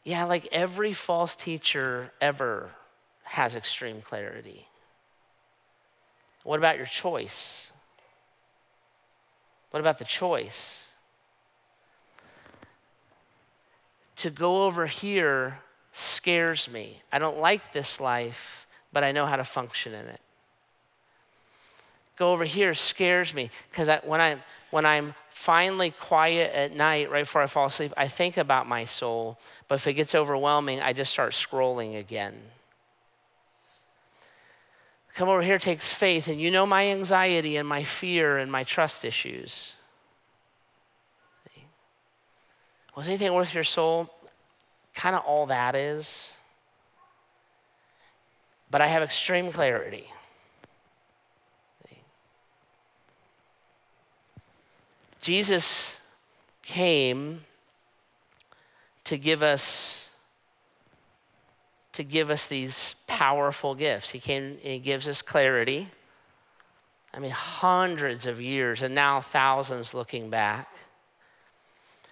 Yeah, 0.03 0.25
like 0.25 0.47
every 0.51 0.93
false 0.93 1.35
teacher 1.35 2.11
ever 2.19 2.71
has 3.23 3.55
extreme 3.55 4.01
clarity. 4.01 4.67
What 6.43 6.57
about 6.57 6.77
your 6.77 6.87
choice? 6.87 7.71
What 9.69 9.79
about 9.79 9.99
the 9.99 10.05
choice? 10.05 10.87
To 14.17 14.29
go 14.29 14.65
over 14.65 14.87
here 14.87 15.59
scares 15.93 16.67
me. 16.69 17.01
I 17.11 17.19
don't 17.19 17.39
like 17.39 17.73
this 17.73 17.99
life 17.99 18.61
but 18.93 19.03
I 19.03 19.11
know 19.11 19.25
how 19.25 19.37
to 19.37 19.43
function 19.43 19.93
in 19.93 20.05
it. 20.07 20.19
Go 22.21 22.33
over 22.33 22.45
here 22.45 22.75
scares 22.75 23.33
me 23.33 23.49
because 23.71 23.89
when, 24.03 24.21
I'm, 24.21 24.43
when 24.69 24.85
I'm 24.85 25.15
finally 25.31 25.89
quiet 25.89 26.53
at 26.53 26.71
night, 26.71 27.09
right 27.09 27.23
before 27.23 27.41
I 27.41 27.47
fall 27.47 27.65
asleep, 27.65 27.91
I 27.97 28.07
think 28.07 28.37
about 28.37 28.67
my 28.67 28.85
soul. 28.85 29.39
But 29.67 29.79
if 29.79 29.87
it 29.87 29.93
gets 29.93 30.13
overwhelming, 30.13 30.81
I 30.81 30.93
just 30.93 31.11
start 31.11 31.31
scrolling 31.31 31.99
again. 31.99 32.35
Come 35.15 35.29
over 35.29 35.41
here 35.41 35.57
takes 35.57 35.91
faith, 35.91 36.27
and 36.27 36.39
you 36.39 36.51
know 36.51 36.67
my 36.67 36.89
anxiety 36.91 37.57
and 37.57 37.67
my 37.67 37.83
fear 37.83 38.37
and 38.37 38.51
my 38.51 38.65
trust 38.65 39.03
issues. 39.03 39.73
Was 42.95 43.07
anything 43.07 43.33
worth 43.33 43.51
your 43.51 43.63
soul? 43.63 44.13
Kind 44.93 45.15
of 45.15 45.23
all 45.25 45.47
that 45.47 45.73
is 45.73 46.29
but 48.69 48.79
I 48.79 48.87
have 48.87 49.03
extreme 49.03 49.51
clarity. 49.51 50.05
Jesus 55.21 55.95
came 56.63 57.41
to 59.03 59.17
give 59.17 59.43
us 59.43 60.07
to 61.93 62.03
give 62.03 62.29
us 62.29 62.47
these 62.47 62.95
powerful 63.07 63.75
gifts. 63.75 64.11
He 64.11 64.19
came 64.19 64.57
he 64.61 64.79
gives 64.79 65.07
us 65.07 65.21
clarity. 65.21 65.89
I 67.13 67.19
mean, 67.19 67.31
hundreds 67.31 68.25
of 68.25 68.39
years 68.39 68.81
and 68.81 68.95
now 68.95 69.19
thousands 69.19 69.93
looking 69.93 70.29
back. 70.29 70.69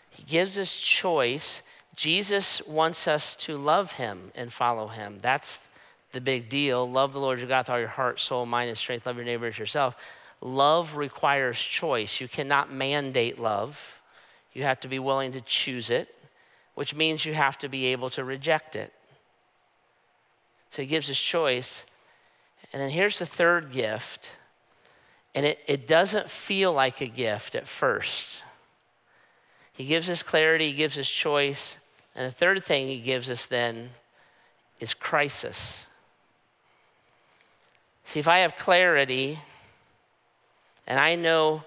He 0.10 0.24
gives 0.24 0.60
us 0.60 0.74
choice. 0.76 1.62
Jesus 1.96 2.62
wants 2.68 3.08
us 3.08 3.36
to 3.38 3.58
love 3.58 3.94
him 3.94 4.32
and 4.36 4.52
follow 4.52 4.88
him. 4.88 5.20
That's 5.22 5.60
the 6.12 6.20
big 6.20 6.50
deal. 6.50 6.90
Love 6.90 7.14
the 7.14 7.20
Lord 7.20 7.40
your 7.40 7.48
God 7.48 7.60
with 7.60 7.70
all 7.70 7.80
your 7.80 7.88
heart, 7.88 8.20
soul, 8.20 8.46
mind, 8.46 8.70
and 8.70 8.78
strength. 8.78 9.06
Love 9.06 9.16
your 9.16 9.26
neighbor 9.26 9.48
as 9.48 9.58
yourself. 9.58 9.96
Love 10.42 10.96
requires 10.96 11.60
choice. 11.60 12.22
You 12.22 12.28
cannot 12.28 12.72
mandate 12.72 13.40
love. 13.40 14.00
You 14.54 14.64
have 14.64 14.80
to 14.82 14.88
be 14.88 15.00
willing 15.00 15.34
to 15.34 15.42
choose 15.42 15.90
it, 15.90 16.14
which 16.76 16.96
means 16.96 17.26
you 17.26 17.34
have 17.34 17.58
to 17.60 17.70
be 17.70 17.88
able 17.88 18.10
to 18.12 18.24
reject 18.24 18.76
it. 18.76 18.94
So 20.72 20.82
he 20.82 20.88
gives 20.88 21.10
us 21.10 21.18
choice. 21.18 21.86
And 22.72 22.82
then 22.82 22.90
here's 22.90 23.20
the 23.20 23.26
third 23.26 23.72
gift. 23.72 24.32
And 25.36 25.46
it, 25.46 25.60
it 25.68 25.88
doesn't 25.88 26.30
feel 26.30 26.74
like 26.74 27.02
a 27.02 27.08
gift 27.08 27.56
at 27.56 27.68
first. 27.68 28.44
He 29.74 29.86
gives 29.86 30.10
us 30.10 30.24
clarity, 30.24 30.72
he 30.72 30.78
gives 30.78 30.98
us 30.98 31.08
choice. 31.08 31.78
And 32.16 32.28
the 32.28 32.36
third 32.36 32.66
thing 32.66 32.88
he 32.88 33.00
gives 33.00 33.30
us 33.30 33.46
then 33.46 33.92
is 34.80 34.94
crisis. 34.94 35.88
See, 38.06 38.20
if 38.20 38.28
I 38.28 38.40
have 38.40 38.58
clarity 38.58 39.40
and 40.90 41.00
I 41.00 41.16
know 41.16 41.64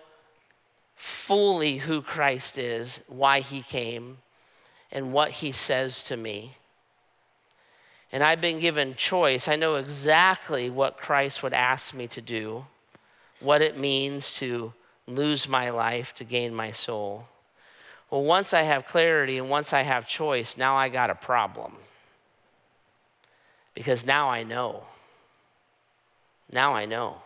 fully 0.97 1.79
who 1.79 2.03
Christ 2.03 2.59
is, 2.59 3.01
why 3.07 3.41
he 3.41 3.63
came, 3.63 4.19
and 4.91 5.15
what 5.15 5.31
he 5.31 5.53
says 5.53 6.05
to 6.05 6.17
me, 6.17 6.57
and 8.13 8.23
I've 8.23 8.43
been 8.43 8.61
given 8.61 8.95
choice, 8.95 9.49
I 9.49 9.57
know 9.57 9.77
exactly 9.77 10.69
what 10.69 10.99
Christ 10.99 11.43
would 11.43 11.55
ask 11.55 11.95
me 11.95 12.07
to 12.09 12.21
do, 12.21 12.67
what 13.41 13.63
it 13.63 13.79
means 13.79 14.35
to 14.35 14.75
lose 15.07 15.49
my 15.49 15.71
life 15.71 16.15
to 16.17 16.25
gain 16.25 16.55
my 16.55 16.73
soul. 16.73 17.27
Well, 18.11 18.23
once 18.23 18.53
I 18.53 18.63
have 18.63 18.87
clarity 18.87 19.39
and 19.39 19.49
once 19.49 19.73
I 19.73 19.81
have 19.81 20.07
choice, 20.07 20.59
now 20.59 20.77
I 20.77 20.91
got 20.91 21.09
a 21.09 21.15
problem. 21.15 21.77
Because 23.73 24.05
now 24.05 24.29
I 24.29 24.43
know. 24.43 24.85
Now 26.53 26.75
I 26.75 26.85
know. 26.85 27.23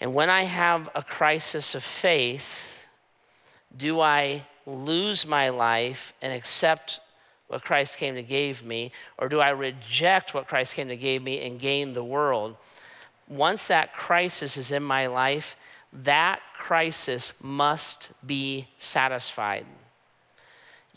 And 0.00 0.14
when 0.14 0.28
I 0.28 0.44
have 0.44 0.90
a 0.94 1.02
crisis 1.02 1.74
of 1.74 1.82
faith, 1.82 2.46
do 3.76 4.00
I 4.00 4.46
lose 4.66 5.26
my 5.26 5.48
life 5.48 6.12
and 6.20 6.32
accept 6.32 7.00
what 7.48 7.64
Christ 7.64 7.96
came 7.96 8.14
to 8.16 8.22
give 8.22 8.64
me, 8.64 8.92
or 9.18 9.28
do 9.28 9.40
I 9.40 9.50
reject 9.50 10.34
what 10.34 10.48
Christ 10.48 10.74
came 10.74 10.88
to 10.88 10.96
give 10.96 11.22
me 11.22 11.46
and 11.46 11.60
gain 11.60 11.92
the 11.92 12.04
world? 12.04 12.56
Once 13.28 13.68
that 13.68 13.94
crisis 13.94 14.56
is 14.56 14.72
in 14.72 14.82
my 14.82 15.06
life, 15.06 15.56
that 15.92 16.40
crisis 16.58 17.32
must 17.40 18.10
be 18.26 18.68
satisfied 18.78 19.66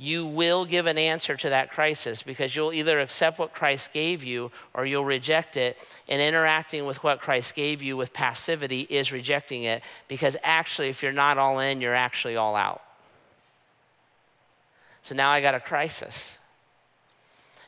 you 0.01 0.25
will 0.25 0.65
give 0.65 0.87
an 0.87 0.97
answer 0.97 1.35
to 1.35 1.49
that 1.49 1.71
crisis 1.71 2.23
because 2.23 2.55
you'll 2.55 2.71
either 2.71 3.01
accept 3.01 3.37
what 3.37 3.53
Christ 3.53 3.91
gave 3.91 4.23
you 4.23 4.49
or 4.73 4.85
you'll 4.85 5.03
reject 5.03 5.57
it. 5.57 5.75
And 6.07 6.21
interacting 6.21 6.85
with 6.85 7.03
what 7.03 7.19
Christ 7.19 7.53
gave 7.53 7.81
you 7.81 7.97
with 7.97 8.13
passivity 8.13 8.87
is 8.89 9.11
rejecting 9.11 9.63
it 9.63 9.83
because 10.07 10.37
actually, 10.41 10.87
if 10.87 11.03
you're 11.03 11.11
not 11.11 11.37
all 11.37 11.59
in, 11.59 11.81
you're 11.81 11.93
actually 11.93 12.37
all 12.37 12.55
out. 12.55 12.81
So 15.03 15.15
now 15.15 15.31
I 15.31 15.41
got 15.41 15.53
a 15.53 15.59
crisis. 15.59 16.37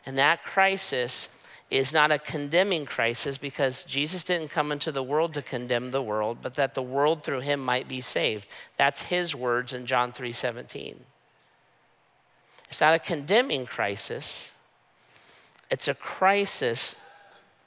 And 0.06 0.18
that 0.18 0.46
crisis 0.46 1.28
is 1.70 1.92
not 1.92 2.12
a 2.12 2.20
condemning 2.20 2.86
crisis 2.86 3.38
because 3.38 3.84
Jesus 3.84 4.24
didn't 4.24 4.52
come 4.52 4.72
into 4.72 4.94
the 4.94 5.04
world 5.04 5.34
to 5.34 5.42
condemn 5.42 5.92
the 5.92 6.02
world, 6.02 6.38
but 6.42 6.56
that 6.56 6.76
the 6.76 6.82
world 6.82 7.26
through 7.26 7.42
him 7.42 7.60
might 7.60 7.90
be 7.90 8.00
saved. 8.00 8.48
That's 8.78 9.02
his 9.02 9.36
words 9.36 9.74
in 9.74 9.86
John 9.86 10.14
3 10.14 10.32
17. 10.32 10.98
It's 12.72 12.80
not 12.80 12.94
a 12.94 13.00
condemning 13.00 13.66
crisis, 13.66 14.52
it's 15.70 15.90
a 15.90 15.94
crisis 15.94 16.96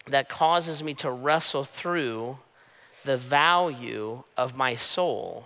that 0.07 0.31
causes 0.31 0.83
me 0.83 0.95
to 0.95 1.11
wrestle 1.11 1.65
through 1.65 2.39
the 3.05 3.19
value 3.19 4.23
of 4.39 4.57
my 4.57 4.75
soul 4.75 5.45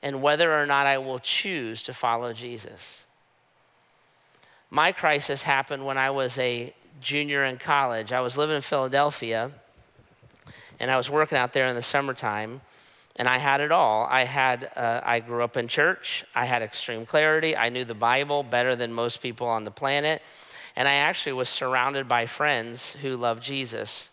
and 0.00 0.22
whether 0.22 0.56
or 0.56 0.64
not 0.64 0.86
I 0.86 0.98
will 0.98 1.18
choose 1.18 1.82
to 1.82 1.92
follow 1.92 2.32
Jesus. 2.32 3.04
My 4.70 4.92
crisis 4.92 5.42
happened 5.42 5.84
when 5.84 5.98
I 5.98 6.10
was 6.10 6.38
a 6.38 6.72
junior 7.00 7.44
in 7.44 7.58
college. 7.58 8.12
I 8.12 8.20
was 8.20 8.36
living 8.36 8.56
in 8.56 8.62
Philadelphia 8.62 9.50
and 10.78 10.88
I 10.88 10.96
was 10.96 11.10
working 11.10 11.36
out 11.36 11.52
there 11.52 11.66
in 11.66 11.74
the 11.74 11.82
summertime 11.82 12.60
and 13.16 13.28
I 13.28 13.38
had 13.38 13.60
it 13.60 13.72
all. 13.72 14.06
I 14.10 14.24
had, 14.24 14.70
uh, 14.74 15.00
I 15.04 15.20
grew 15.20 15.42
up 15.42 15.56
in 15.56 15.68
church. 15.68 16.24
I 16.34 16.46
had 16.46 16.62
extreme 16.62 17.04
clarity. 17.04 17.56
I 17.56 17.68
knew 17.68 17.84
the 17.84 17.94
Bible 17.94 18.42
better 18.42 18.74
than 18.74 18.92
most 18.92 19.20
people 19.20 19.46
on 19.46 19.64
the 19.64 19.70
planet. 19.70 20.22
And 20.76 20.88
I 20.88 20.94
actually 20.94 21.34
was 21.34 21.48
surrounded 21.48 22.08
by 22.08 22.26
friends 22.26 22.96
who 23.02 23.16
loved 23.16 23.42
Jesus. 23.42 24.08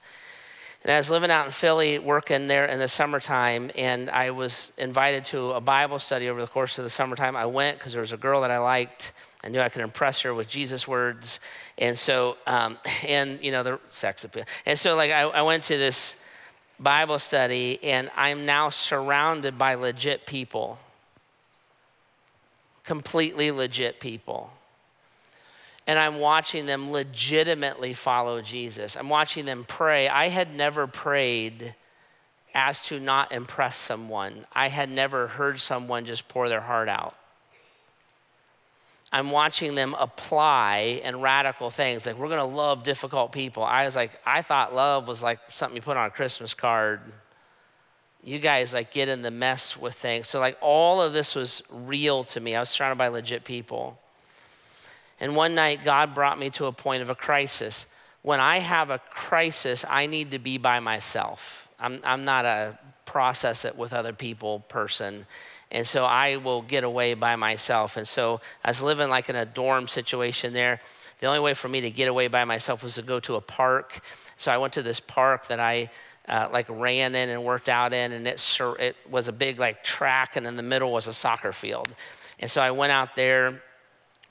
And 0.84 0.92
I 0.92 0.98
was 0.98 1.10
living 1.10 1.32
out 1.32 1.46
in 1.46 1.52
Philly, 1.52 2.00
working 2.00 2.48
there 2.48 2.66
in 2.66 2.80
the 2.80 2.88
summertime, 2.88 3.70
and 3.76 4.10
I 4.10 4.32
was 4.32 4.72
invited 4.78 5.26
to 5.26 5.52
a 5.52 5.62
Bible 5.62 6.00
study 6.00 6.30
over 6.30 6.40
the 6.40 6.48
course 6.48 6.78
of 6.78 6.86
the 6.86 6.90
summertime. 6.90 7.36
I 7.36 7.46
went 7.46 7.78
because 7.78 7.92
there 7.92 8.02
was 8.02 8.14
a 8.14 8.18
girl 8.18 8.42
that 8.42 8.52
I 8.52 8.60
liked. 8.60 9.12
I 9.44 9.50
knew 9.50 9.60
I 9.60 9.70
could 9.70 9.82
impress 9.82 10.22
her 10.22 10.34
with 10.34 10.48
Jesus 10.48 10.88
words. 10.88 11.40
And 11.78 11.98
so, 12.00 12.38
um, 12.48 12.78
and, 13.06 13.42
you 13.42 13.52
know, 13.52 13.64
the 13.64 13.80
sex 13.90 14.24
appeal. 14.24 14.46
And 14.66 14.80
so, 14.80 14.96
like, 14.96 15.12
I, 15.12 15.22
I 15.22 15.42
went 15.42 15.64
to 15.64 15.78
this 15.78 16.16
Bible 16.80 17.20
study, 17.20 17.80
and 17.84 18.10
I'm 18.16 18.46
now 18.46 18.70
surrounded 18.70 19.58
by 19.58 19.76
legit 19.76 20.26
people. 20.26 20.80
Completely 22.84 23.52
legit 23.52 24.00
people. 24.00 24.52
And 25.86 26.00
I'm 26.00 26.20
watching 26.20 26.66
them 26.66 26.92
legitimately 26.92 27.94
follow 27.94 28.42
Jesus. 28.42 28.96
I'm 28.96 29.10
watching 29.10 29.46
them 29.46 29.66
pray. 29.68 30.08
I 30.08 30.30
had 30.30 30.56
never 30.56 30.88
prayed 30.88 31.76
as 32.54 32.82
to 32.84 33.00
not 33.00 33.32
impress 33.32 33.78
someone, 33.78 34.46
I 34.54 34.70
had 34.70 34.90
never 34.90 35.28
heard 35.28 35.60
someone 35.60 36.06
just 36.06 36.28
pour 36.28 36.50
their 36.50 36.62
heart 36.62 36.90
out. 36.90 37.16
I'm 39.12 39.32
watching 39.32 39.74
them 39.74 39.96
apply 39.98 41.02
and 41.04 41.22
radical 41.22 41.72
things. 41.72 42.06
Like, 42.06 42.18
we're 42.18 42.28
going 42.28 42.40
to 42.40 42.56
love 42.56 42.84
difficult 42.84 43.32
people. 43.32 43.64
I 43.64 43.86
was 43.86 43.96
like, 43.96 44.12
I 44.26 44.44
thought 44.44 44.76
love 44.76 45.08
was 45.08 45.24
like 45.24 45.40
something 45.48 45.76
you 45.76 45.82
put 45.82 45.98
on 45.98 46.06
a 46.06 46.12
Christmas 46.12 46.54
card. 46.54 47.02
You 48.24 48.38
guys 48.38 48.74
like 48.74 48.92
get 48.92 49.10
in 49.10 49.22
the 49.22 49.32
mess 49.32 49.76
with 49.76 49.96
things. 49.96 50.28
So, 50.28 50.40
like, 50.40 50.58
all 50.62 51.02
of 51.02 51.14
this 51.14 51.34
was 51.34 51.64
real 51.72 52.24
to 52.26 52.40
me. 52.40 52.56
I 52.56 52.60
was 52.60 52.70
surrounded 52.70 52.98
by 52.98 53.08
legit 53.08 53.44
people. 53.46 53.98
And 55.20 55.36
one 55.36 55.56
night, 55.56 55.84
God 55.84 56.14
brought 56.14 56.38
me 56.38 56.50
to 56.52 56.66
a 56.66 56.72
point 56.72 57.02
of 57.02 57.10
a 57.10 57.16
crisis. 57.16 57.86
When 58.22 58.40
I 58.40 58.60
have 58.60 58.90
a 58.90 59.00
crisis, 59.10 59.84
I 59.88 60.06
need 60.06 60.32
to 60.32 60.40
be 60.40 60.58
by 60.58 60.80
myself. 60.80 61.68
I'm, 61.80 62.00
I'm 62.04 62.26
not 62.26 62.46
a 62.46 62.78
process 63.06 63.66
it 63.66 63.76
with 63.76 63.92
other 63.92 64.14
people 64.14 64.60
person. 64.62 65.26
And 65.72 65.88
so 65.88 66.04
I 66.04 66.38
will 66.38 66.62
get 66.62 66.84
away 66.84 67.14
by 67.14 67.36
myself. 67.36 67.98
And 67.98 68.08
so 68.08 68.42
I 68.64 68.70
was 68.70 68.82
living 68.82 69.10
like 69.10 69.30
in 69.30 69.36
a 69.36 69.46
dorm 69.46 69.88
situation 69.88 70.54
there. 70.54 70.82
The 71.20 71.28
only 71.28 71.40
way 71.40 71.54
for 71.54 71.68
me 71.68 71.82
to 71.82 71.92
get 71.92 72.08
away 72.08 72.28
by 72.28 72.46
myself 72.46 72.84
was 72.84 72.96
to 72.96 73.02
go 73.02 73.20
to 73.22 73.36
a 73.36 73.42
park. 73.42 74.02
So 74.38 74.52
I 74.52 74.58
went 74.58 74.74
to 74.74 74.84
this 74.84 75.00
park 75.00 75.48
that 75.48 75.60
I 75.60 75.92
uh, 76.28 76.48
like 76.52 76.68
ran 76.70 77.14
in 77.16 77.30
and 77.30 77.44
worked 77.44 77.70
out 77.70 77.92
in, 77.92 78.12
and 78.12 78.28
it, 78.28 78.60
it 78.80 78.96
was 79.10 79.28
a 79.28 79.32
big 79.32 79.60
like 79.60 79.84
track, 79.84 80.36
and 80.36 80.46
in 80.46 80.56
the 80.56 80.64
middle 80.64 80.92
was 80.92 81.08
a 81.08 81.14
soccer 81.14 81.52
field. 81.52 81.90
And 82.40 82.50
so 82.50 82.62
I 82.62 82.72
went 82.72 82.92
out 82.92 83.16
there 83.16 83.62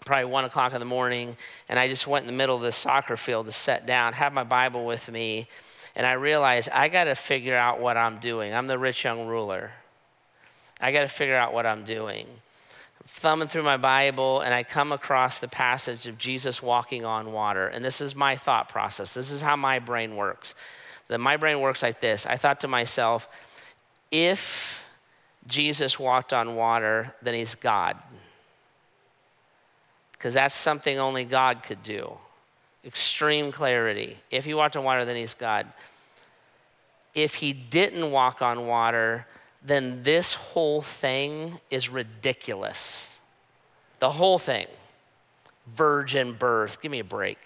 probably 0.05 0.25
one 0.27 0.45
o'clock 0.45 0.73
in 0.73 0.79
the 0.79 0.87
morning, 0.87 1.37
and 1.69 1.79
I 1.79 1.89
just 1.89 2.07
went 2.07 2.23
in 2.23 2.27
the 2.27 2.37
middle 2.37 2.57
of 2.57 2.63
the 2.63 2.73
soccer 2.73 3.17
field 3.17 3.47
to 3.47 3.53
sit 3.53 3.85
down, 3.85 4.13
have 4.13 4.33
my 4.33 4.45
Bible 4.45 4.87
with 4.87 5.09
me, 5.09 5.49
and 5.95 6.07
I 6.07 6.13
realized 6.13 6.69
I 6.71 6.89
got 6.89 7.05
to 7.05 7.15
figure 7.15 7.57
out 7.57 7.81
what 7.81 7.97
I'm 7.97 8.19
doing. 8.19 8.55
I'm 8.55 8.69
the 8.69 8.79
rich 8.79 9.05
young 9.05 9.27
ruler. 9.27 9.73
I 10.81 10.93
got 10.93 11.01
to 11.01 11.09
figure 11.09 11.37
out 11.37 11.53
what 11.53 11.67
I'm 11.67 11.85
doing. 11.85 12.27
I'm 12.27 13.07
thumbing 13.07 13.49
through 13.49 13.65
my 13.65 13.77
Bible 13.77 14.41
and 14.41 14.55
I 14.55 14.63
come 14.63 14.93
across 14.93 15.39
the 15.39 15.49
passage 15.49 16.07
of 16.07 16.19
Jesus 16.19 16.63
walking 16.63 17.05
on 17.05 17.33
water. 17.33 17.69
And 17.69 17.85
this 17.85 18.01
is 18.01 18.15
my 18.15 18.37
thought 18.37 18.69
process. 18.69 19.15
This 19.15 19.31
is 19.31 19.43
how 19.43 19.57
my 19.57 19.79
brain 19.79 20.17
works. 20.17 20.55
That 21.09 21.19
my 21.19 21.37
brain 21.37 21.61
works 21.61 21.83
like 21.83 22.01
this. 22.01 22.27
I 22.27 22.37
thought 22.37 22.61
to 22.61 22.69
myself, 22.69 23.29
if 24.11 24.81
Jesus 25.47 25.99
walked 25.99 26.33
on 26.33 26.55
water, 26.55 27.15
then 27.23 27.35
he's 27.35 27.55
God. 27.55 27.97
Because 30.13 30.35
that's 30.35 30.55
something 30.55 30.99
only 30.99 31.25
God 31.25 31.63
could 31.63 31.83
do. 31.83 32.13
Extreme 32.85 33.53
clarity. 33.53 34.19
If 34.31 34.45
he 34.45 34.55
walked 34.55 34.77
on 34.77 34.85
water, 34.85 35.05
then 35.05 35.17
he's 35.17 35.35
God. 35.35 35.67
If 37.15 37.35
he 37.35 37.53
didn't 37.53 38.11
walk 38.11 38.43
on 38.43 38.67
water, 38.67 39.27
then 39.69 40.03
this 40.03 40.35
whole 40.35 40.83
thing 40.83 41.61
is 41.71 41.89
ridiculous. 41.89 43.09
The 44.01 44.11
whole 44.11 44.39
thing. 44.39 44.67
virgin 45.77 46.33
birth. 46.33 46.81
Give 46.81 46.91
me 46.91 47.01
a 47.01 47.05
break. 47.05 47.39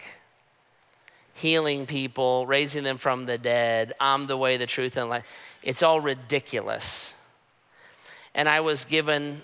Healing 1.34 1.86
people, 1.86 2.46
raising 2.46 2.84
them 2.84 2.98
from 2.98 3.26
the 3.26 3.38
dead. 3.38 3.94
I'm 3.98 4.26
the 4.26 4.36
way, 4.36 4.56
the 4.56 4.66
truth, 4.66 4.96
and 4.96 5.08
life. 5.08 5.24
It's 5.62 5.82
all 5.82 6.00
ridiculous. 6.00 7.14
And 8.34 8.48
I 8.48 8.60
was 8.60 8.84
given 8.84 9.42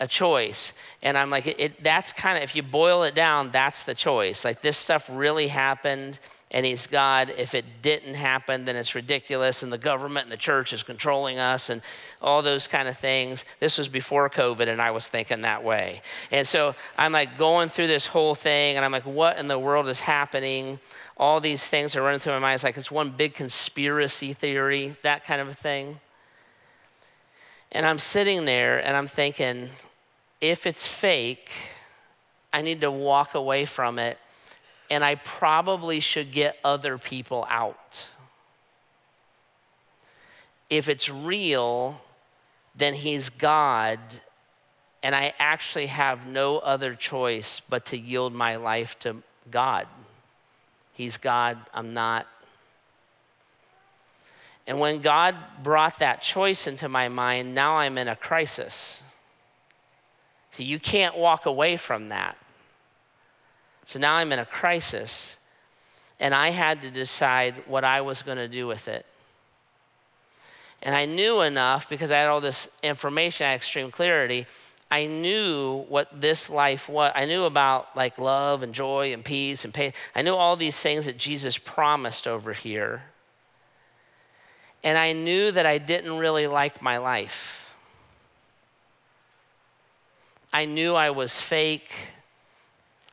a 0.00 0.06
choice. 0.06 0.72
And 1.02 1.16
I'm 1.16 1.30
like, 1.30 1.46
it, 1.46 1.82
that's 1.82 2.12
kind 2.12 2.36
of, 2.36 2.44
if 2.44 2.54
you 2.54 2.62
boil 2.62 3.02
it 3.02 3.14
down, 3.14 3.50
that's 3.50 3.84
the 3.84 3.94
choice. 3.94 4.44
Like, 4.44 4.62
this 4.62 4.76
stuff 4.76 5.08
really 5.12 5.48
happened 5.48 6.18
and 6.52 6.64
he's 6.64 6.86
God. 6.86 7.32
If 7.36 7.54
it 7.54 7.64
didn't 7.82 8.14
happen, 8.14 8.64
then 8.64 8.76
it's 8.76 8.94
ridiculous, 8.94 9.62
and 9.62 9.72
the 9.72 9.78
government 9.78 10.24
and 10.24 10.32
the 10.32 10.36
church 10.36 10.72
is 10.72 10.82
controlling 10.82 11.38
us, 11.38 11.70
and 11.70 11.82
all 12.22 12.42
those 12.42 12.66
kind 12.68 12.88
of 12.88 12.96
things. 12.98 13.44
This 13.58 13.78
was 13.78 13.88
before 13.88 14.30
COVID, 14.30 14.68
and 14.68 14.80
I 14.80 14.92
was 14.92 15.08
thinking 15.08 15.42
that 15.42 15.64
way. 15.64 16.02
And 16.30 16.46
so 16.46 16.74
I'm 16.96 17.12
like 17.12 17.36
going 17.36 17.68
through 17.68 17.88
this 17.88 18.06
whole 18.06 18.34
thing, 18.34 18.76
and 18.76 18.84
I'm 18.84 18.92
like, 18.92 19.06
what 19.06 19.38
in 19.38 19.48
the 19.48 19.58
world 19.58 19.88
is 19.88 20.00
happening? 20.00 20.78
All 21.16 21.40
these 21.40 21.66
things 21.66 21.96
are 21.96 22.02
running 22.02 22.20
through 22.20 22.34
my 22.34 22.38
mind. 22.38 22.54
It's 22.56 22.64
like 22.64 22.76
it's 22.76 22.90
one 22.90 23.10
big 23.10 23.34
conspiracy 23.34 24.32
theory, 24.32 24.96
that 25.02 25.24
kind 25.24 25.40
of 25.40 25.48
a 25.48 25.54
thing. 25.54 25.98
And 27.72 27.84
I'm 27.84 27.98
sitting 27.98 28.44
there 28.44 28.78
and 28.78 28.96
I'm 28.96 29.08
thinking, 29.08 29.70
if 30.40 30.66
it's 30.66 30.86
fake, 30.86 31.50
I 32.52 32.62
need 32.62 32.80
to 32.82 32.90
walk 32.90 33.34
away 33.34 33.64
from 33.64 33.98
it 33.98 34.18
and 34.90 35.04
I 35.04 35.16
probably 35.16 36.00
should 36.00 36.32
get 36.32 36.56
other 36.64 36.98
people 36.98 37.46
out. 37.48 38.06
If 40.68 40.88
it's 40.88 41.08
real, 41.08 42.00
then 42.74 42.94
He's 42.94 43.28
God, 43.30 43.98
and 45.02 45.14
I 45.14 45.32
actually 45.38 45.86
have 45.86 46.26
no 46.26 46.58
other 46.58 46.94
choice 46.94 47.60
but 47.68 47.86
to 47.86 47.98
yield 47.98 48.32
my 48.32 48.56
life 48.56 48.98
to 49.00 49.22
God. 49.50 49.86
He's 50.92 51.16
God, 51.16 51.58
I'm 51.74 51.94
not. 51.94 52.26
And 54.66 54.80
when 54.80 55.00
God 55.00 55.36
brought 55.62 56.00
that 56.00 56.22
choice 56.22 56.66
into 56.66 56.88
my 56.88 57.08
mind, 57.08 57.54
now 57.54 57.76
I'm 57.76 57.98
in 57.98 58.08
a 58.08 58.16
crisis. 58.16 59.02
See, 60.50 60.64
you 60.64 60.80
can't 60.80 61.16
walk 61.16 61.46
away 61.46 61.76
from 61.76 62.08
that. 62.08 62.36
So 63.86 63.98
now 63.98 64.16
I'm 64.16 64.32
in 64.32 64.38
a 64.38 64.44
crisis, 64.44 65.36
and 66.20 66.34
I 66.34 66.50
had 66.50 66.82
to 66.82 66.90
decide 66.90 67.54
what 67.66 67.84
I 67.84 68.00
was 68.00 68.22
going 68.22 68.38
to 68.38 68.48
do 68.48 68.66
with 68.66 68.88
it. 68.88 69.06
And 70.82 70.94
I 70.94 71.06
knew 71.06 71.40
enough 71.40 71.88
because 71.88 72.10
I 72.10 72.18
had 72.18 72.28
all 72.28 72.40
this 72.40 72.68
information, 72.82 73.46
I 73.46 73.50
had 73.50 73.56
extreme 73.56 73.90
clarity. 73.90 74.46
I 74.90 75.06
knew 75.06 75.84
what 75.88 76.20
this 76.20 76.48
life 76.48 76.88
was. 76.88 77.10
I 77.14 77.24
knew 77.24 77.44
about 77.44 77.96
like 77.96 78.18
love 78.18 78.62
and 78.62 78.72
joy 78.72 79.12
and 79.12 79.24
peace 79.24 79.64
and 79.64 79.74
pain. 79.74 79.92
I 80.14 80.22
knew 80.22 80.34
all 80.34 80.56
these 80.56 80.78
things 80.78 81.06
that 81.06 81.18
Jesus 81.18 81.58
promised 81.58 82.28
over 82.28 82.52
here. 82.52 83.02
And 84.84 84.96
I 84.96 85.12
knew 85.12 85.50
that 85.50 85.66
I 85.66 85.78
didn't 85.78 86.18
really 86.18 86.46
like 86.46 86.80
my 86.80 86.98
life. 86.98 87.64
I 90.52 90.66
knew 90.66 90.94
I 90.94 91.10
was 91.10 91.40
fake. 91.40 91.90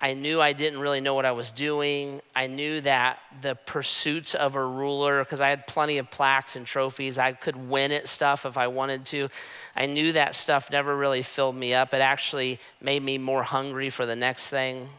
I 0.03 0.15
knew 0.15 0.41
I 0.41 0.51
didn't 0.51 0.79
really 0.79 0.99
know 0.99 1.13
what 1.13 1.23
I 1.23 1.31
was 1.31 1.49
doing. 1.49 2.21
I 2.35 2.47
knew 2.47 2.81
that 2.81 3.19
the 3.41 3.55
pursuits 3.55 4.35
of 4.35 4.55
a 4.55 4.65
ruler, 4.65 5.23
because 5.23 5.39
I 5.39 5.47
had 5.47 5.65
plenty 5.65 5.97
of 5.97 6.11
plaques 6.11 6.57
and 6.57 6.67
trophies, 6.67 7.17
I 7.17 7.31
could 7.31 7.55
win 7.55 7.93
at 7.93 8.09
stuff 8.09 8.45
if 8.45 8.57
I 8.57 8.67
wanted 8.67 9.05
to. 9.05 9.29
I 9.77 9.85
knew 9.85 10.11
that 10.11 10.35
stuff 10.35 10.69
never 10.69 10.97
really 10.97 11.21
filled 11.21 11.55
me 11.55 11.73
up. 11.73 11.93
It 11.93 12.01
actually 12.01 12.59
made 12.81 13.01
me 13.01 13.17
more 13.17 13.43
hungry 13.43 13.89
for 13.89 14.05
the 14.05 14.15
next 14.15 14.49
thing. 14.49 14.89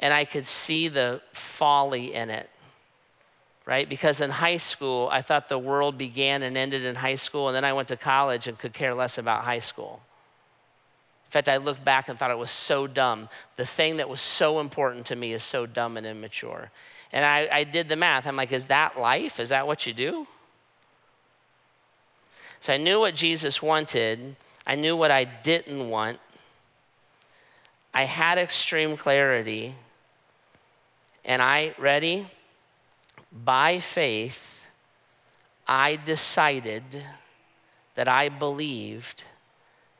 And 0.00 0.12
I 0.12 0.24
could 0.24 0.46
see 0.46 0.88
the 0.88 1.20
folly 1.32 2.12
in 2.12 2.30
it, 2.30 2.50
right? 3.66 3.88
Because 3.88 4.20
in 4.20 4.30
high 4.30 4.56
school, 4.56 5.08
I 5.12 5.22
thought 5.22 5.48
the 5.48 5.60
world 5.60 5.96
began 5.96 6.42
and 6.42 6.58
ended 6.58 6.84
in 6.84 6.96
high 6.96 7.14
school, 7.14 7.46
and 7.46 7.54
then 7.54 7.64
I 7.64 7.72
went 7.72 7.86
to 7.86 7.96
college 7.96 8.48
and 8.48 8.58
could 8.58 8.72
care 8.72 8.94
less 8.94 9.16
about 9.16 9.44
high 9.44 9.60
school 9.60 10.00
fact, 11.34 11.48
I 11.48 11.56
looked 11.56 11.84
back 11.84 12.08
and 12.08 12.18
thought 12.18 12.30
it 12.30 12.38
was 12.38 12.50
so 12.50 12.86
dumb. 12.86 13.28
The 13.56 13.66
thing 13.66 13.96
that 13.96 14.08
was 14.08 14.20
so 14.20 14.60
important 14.60 15.06
to 15.06 15.16
me 15.16 15.32
is 15.32 15.42
so 15.42 15.66
dumb 15.66 15.96
and 15.96 16.06
immature. 16.06 16.70
And 17.12 17.24
I, 17.24 17.48
I 17.50 17.64
did 17.64 17.88
the 17.88 17.96
math. 17.96 18.26
I'm 18.26 18.36
like, 18.36 18.52
is 18.52 18.66
that 18.66 18.98
life? 18.98 19.40
Is 19.40 19.48
that 19.48 19.66
what 19.66 19.86
you 19.86 19.92
do? 19.92 20.26
So 22.60 22.72
I 22.72 22.76
knew 22.76 23.00
what 23.00 23.14
Jesus 23.14 23.60
wanted, 23.60 24.36
I 24.66 24.76
knew 24.76 24.96
what 24.96 25.10
I 25.10 25.24
didn't 25.24 25.90
want. 25.90 26.18
I 27.92 28.04
had 28.04 28.38
extreme 28.38 28.96
clarity. 28.96 29.74
And 31.24 31.42
I, 31.42 31.74
ready? 31.78 32.26
By 33.32 33.80
faith, 33.80 34.40
I 35.66 35.96
decided 35.96 36.84
that 37.94 38.08
I 38.08 38.28
believed 38.28 39.24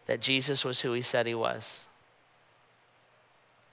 that 0.07 0.21
Jesus 0.21 0.65
was 0.65 0.81
who 0.81 0.93
he 0.93 1.03
said 1.03 1.27
he 1.27 1.35
was. 1.35 1.81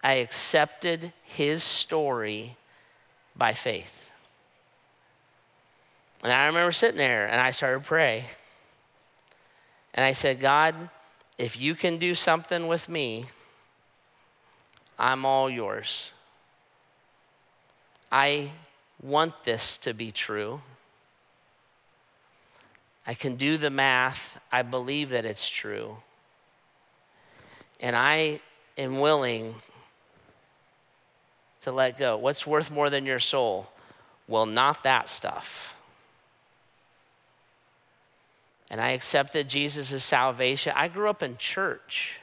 I 0.04 0.14
accepted 0.14 1.14
his 1.24 1.64
story 1.64 2.58
by 3.36 3.54
faith. 3.54 4.10
And 6.24 6.32
I 6.32 6.48
remember 6.48 6.72
sitting 6.72 6.98
there 6.98 7.28
and 7.28 7.40
I 7.40 7.52
started 7.52 7.80
to 7.80 7.88
pray. 7.88 8.26
And 9.94 10.06
I 10.06 10.14
said, 10.14 10.40
God, 10.40 10.76
if 11.38 11.60
you 11.60 11.76
can 11.76 11.98
do 11.98 12.16
something 12.16 12.68
with 12.68 12.88
me, 12.88 13.26
I'm 14.98 15.26
all 15.26 15.50
yours. 15.50 16.12
I 18.12 18.52
want 19.02 19.44
this 19.44 19.78
to 19.78 19.94
be 19.94 20.12
true. 20.12 20.62
I 23.06 23.16
can 23.16 23.36
do 23.36 23.58
the 23.58 23.70
math. 23.70 24.40
I 24.52 24.62
believe 24.62 25.10
that 25.10 25.26
it's 25.26 25.48
true 25.48 25.98
and 27.82 27.96
I 27.96 28.40
am 28.78 29.00
willing 29.00 29.56
to 31.64 31.72
let 31.72 31.98
go. 31.98 32.18
What's 32.18 32.46
worth 32.46 32.72
more 32.72 32.90
than 32.90 33.06
your 33.06 33.20
soul? 33.20 33.68
Well, 34.28 34.46
not 34.46 34.84
that 34.84 35.10
stuff. 35.10 35.76
And 38.70 38.80
I 38.80 38.92
accepted 38.92 39.50
Jesus' 39.50 40.04
salvation. 40.04 40.72
I 40.76 40.88
grew 40.88 41.10
up 41.10 41.22
in 41.22 41.38
church. 41.38 42.14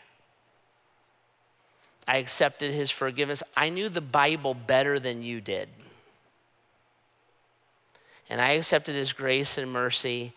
I 2.06 2.16
accepted 2.16 2.72
his 2.72 2.90
forgiveness. 2.90 3.42
I 3.54 3.68
knew 3.68 3.90
the 3.90 4.00
Bible 4.00 4.54
better 4.54 4.98
than 4.98 5.22
you 5.22 5.42
did. 5.42 5.68
And 8.30 8.40
I 8.40 8.52
accepted 8.52 8.94
his 8.94 9.12
grace 9.12 9.58
and 9.58 9.70
mercy, 9.70 10.32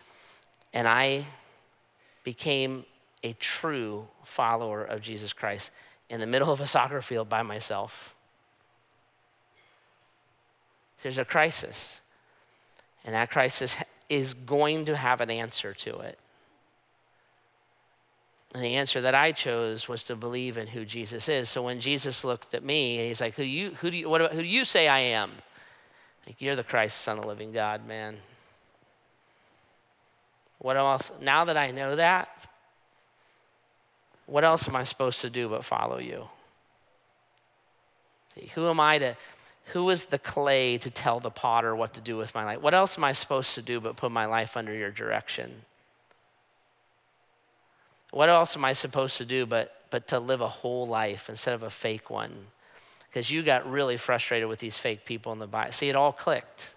and 0.74 0.88
I 0.88 1.26
became 2.24 2.86
a 3.24 3.34
true 3.34 4.08
follower 4.24 4.84
of 4.84 5.02
Jesus 5.02 5.34
Christ 5.34 5.72
in 6.10 6.20
the 6.20 6.28
middle 6.28 6.52
of 6.52 6.62
a 6.62 6.68
soccer 6.68 7.02
field 7.02 7.30
by 7.30 7.42
myself. 7.44 8.16
There's 11.04 11.18
a 11.18 11.26
crisis, 11.26 12.02
and 13.06 13.16
that 13.16 13.32
crisis 13.32 13.76
is 14.10 14.34
going 14.34 14.86
to 14.86 14.96
have 14.96 15.22
an 15.22 15.32
answer 15.32 15.74
to 15.74 16.00
it. 16.00 16.20
And 18.54 18.64
the 18.64 18.76
answer 18.76 19.02
that 19.02 19.16
I 19.16 19.32
chose 19.32 19.88
was 19.88 20.04
to 20.04 20.16
believe 20.16 20.58
in 20.58 20.68
who 20.68 20.84
Jesus 20.84 21.30
is. 21.30 21.50
So 21.50 21.64
when 21.64 21.80
Jesus 21.80 22.24
looked 22.24 22.54
at 22.54 22.64
me, 22.64 23.08
he's 23.08 23.22
like, 23.22 23.36
"Who 23.36 23.44
you? 23.44 23.72
Who 23.82 23.90
do 23.90 23.98
you? 23.98 24.10
What, 24.10 24.34
who 24.34 24.42
do 24.42 24.48
you 24.48 24.66
say 24.66 24.88
I 24.88 25.00
am?" 25.00 25.32
Like, 26.28 26.36
you're 26.40 26.56
the 26.56 26.64
Christ, 26.64 27.02
Son 27.02 27.18
of 27.18 27.24
the 27.24 27.28
Living 27.30 27.52
God, 27.52 27.88
man. 27.88 28.18
What 30.60 30.78
else? 30.78 31.12
Now 31.20 31.46
that 31.46 31.58
I 31.58 31.72
know 31.72 31.96
that, 31.96 32.30
what 34.32 34.46
else 34.46 34.66
am 34.66 34.78
I 34.78 34.86
supposed 34.86 35.20
to 35.22 35.30
do 35.30 35.50
but 35.50 35.66
follow 35.66 36.00
you? 36.00 36.24
See, 38.34 38.50
Who 38.56 38.70
am 38.70 38.80
I 38.80 38.98
to, 38.98 39.18
who 39.74 39.90
is 39.90 40.06
the 40.06 40.18
clay 40.18 40.78
to 40.78 40.90
tell 40.90 41.20
the 41.20 41.30
potter 41.30 41.76
what 41.76 41.96
to 41.96 42.02
do 42.02 42.16
with 42.16 42.34
my 42.34 42.46
life? 42.46 42.62
What 42.62 42.74
else 42.74 42.98
am 42.98 43.04
I 43.04 43.12
supposed 43.12 43.56
to 43.56 43.62
do 43.62 43.82
but 43.82 43.98
put 43.98 44.10
my 44.10 44.26
life 44.26 44.56
under 44.56 44.74
your 44.74 44.90
direction? 44.90 45.52
What 48.12 48.30
else 48.30 48.56
am 48.56 48.64
I 48.64 48.72
supposed 48.72 49.18
to 49.18 49.26
do 49.26 49.46
but, 49.46 49.76
but 49.90 50.08
to 50.08 50.20
live 50.20 50.40
a 50.40 50.48
whole 50.48 50.88
life 50.88 51.28
instead 51.28 51.54
of 51.54 51.64
a 51.64 51.70
fake 51.70 52.10
one? 52.10 52.32
Because 53.10 53.30
you 53.30 53.44
got 53.44 53.70
really 53.70 53.98
frustrated 53.98 54.48
with 54.48 54.60
these 54.60 54.78
fake 54.78 55.04
people 55.04 55.34
in 55.34 55.40
the 55.40 55.48
Bible. 55.48 55.74
See, 55.74 55.90
it 55.90 55.98
all 55.98 56.14
clicked. 56.14 56.74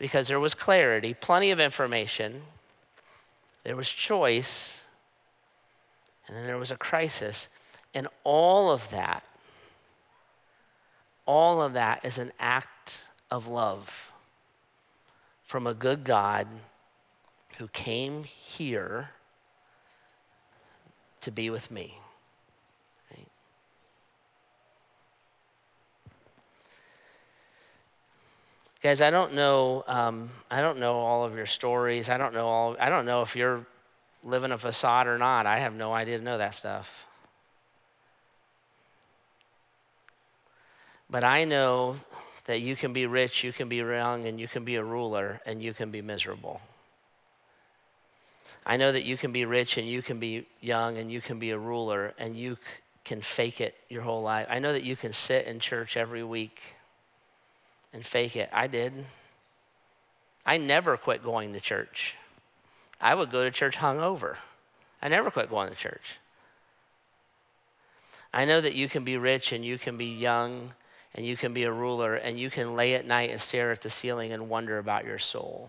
Because 0.00 0.26
there 0.26 0.40
was 0.40 0.54
clarity, 0.54 1.14
plenty 1.14 1.52
of 1.52 1.60
information, 1.60 2.42
there 3.62 3.76
was 3.76 3.88
choice, 3.88 4.81
and 6.26 6.36
then 6.36 6.46
there 6.46 6.58
was 6.58 6.70
a 6.70 6.76
crisis. 6.76 7.48
And 7.94 8.08
all 8.24 8.70
of 8.70 8.88
that, 8.90 9.22
all 11.26 11.60
of 11.62 11.74
that 11.74 12.04
is 12.04 12.18
an 12.18 12.32
act 12.38 13.00
of 13.30 13.46
love 13.46 14.12
from 15.44 15.66
a 15.66 15.74
good 15.74 16.04
God 16.04 16.46
who 17.58 17.68
came 17.68 18.24
here 18.24 19.10
to 21.20 21.30
be 21.30 21.50
with 21.50 21.70
me. 21.70 21.98
Guys, 28.82 29.00
I 29.00 29.10
don't 29.10 29.34
know. 29.34 29.84
Um, 29.86 30.30
I 30.50 30.60
don't 30.60 30.80
know 30.80 30.94
all 30.94 31.24
of 31.24 31.36
your 31.36 31.46
stories. 31.46 32.08
I 32.08 32.18
don't 32.18 32.34
know 32.34 32.48
all. 32.48 32.76
I 32.80 32.88
don't 32.88 33.06
know 33.06 33.22
if 33.22 33.36
you're 33.36 33.64
living 34.24 34.52
a 34.52 34.58
facade 34.58 35.06
or 35.06 35.18
not. 35.18 35.46
I 35.46 35.60
have 35.60 35.74
no 35.74 35.92
idea 35.92 36.18
to 36.18 36.24
know 36.24 36.38
that 36.38 36.54
stuff. 36.54 36.88
But 41.10 41.24
I 41.24 41.44
know 41.44 41.96
that 42.46 42.60
you 42.60 42.74
can 42.74 42.92
be 42.92 43.06
rich, 43.06 43.44
you 43.44 43.52
can 43.52 43.68
be 43.68 43.76
young, 43.76 44.26
and 44.26 44.40
you 44.40 44.48
can 44.48 44.64
be 44.64 44.76
a 44.76 44.84
ruler, 44.84 45.40
and 45.46 45.62
you 45.62 45.74
can 45.74 45.90
be 45.90 46.02
miserable. 46.02 46.60
I 48.64 48.76
know 48.76 48.92
that 48.92 49.04
you 49.04 49.16
can 49.16 49.32
be 49.32 49.44
rich 49.44 49.76
and 49.76 49.88
you 49.88 50.02
can 50.02 50.20
be 50.20 50.46
young 50.60 50.96
and 50.96 51.10
you 51.10 51.20
can 51.20 51.38
be 51.38 51.50
a 51.50 51.58
ruler 51.58 52.14
and 52.16 52.36
you 52.36 52.58
can 53.04 53.20
fake 53.20 53.60
it 53.60 53.74
your 53.88 54.02
whole 54.02 54.22
life. 54.22 54.46
I 54.48 54.60
know 54.60 54.72
that 54.72 54.84
you 54.84 54.94
can 54.94 55.12
sit 55.12 55.46
in 55.46 55.58
church 55.58 55.96
every 55.96 56.22
week 56.22 56.60
and 57.92 58.06
fake 58.06 58.36
it. 58.36 58.48
I 58.52 58.68
did. 58.68 58.92
I 60.46 60.58
never 60.58 60.96
quit 60.96 61.24
going 61.24 61.52
to 61.54 61.60
church. 61.60 62.14
I 63.02 63.16
would 63.16 63.32
go 63.32 63.42
to 63.42 63.50
church 63.50 63.76
hungover. 63.76 64.36
I 65.02 65.08
never 65.08 65.32
quit 65.32 65.50
going 65.50 65.68
to 65.68 65.74
church. 65.74 66.20
I 68.32 68.44
know 68.44 68.60
that 68.60 68.74
you 68.74 68.88
can 68.88 69.04
be 69.04 69.18
rich 69.18 69.52
and 69.52 69.64
you 69.64 69.76
can 69.76 69.98
be 69.98 70.06
young 70.06 70.72
and 71.14 71.26
you 71.26 71.36
can 71.36 71.52
be 71.52 71.64
a 71.64 71.72
ruler 71.72 72.14
and 72.14 72.38
you 72.38 72.48
can 72.48 72.76
lay 72.76 72.94
at 72.94 73.04
night 73.04 73.30
and 73.30 73.40
stare 73.40 73.72
at 73.72 73.82
the 73.82 73.90
ceiling 73.90 74.32
and 74.32 74.48
wonder 74.48 74.78
about 74.78 75.04
your 75.04 75.18
soul. 75.18 75.68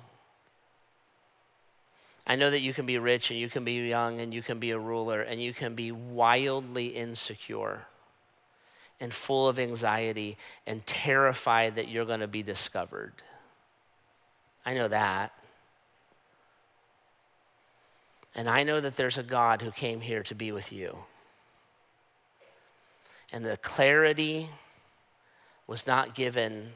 I 2.26 2.36
know 2.36 2.52
that 2.52 2.62
you 2.62 2.74
can 2.74 2.86
be 2.86 3.00
rich 3.00 3.32
and 3.32 3.40
you 3.40 3.50
can 3.50 3.66
be 3.66 3.74
young 3.74 4.22
and 4.22 4.34
you 4.34 4.44
can 4.44 4.60
be 4.60 4.72
a 4.72 4.80
ruler 4.80 5.22
and 5.22 5.42
you 5.42 5.54
can 5.54 5.76
be 5.76 5.92
wildly 5.92 6.88
insecure 6.88 7.82
and 9.02 9.12
full 9.12 9.50
of 9.50 9.60
anxiety 9.60 10.38
and 10.66 10.86
terrified 10.86 11.76
that 11.76 11.90
you're 11.90 12.06
going 12.06 12.22
to 12.22 12.28
be 12.28 12.44
discovered. 12.44 13.12
I 14.66 14.76
know 14.76 14.88
that. 14.88 15.34
And 18.36 18.50
I 18.50 18.64
know 18.64 18.82
that 18.82 18.96
there's 18.96 19.18
a 19.18 19.24
God 19.24 19.62
who 19.62 19.72
came 19.72 20.02
here 20.02 20.24
to 20.24 20.36
be 20.36 20.52
with 20.52 20.72
you. 20.72 20.98
And 23.32 23.46
the 23.46 23.58
clarity 23.58 24.50
was 25.68 25.88
not 25.88 26.16
given 26.16 26.70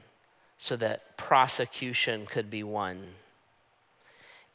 so 0.58 0.76
that 0.78 1.18
prosecution 1.18 2.26
could 2.26 2.50
be 2.50 2.64
won. 2.64 3.04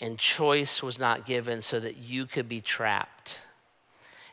And 0.01 0.19
choice 0.19 0.83
was 0.83 0.99
not 0.99 1.27
given 1.27 1.63
so 1.63 1.79
that 1.79 1.97
you 1.97 2.27
could 2.27 2.49
be 2.49 2.61
trapped. 2.61 3.39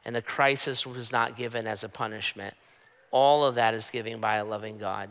And 0.04 0.16
the 0.16 0.22
crisis 0.22 0.86
was 0.86 1.12
not 1.12 1.38
given 1.38 1.68
as 1.68 1.84
a 1.84 1.90
punishment. 1.90 2.56
All 3.12 3.44
of 3.44 3.56
that 3.56 3.74
is 3.74 3.90
given 3.92 4.20
by 4.20 4.38
a 4.38 4.46
loving 4.46 4.78
God 4.78 5.10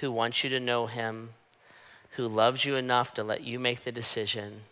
who 0.00 0.12
wants 0.12 0.44
you 0.44 0.50
to 0.50 0.60
know 0.60 0.86
Him, 0.86 1.30
who 2.12 2.28
loves 2.28 2.64
you 2.64 2.76
enough 2.76 3.14
to 3.14 3.24
let 3.24 3.42
you 3.42 3.58
make 3.58 3.84
the 3.84 3.92
decision, 3.92 4.62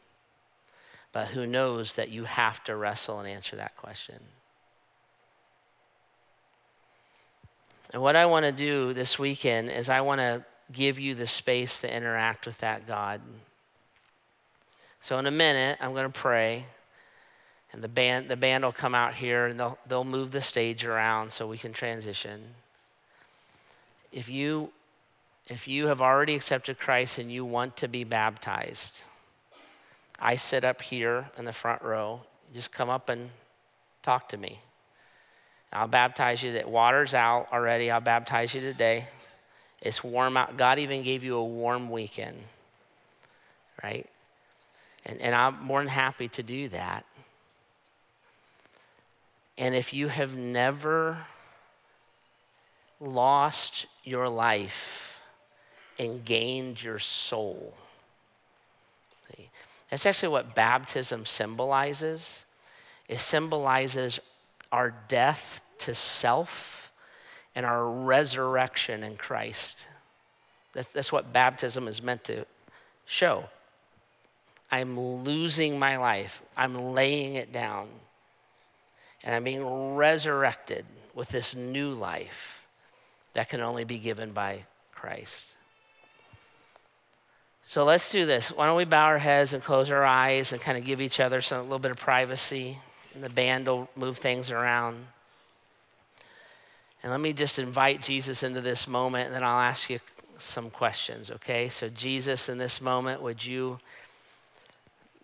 but 1.15 1.29
who 1.29 1.47
knows 1.47 1.95
that 1.95 2.11
you 2.11 2.25
have 2.25 2.63
to 2.65 2.75
wrestle 2.75 3.21
and 3.21 3.29
answer 3.29 3.55
that 3.55 3.77
question. 3.77 4.19
And 7.93 8.03
what 8.03 8.17
I 8.17 8.27
want 8.27 8.43
to 8.43 8.51
do 8.51 8.93
this 8.93 9.17
weekend 9.17 9.71
is 9.71 9.89
I 9.89 10.01
want 10.01 10.19
to 10.19 10.45
give 10.73 10.99
you 10.99 11.15
the 11.15 11.29
space 11.29 11.79
to 11.81 11.97
interact 11.97 12.47
with 12.47 12.59
that 12.59 12.89
God. 12.89 13.21
So 15.03 15.17
in 15.21 15.27
a 15.27 15.31
minute, 15.31 15.79
I'm 15.81 15.93
going 15.93 16.11
to 16.11 16.21
pray. 16.21 16.67
And 17.73 17.81
the 17.81 17.89
band, 17.89 18.29
the 18.29 18.37
band 18.37 18.65
will 18.65 18.73
come 18.73 18.97
out 18.97 19.15
here 19.15 19.47
and 19.47 19.61
they'll, 19.61 19.79
they'll 19.87 20.03
move 20.03 20.33
the 20.33 20.41
stage 20.41 20.85
around 20.85 21.31
so 21.31 21.47
we 21.47 21.59
can 21.59 21.73
transition. 21.73 22.43
If 24.11 24.29
you, 24.29 24.73
if 25.47 25.69
you 25.69 25.87
have 25.87 26.03
already 26.03 26.35
accepted 26.35 26.81
Christ 26.81 27.19
and 27.19 27.31
you 27.31 27.45
want 27.45 27.77
to 27.77 27.87
be 27.87 28.03
baptized, 28.03 28.99
I 30.19 30.37
sit 30.37 30.65
up 30.65 30.81
here 30.81 31.29
in 31.37 31.45
the 31.45 31.53
front 31.53 31.83
row. 31.83 32.21
Just 32.53 32.73
come 32.73 32.89
up 32.89 33.09
and 33.09 33.31
talk 34.03 34.29
to 34.31 34.37
me. 34.37 34.61
I'll 35.73 35.89
baptize 35.89 36.43
you. 36.43 36.53
That 36.53 36.69
water's 36.69 37.15
out 37.15 37.49
already. 37.53 37.91
I'll 37.91 38.01
baptize 38.01 38.55
you 38.55 38.61
today. 38.61 39.09
It's 39.81 40.03
warm 40.03 40.37
out. 40.37 40.57
God 40.57 40.79
even 40.79 41.03
gave 41.03 41.25
you 41.25 41.37
a 41.37 41.45
warm 41.45 41.91
weekend, 41.91 42.39
right? 43.83 44.09
And, 45.05 45.21
and 45.21 45.35
I'm 45.35 45.63
more 45.63 45.81
than 45.81 45.89
happy 45.89 46.29
to 46.29 46.43
do 46.43 46.69
that. 46.71 47.05
And 49.59 49.75
if 49.75 49.93
you 49.93 50.09
have 50.09 50.35
never 50.35 51.19
lost 53.01 53.87
your 54.05 54.29
life 54.29 55.21
and 55.99 56.25
gained 56.25 56.83
your 56.83 56.99
soul, 56.99 57.75
see, 59.29 59.51
that's 59.95 60.07
actually 60.07 60.31
what 60.31 60.57
baptism 60.57 61.25
symbolizes. 61.25 62.45
It 63.09 63.21
symbolizes 63.21 64.19
our 64.73 64.93
death 65.07 65.61
to 65.79 65.95
self 65.95 66.91
and 67.55 67.65
our 67.65 67.89
resurrection 67.89 69.05
in 69.05 69.17
Christ. 69.17 69.87
That's, 70.73 70.89
that's 70.89 71.13
what 71.13 71.33
baptism 71.33 71.87
is 71.87 72.03
meant 72.03 72.25
to 72.25 72.45
show. 73.07 73.45
I'm 74.69 74.99
losing 74.99 75.79
my 75.79 75.97
life, 75.97 76.43
I'm 76.57 76.93
laying 76.93 77.37
it 77.37 77.53
down 77.53 77.87
and 79.23 79.33
I'm 79.33 79.45
being 79.45 79.95
resurrected 79.95 80.87
with 81.15 81.29
this 81.29 81.55
new 81.55 81.91
life 81.93 82.65
that 83.35 83.49
can 83.49 83.61
only 83.61 83.85
be 83.85 84.01
given 84.01 84.33
by 84.33 84.65
Christ. 84.93 85.55
So 87.67 87.85
let's 87.85 88.11
do 88.11 88.27
this. 88.27 88.49
Why 88.49 88.67
don't 88.67 88.77
we 88.77 88.85
bow 88.85 89.05
our 89.05 89.19
heads 89.19 89.53
and 89.53 89.63
close 89.63 89.91
our 89.91 90.05
eyes 90.05 90.53
and 90.53 90.61
kind 90.61 90.77
of 90.77 90.85
give 90.85 91.01
each 91.01 91.19
other 91.19 91.41
some, 91.41 91.61
a 91.61 91.63
little 91.63 91.79
bit 91.79 91.91
of 91.91 91.97
privacy? 91.97 92.79
And 93.15 93.23
the 93.23 93.31
band 93.31 93.67
will 93.67 93.89
move 93.97 94.19
things 94.19 94.51
around. 94.51 95.07
And 97.03 97.11
let 97.11 97.21
me 97.21 97.33
just 97.33 97.59
invite 97.59 98.03
Jesus 98.03 98.43
into 98.43 98.61
this 98.61 98.89
moment, 98.89 99.27
and 99.27 99.35
then 99.35 99.45
I'll 99.45 99.61
ask 99.61 99.91
you 99.91 100.01
some 100.39 100.71
questions, 100.71 101.31
okay? 101.31 101.69
So, 101.69 101.89
Jesus, 101.91 102.49
in 102.49 102.59
this 102.59 102.81
moment, 102.81 103.21
would 103.23 103.45
you, 103.45 103.79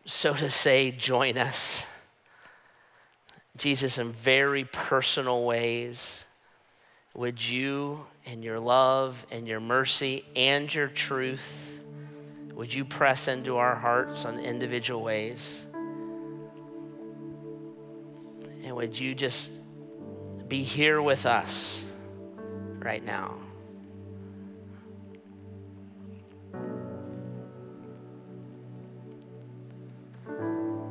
so 0.05 0.35
to 0.35 0.51
say, 0.51 0.91
join 0.91 1.39
us? 1.39 1.83
Jesus, 3.57 3.99
in 3.99 4.13
very 4.13 4.65
personal 4.65 5.45
ways, 5.45 6.25
would 7.15 7.43
you, 7.43 8.05
in 8.25 8.43
your 8.43 8.61
love 8.61 9.27
and 9.31 9.49
your 9.49 9.61
mercy 9.61 10.25
and 10.37 10.73
your 10.73 10.89
truth, 10.89 11.41
would 12.61 12.75
you 12.75 12.85
press 12.85 13.27
into 13.27 13.57
our 13.57 13.75
hearts 13.75 14.27
on 14.27 14.39
individual 14.39 15.03
ways? 15.03 15.67
And 18.63 18.77
would 18.77 19.01
you 19.01 19.15
just 19.15 19.49
be 20.47 20.63
here 20.63 21.01
with 21.01 21.25
us 21.25 21.83
right 22.81 23.03
now? 23.03 23.39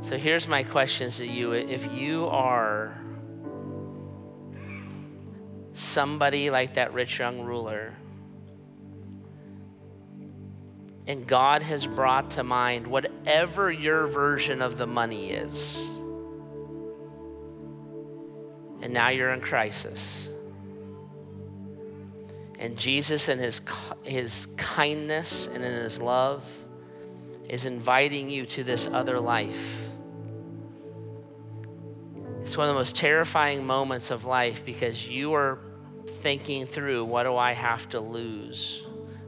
So 0.02 0.18
here's 0.18 0.48
my 0.48 0.64
questions 0.64 1.18
to 1.18 1.28
you. 1.28 1.52
If 1.52 1.86
you 1.94 2.26
are 2.30 3.00
somebody 5.74 6.50
like 6.50 6.74
that 6.74 6.96
rich 6.96 7.20
young 7.20 7.42
ruler, 7.42 7.94
and 11.10 11.28
God 11.28 11.62
has 11.62 11.86
brought 11.86 12.32
to 12.32 12.44
mind 12.44 12.88
whatever 12.88 13.70
your 13.70 14.08
version 14.08 14.62
of 14.62 14.78
the 14.78 14.88
money 14.88 15.32
is, 15.32 15.78
and 18.82 18.94
now 18.94 19.10
you're 19.10 19.32
in 19.32 19.42
crisis. 19.42 20.30
And 22.58 22.78
Jesus, 22.78 23.28
in 23.28 23.40
his, 23.40 23.60
his 24.04 24.48
kindness 24.56 25.50
and 25.54 25.64
in 25.64 25.74
his 25.84 26.00
love, 26.00 26.44
is 27.50 27.66
inviting 27.66 28.30
you 28.30 28.46
to 28.46 28.64
this 28.64 28.86
other 28.86 29.20
life 29.20 29.90
it's 32.50 32.58
one 32.58 32.68
of 32.68 32.74
the 32.74 32.80
most 32.80 32.96
terrifying 32.96 33.64
moments 33.64 34.10
of 34.10 34.26
life 34.26 34.64
because 34.66 35.08
you 35.08 35.36
are 35.36 35.60
thinking 36.24 36.66
through 36.66 37.06
what 37.06 37.24
do 37.24 37.36
I 37.36 37.52
have 37.52 37.88
to 37.90 38.00
lose? 38.00 38.84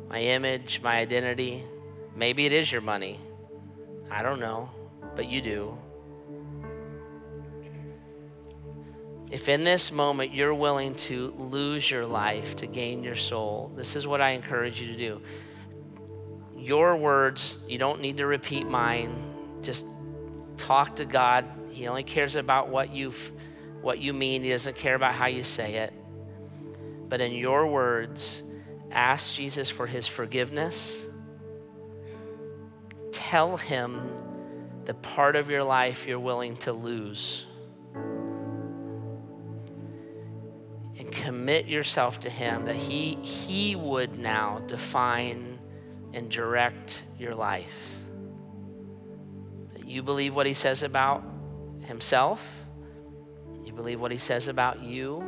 My 0.09 0.19
image, 0.19 0.81
my 0.81 0.97
identity. 0.97 1.63
Maybe 2.15 2.45
it 2.45 2.53
is 2.53 2.71
your 2.71 2.81
money. 2.81 3.19
I 4.09 4.23
don't 4.23 4.39
know, 4.39 4.69
but 5.15 5.29
you 5.29 5.41
do. 5.41 5.77
If 9.29 9.47
in 9.47 9.63
this 9.63 9.91
moment 9.91 10.33
you're 10.33 10.53
willing 10.53 10.95
to 10.95 11.33
lose 11.37 11.89
your 11.89 12.05
life 12.05 12.57
to 12.57 12.67
gain 12.67 13.01
your 13.03 13.15
soul, 13.15 13.71
this 13.75 13.95
is 13.95 14.05
what 14.05 14.19
I 14.19 14.31
encourage 14.31 14.81
you 14.81 14.87
to 14.87 14.97
do. 14.97 15.21
Your 16.57 16.97
words, 16.97 17.57
you 17.67 17.77
don't 17.77 18.01
need 18.01 18.17
to 18.17 18.25
repeat 18.25 18.67
mine. 18.67 19.59
Just 19.61 19.85
talk 20.57 20.97
to 20.97 21.05
God 21.05 21.45
he 21.71 21.87
only 21.87 22.03
cares 22.03 22.35
about 22.35 22.69
what 22.69 22.93
you 22.93 23.13
what 23.81 23.99
you 23.99 24.13
mean. 24.13 24.43
He 24.43 24.49
doesn't 24.49 24.75
care 24.75 24.95
about 24.95 25.15
how 25.15 25.25
you 25.25 25.43
say 25.43 25.75
it. 25.75 25.93
But 27.09 27.21
in 27.21 27.31
your 27.31 27.65
words, 27.65 28.43
ask 28.91 29.33
Jesus 29.33 29.69
for 29.69 29.87
his 29.87 30.05
forgiveness. 30.07 30.97
Tell 33.11 33.57
him 33.57 34.11
the 34.85 34.93
part 34.95 35.35
of 35.35 35.49
your 35.49 35.63
life 35.63 36.05
you're 36.07 36.19
willing 36.19 36.57
to 36.57 36.73
lose. 36.73 37.45
And 40.97 41.11
commit 41.11 41.67
yourself 41.67 42.19
to 42.21 42.29
him 42.29 42.65
that 42.65 42.75
he, 42.75 43.15
he 43.15 43.75
would 43.75 44.17
now 44.17 44.59
define 44.67 45.59
and 46.13 46.29
direct 46.29 47.01
your 47.17 47.35
life. 47.35 47.73
That 49.73 49.87
you 49.87 50.03
believe 50.03 50.35
what 50.35 50.45
he 50.45 50.53
says 50.53 50.83
about 50.83 51.23
himself, 51.85 52.41
you 53.63 53.73
believe 53.73 53.99
what 53.99 54.11
he 54.11 54.17
says 54.17 54.47
about 54.47 54.81
you. 54.81 55.23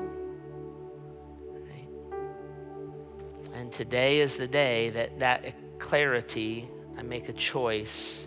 And 3.53 3.71
today 3.71 4.19
is 4.19 4.35
the 4.35 4.47
day 4.47 4.89
that 4.89 5.19
that 5.19 5.79
clarity, 5.79 6.69
I 7.03 7.05
make 7.05 7.27
a 7.27 7.33
choice 7.33 8.25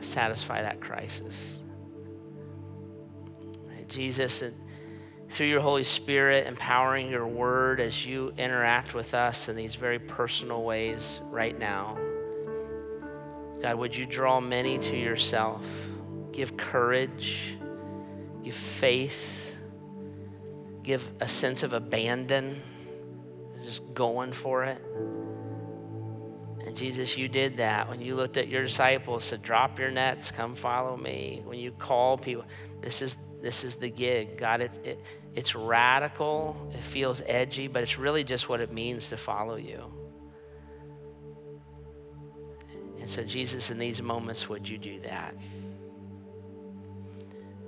to 0.00 0.02
satisfy 0.02 0.62
that 0.62 0.80
crisis. 0.80 1.34
Jesus, 3.88 4.42
through 5.28 5.46
your 5.46 5.60
Holy 5.60 5.84
Spirit, 5.84 6.46
empowering 6.46 7.10
your 7.10 7.26
word 7.26 7.78
as 7.78 8.06
you 8.06 8.32
interact 8.38 8.94
with 8.94 9.12
us 9.12 9.50
in 9.50 9.56
these 9.56 9.74
very 9.74 9.98
personal 9.98 10.64
ways 10.64 11.20
right 11.24 11.58
now. 11.58 11.98
God, 13.60 13.76
would 13.76 13.94
you 13.94 14.06
draw 14.06 14.40
many 14.40 14.78
to 14.78 14.96
yourself? 14.96 15.62
Give 16.32 16.56
courage, 16.56 17.58
give 18.42 18.54
faith, 18.54 19.52
give 20.82 21.02
a 21.20 21.28
sense 21.28 21.62
of 21.62 21.74
abandon, 21.74 22.62
just 23.62 23.82
going 23.92 24.32
for 24.32 24.64
it. 24.64 24.82
And 26.74 26.80
Jesus, 26.80 27.16
you 27.16 27.28
did 27.28 27.58
that 27.58 27.88
when 27.88 28.00
you 28.00 28.16
looked 28.16 28.36
at 28.36 28.48
your 28.48 28.64
disciples, 28.64 29.22
said, 29.22 29.42
Drop 29.42 29.78
your 29.78 29.92
nets, 29.92 30.32
come 30.32 30.56
follow 30.56 30.96
me. 30.96 31.40
When 31.44 31.56
you 31.56 31.70
call 31.70 32.18
people, 32.18 32.44
this 32.80 33.00
is 33.00 33.16
this 33.40 33.62
is 33.62 33.76
the 33.76 33.88
gig. 33.88 34.36
God, 34.36 34.60
it, 34.60 34.76
it, 34.82 35.00
it's 35.36 35.54
radical, 35.54 36.56
it 36.74 36.82
feels 36.82 37.22
edgy, 37.26 37.68
but 37.68 37.84
it's 37.84 37.96
really 37.96 38.24
just 38.24 38.48
what 38.48 38.60
it 38.60 38.72
means 38.72 39.08
to 39.10 39.16
follow 39.16 39.54
you. 39.54 39.84
And 42.98 43.08
so, 43.08 43.22
Jesus, 43.22 43.70
in 43.70 43.78
these 43.78 44.02
moments, 44.02 44.48
would 44.48 44.68
you 44.68 44.76
do 44.76 44.98
that? 45.02 45.36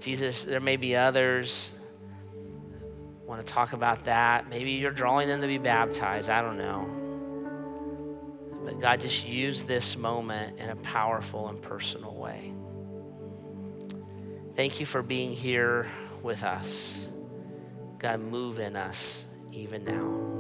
Jesus, 0.01 0.43
there 0.43 0.59
may 0.59 0.77
be 0.77 0.97
others 0.97 1.69
want 3.25 3.47
to 3.47 3.53
talk 3.53 3.73
about 3.73 4.05
that. 4.07 4.49
Maybe 4.49 4.73
you're 4.73 4.91
drawing 4.91 5.29
them 5.29 5.41
to 5.43 5.47
be 5.47 5.59
baptized. 5.59 6.29
I 6.29 6.43
don't 6.43 6.59
know. 6.59 7.06
But 8.67 8.81
God, 8.81 9.01
just 9.01 9.25
use 9.25 9.63
this 9.63 9.97
moment 9.97 10.59
in 10.59 10.71
a 10.71 10.77
powerful 10.77 11.47
and 11.47 11.63
personal 11.63 12.17
way. 12.17 12.53
Thank 14.57 14.81
you 14.81 14.87
for 14.87 15.03
being 15.03 15.33
here 15.33 15.89
with 16.21 16.43
us. 16.43 17.09
God, 18.01 18.19
move 18.19 18.59
in 18.59 18.75
us 18.75 19.25
even 19.53 19.85
now. 19.85 20.36